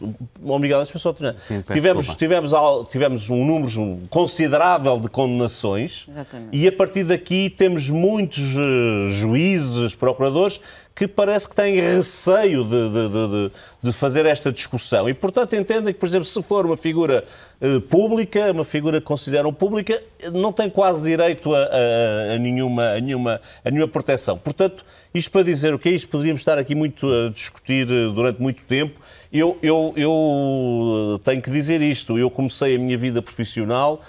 [0.78, 1.40] deixa-me só terminar.
[1.42, 2.52] Sim, tivemos, tivemos,
[2.90, 6.56] tivemos um número considerável de condenações Exatamente.
[6.56, 10.62] e a partir daqui temos muitos uh, juízes, procuradores
[10.95, 13.52] que parece que têm receio de, de, de,
[13.82, 15.10] de, fazer esta discussão.
[15.10, 17.24] E, portanto, entendem que, por exemplo, se for uma figura
[17.60, 20.02] uh, pública, uma figura que consideram pública,
[20.32, 24.38] não tem quase direito a, a, a, nenhuma, a, nenhuma, a nenhuma proteção.
[24.38, 28.14] Portanto, isto para dizer o que é isto, poderíamos estar aqui muito a discutir eh,
[28.14, 28.99] durante muito tempo.
[29.32, 32.20] Eu, eu, eu tenho que dizer isto.
[32.20, 34.02] Eu comecei a minha vida profissional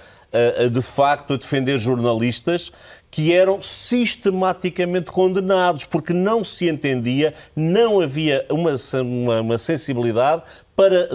[0.73, 2.73] de facto a defender jornalistas
[3.15, 10.43] que eram sistematicamente condenados, porque não se entendia, não havia uma, uma, uma sensibilidade
[10.75, 11.09] para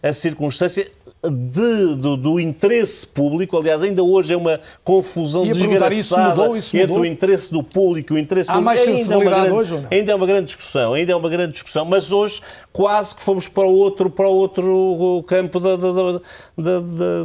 [0.00, 0.88] a circunstância
[1.30, 3.56] de, do, do, interesse público.
[3.56, 6.96] Aliás, ainda hoje é uma confusão desgraçada isso mudou, isso mudou?
[6.96, 8.62] entre o interesse do público e o interesse Há do...
[8.62, 9.88] mais ainda é grande, hoje ou não?
[9.90, 12.40] Ainda é uma grande discussão, ainda é uma grande discussão, mas hoje
[12.72, 16.18] quase que fomos para o outro, para o outro campo da, da, da,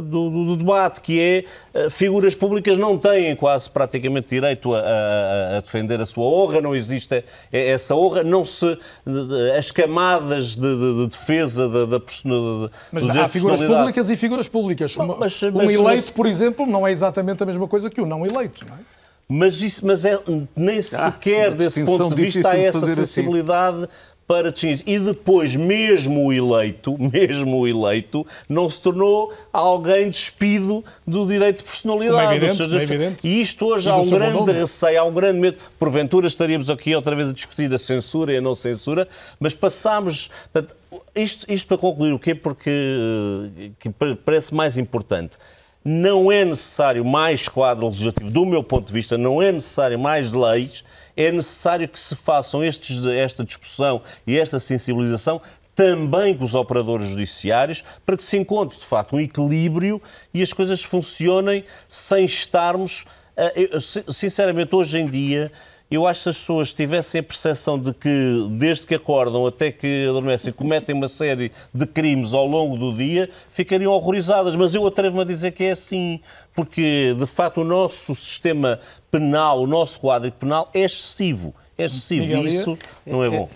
[0.00, 1.44] do, debate, que é
[1.74, 6.60] eh, figuras públicas não têm quase praticamente direito a, a, a defender a sua honra,
[6.60, 8.78] não existe essa honra, não se...
[9.56, 14.48] as camadas de, de, de defesa da, da, da Mas há figuras públicas e figuras
[14.48, 14.96] públicas.
[14.96, 18.06] Mas, mas, um eleito, mas, por exemplo, não é exatamente a mesma coisa que o
[18.06, 18.78] não eleito, não é?
[19.28, 20.18] Mas, isso, mas é,
[20.56, 22.94] nem ah, sequer desse ponto de vista há essa assim.
[22.94, 23.88] sensibilidade assim
[24.28, 24.82] para distinguir.
[24.86, 31.58] E depois, mesmo o eleito, mesmo o eleito, não se tornou alguém despido do direito
[31.58, 32.34] de personalidade.
[32.34, 33.26] É evidente, seja, é evidente.
[33.26, 35.56] E isto hoje e há um grande receio, há um grande medo.
[35.78, 39.08] Porventura estaríamos aqui outra vez a discutir a censura e a não censura,
[39.40, 40.30] mas passámos.
[41.14, 42.34] Isto, isto para concluir o quê?
[42.34, 42.70] Porque
[43.78, 43.90] que
[44.24, 45.38] parece mais importante
[45.84, 50.32] não é necessário mais quadro legislativo, do meu ponto de vista, não é necessário mais
[50.32, 50.84] leis,
[51.18, 55.42] é necessário que se façam estes, esta discussão e esta sensibilização
[55.74, 60.00] também com os operadores judiciários, para que se encontre, de facto, um equilíbrio
[60.32, 63.04] e as coisas funcionem sem estarmos.
[64.08, 65.52] Sinceramente, hoje em dia,
[65.90, 69.72] eu acho que se as pessoas tivessem a percepção de que, desde que acordam até
[69.72, 74.54] que adormecem, cometem uma série de crimes ao longo do dia, ficariam horrorizadas.
[74.54, 76.20] Mas eu atrevo-me a dizer que é assim,
[76.54, 78.78] porque, de facto, o nosso sistema
[79.10, 81.54] penal, o nosso quadro penal é excessivo.
[81.78, 83.48] É excessivo e isso não é bom.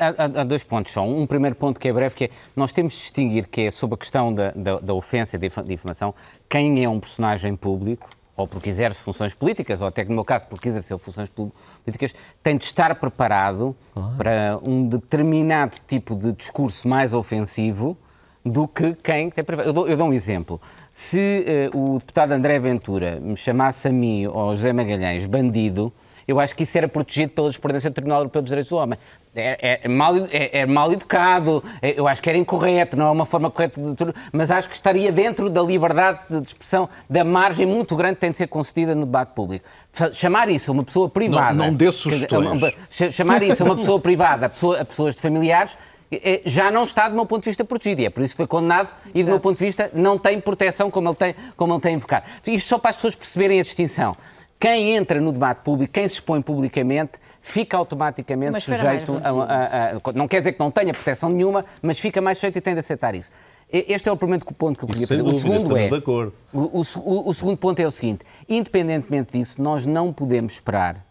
[0.00, 1.02] Há, há, dois pontos só.
[1.02, 3.94] Um primeiro ponto que é breve, que é nós temos de distinguir que é sobre
[3.94, 6.14] a questão da, da, da ofensa e da difamação,
[6.48, 10.46] quem é um personagem público ou porque exerce funções políticas, ou até no meu caso
[10.46, 13.74] porque exerceu funções políticas, tem de estar preparado
[14.16, 17.96] para um determinado tipo de discurso mais ofensivo
[18.44, 20.60] do que quem tem Eu dou, eu dou um exemplo.
[20.92, 25.92] Se uh, o deputado André Ventura me chamasse a mim ou José Magalhães bandido,
[26.26, 28.98] eu acho que isso era protegido pela jurisprudência do Tribunal Europeu dos Direitos do Homem.
[29.34, 33.10] É, é, mal, é, é, mal educado, é, eu acho que era incorreto, não é
[33.10, 37.22] uma forma correta de tudo, mas acho que estaria dentro da liberdade de expressão, da
[37.22, 39.66] margem muito grande que tem de ser concedida no debate público.
[40.12, 41.52] Chamar isso a uma pessoa privada.
[41.52, 42.74] Não, não dê sugestões.
[43.12, 45.76] Chamar isso a uma pessoa privada, a, pessoa, a pessoas de familiares,
[46.10, 48.02] é, já não está, do meu ponto de vista, protegido.
[48.02, 50.40] E é por isso que foi condenado e, do meu ponto de vista, não tem
[50.40, 52.26] proteção como ele tem, como ele tem invocado.
[52.46, 54.16] Isto só para as pessoas perceberem a distinção.
[54.58, 57.12] Quem entra no debate público, quem se expõe publicamente,
[57.42, 61.98] fica automaticamente sujeito a, a- a- Não quer dizer que não tenha proteção nenhuma, mas
[62.00, 63.30] fica mais sujeito e tem de aceitar isso.
[63.70, 65.22] E- Este é o primeiro ponto que eu queria fazer.
[65.22, 65.82] O segundo é.
[65.82, 66.32] estamos de acordo.
[66.52, 71.04] O, o- o segundo ponto é o seguinte: independentemente disso, nós não podemos esperar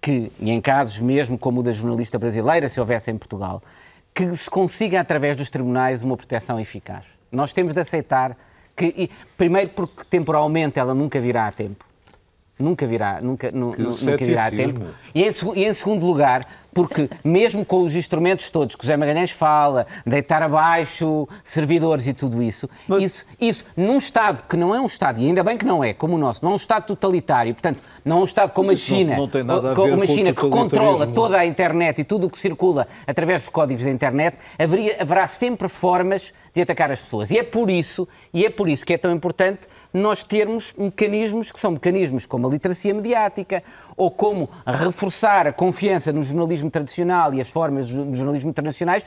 [0.00, 3.60] que, e em casos mesmo como o da jornalista brasileira, se houvesse em Portugal,
[4.14, 7.06] que se consiga através dos tribunais uma proteção eficaz.
[7.32, 8.36] Nós temos de aceitar
[8.76, 11.84] que, e, primeiro porque temporalmente ela nunca virá a tempo.
[12.58, 14.80] Nunca virá, nunca, nu- Que nu- nunca virá a tempo.
[15.14, 16.42] E em, e em segundo lugar,
[16.74, 22.12] porque mesmo com os instrumentos todos que o José Magalhães fala, deitar abaixo servidores e
[22.14, 22.68] tudo isso,
[23.00, 25.92] isso, isso num Estado que não é um Estado, e ainda bem que não é,
[25.92, 28.72] como o nosso, não é um Estado totalitário, portanto, não é um Estado como a
[28.72, 32.00] Mas não- China, não tem nada a uma com China que controla toda a internet
[32.00, 36.60] e tudo o que circula através dos códigos da internet, haveria, haverá sempre formas de
[36.62, 37.30] atacar as pessoas.
[37.30, 39.60] E é por isso, e é por isso que é tão importante
[39.92, 43.62] nós termos mecanismos que são mecanismos como a literacia mediática
[43.96, 49.04] ou como reforçar a confiança no jornalismo tradicional e as formas do jornalismo tradicionais,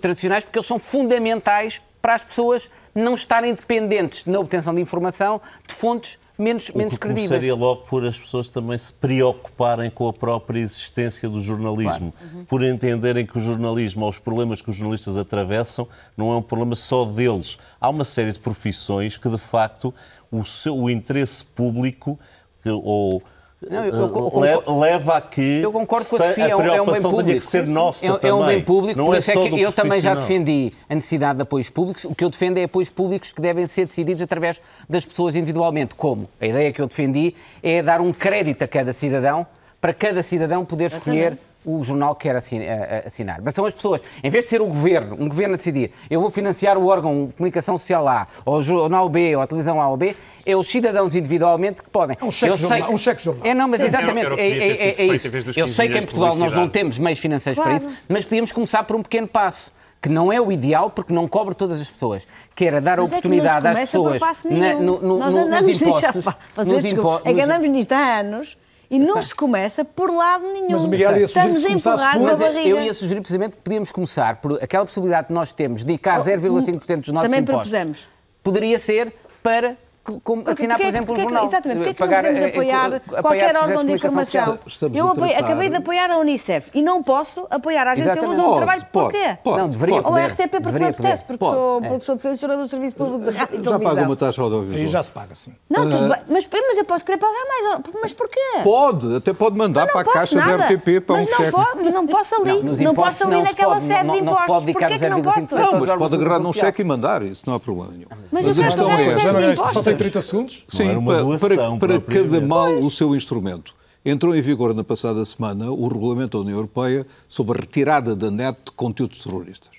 [0.00, 5.40] tradicionais porque eles são fundamentais para as pessoas não estarem dependentes na obtenção de informação
[5.66, 7.28] de fontes menos, O menos que credíveis.
[7.28, 12.36] começaria logo por as pessoas também se preocuparem com a própria existência do jornalismo, Claro.
[12.36, 12.44] Uhum.
[12.44, 16.42] por entenderem que o jornalismo, ou os problemas que os jornalistas atravessam, não é um
[16.42, 17.58] problema só deles.
[17.80, 19.92] Há uma série de profissões que, de facto,
[20.30, 22.18] o, seu, o interesse público
[22.64, 23.22] ou
[23.68, 26.54] Não, eu- eu- concordo- leva a que Eu concordo com a Sofia, é um, é
[26.56, 27.38] um bem preocupação público.
[27.40, 28.30] que ser nossa é, também.
[28.30, 30.94] é um bem público, não por é isso é que eu também já defendi a
[30.94, 32.04] necessidade de apoios públicos.
[32.04, 35.94] O que eu defendo é apoios públicos que devem ser decididos através das pessoas individualmente.
[35.94, 36.28] Como?
[36.40, 39.46] A ideia que eu defendi é dar um crédito a cada cidadão
[39.80, 43.40] para cada cidadão poder escolher o jornal que quer a- a- assinar.
[43.42, 46.20] Mas são as pessoas, em vez de ser o governo, um governo a decidir, eu
[46.20, 49.80] vou financiar o órgão de comunicação social A, ou o jornal B, ou a televisão
[49.82, 50.14] A ou B,
[50.46, 52.16] é os cidadãos individualmente que podem.
[52.22, 53.44] um cheque Eu sei- jornal, um cheque jornal.
[53.46, 53.86] É, não, mas Sim.
[53.88, 55.26] exatamente, é, é- é feito isso.
[55.60, 57.80] Eu 15 sei que em Portugal nós não temos meios financeiros Claro.
[57.80, 59.74] para isso, mas podíamos começar por um pequeno passo.
[59.98, 62.28] Que não é o ideal, porque não cobre todas as pessoas.
[62.54, 65.34] Que era dar Mas é que oportunidade não às pessoas passo na- no- no- Nós
[65.34, 66.24] no- andamos nos nisto, impostos.
[66.24, 68.56] já, vocês nos impo- é que andamos nisto há anos
[68.90, 70.70] e não se começa por lado nenhum.
[70.70, 72.68] Mas o Miguel ia sugerir que Estamos se a empurrar por- barriga.
[72.68, 76.20] eu ia sugerir precisamente que podíamos começar por aquela possibilidade que nós temos de dedicar
[76.22, 77.70] 0,5% dos nossos Também impostos.
[77.70, 78.08] propusemos.
[78.42, 79.76] Poderia ser para
[80.22, 81.44] como Porque- assinar, por porque é que- exemplo, um porque é que- jornal.
[81.44, 84.58] Exatamente, porque é que não podemos eh, apoiar eh, apoiar qualquer órgão de informação?
[84.94, 88.38] Eu apoio- acabei de apoiar a Unicef e não posso apoiar a Agência Exatamente.
[88.38, 88.86] Luz do Trabalho.
[88.92, 89.38] pode, Porquê?
[89.42, 90.20] pode, Não, deveria Ou a.
[90.26, 91.54] RTP porque me apetece, porque Pode.
[91.56, 91.88] sou, É.
[91.88, 94.04] porque sou defensora do Serviço Público de Rádio e Já paga Televisão.
[94.06, 94.78] uma taxa audiovisual.
[94.80, 95.52] Aí já se paga, sim.
[95.68, 96.16] Não, tudo Ah.
[96.16, 97.80] bem, mas, mas eu posso querer pagar mais.
[98.02, 98.40] Mas porquê?
[98.62, 100.58] Pode, até pode mandar para a caixa nada.
[100.58, 101.56] da RTP para mas um não cheque.
[101.76, 102.62] Mas não posso ali.
[102.84, 104.46] Não, posso ali naquela sede não- de impostos.
[104.46, 105.72] Porquê que não 0,5% posso?
[105.72, 108.06] Não, mas pode de agarrar num cheque e mandar, isso não há problema nenhum.
[108.32, 110.20] Mas a questão pagar é, sede Já não de é isto, só tem impostos.
[110.20, 110.64] 30 segundos?
[110.68, 113.74] Sim, era uma para, doação para, cada mal o seu instrumento.
[114.04, 118.30] Entrou em vigor na passada semana o regulamento da União Europeia sobre a retirada da
[118.30, 119.76] net de conteúdos terroristas.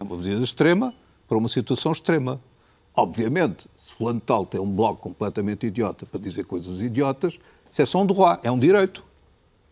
[0.00, 0.94] É uma medida extrema
[1.28, 2.40] para uma situação extrema.
[2.96, 7.38] Obviamente, se fulano de tal tem um blog completamente idiota para dizer coisas idiotas,
[7.70, 9.04] isso é só um droit, é um direito.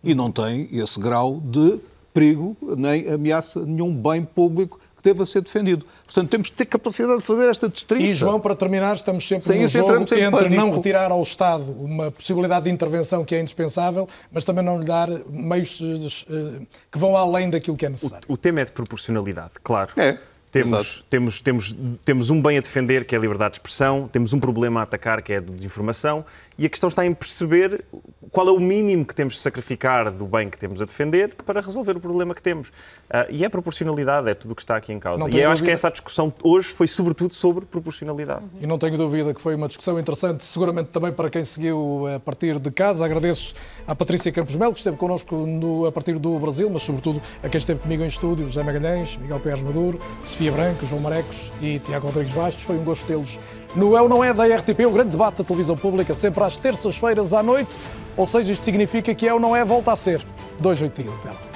[0.04, 1.80] E não tem esse grau de
[2.12, 5.84] perigo nem ameaça nenhum bem público deva ser defendido.
[6.04, 8.04] Portanto, temos que ter capacidade de fazer esta destriça.
[8.04, 10.54] E, João, para terminar, estamos sempre Sem no isso jogo entre pânico.
[10.54, 14.86] não retirar ao Estado uma possibilidade de intervenção que é indispensável, mas também não lhe
[14.86, 18.26] dar meios eh, que vão além daquilo que é necessário.
[18.28, 19.92] O tema é de proporcionalidade, claro.
[19.96, 20.18] É.
[20.52, 21.04] Temos, exato.
[21.08, 24.38] temos, temos, temos um bem a defender, que é a liberdade de expressão, temos um
[24.38, 26.26] problema a atacar, que é a de desinformação,
[26.58, 27.84] e a questão está em perceber
[28.30, 31.60] qual é o mínimo que temos de sacrificar do bem que temos a defender para
[31.60, 32.70] resolver o problema que temos.
[33.10, 35.18] Ah, e é proporcionalidade, é tudo o que está aqui em causa.
[35.18, 35.72] Não E eu acho que dúvida.
[35.72, 38.44] essa discussão hoje foi sobretudo sobre proporcionalidade.
[38.60, 42.20] E não tenho dúvida que foi uma discussão interessante, seguramente também para quem seguiu a
[42.20, 43.04] partir de casa.
[43.04, 43.54] Agradeço
[43.86, 47.48] à Patrícia Campos Melo, que esteve connosco no- a partir do Brasil, mas sobretudo a
[47.48, 51.78] quem esteve comigo em estúdio, José Magalhães, Miguel Pérez Maduro, Sofia Branco, João Marecos e
[51.80, 52.64] Tiago Rodrigues Bastos.
[52.64, 53.38] Foi um gosto tê-los
[53.74, 56.58] no É ou Não É da RTP, o grande debate da televisão pública, sempre às
[56.58, 57.78] terças-feiras à noite.
[58.16, 60.24] Ou seja, isto significa que É ou Não É volta a ser.
[60.58, 61.51] Dois, oito dias dela.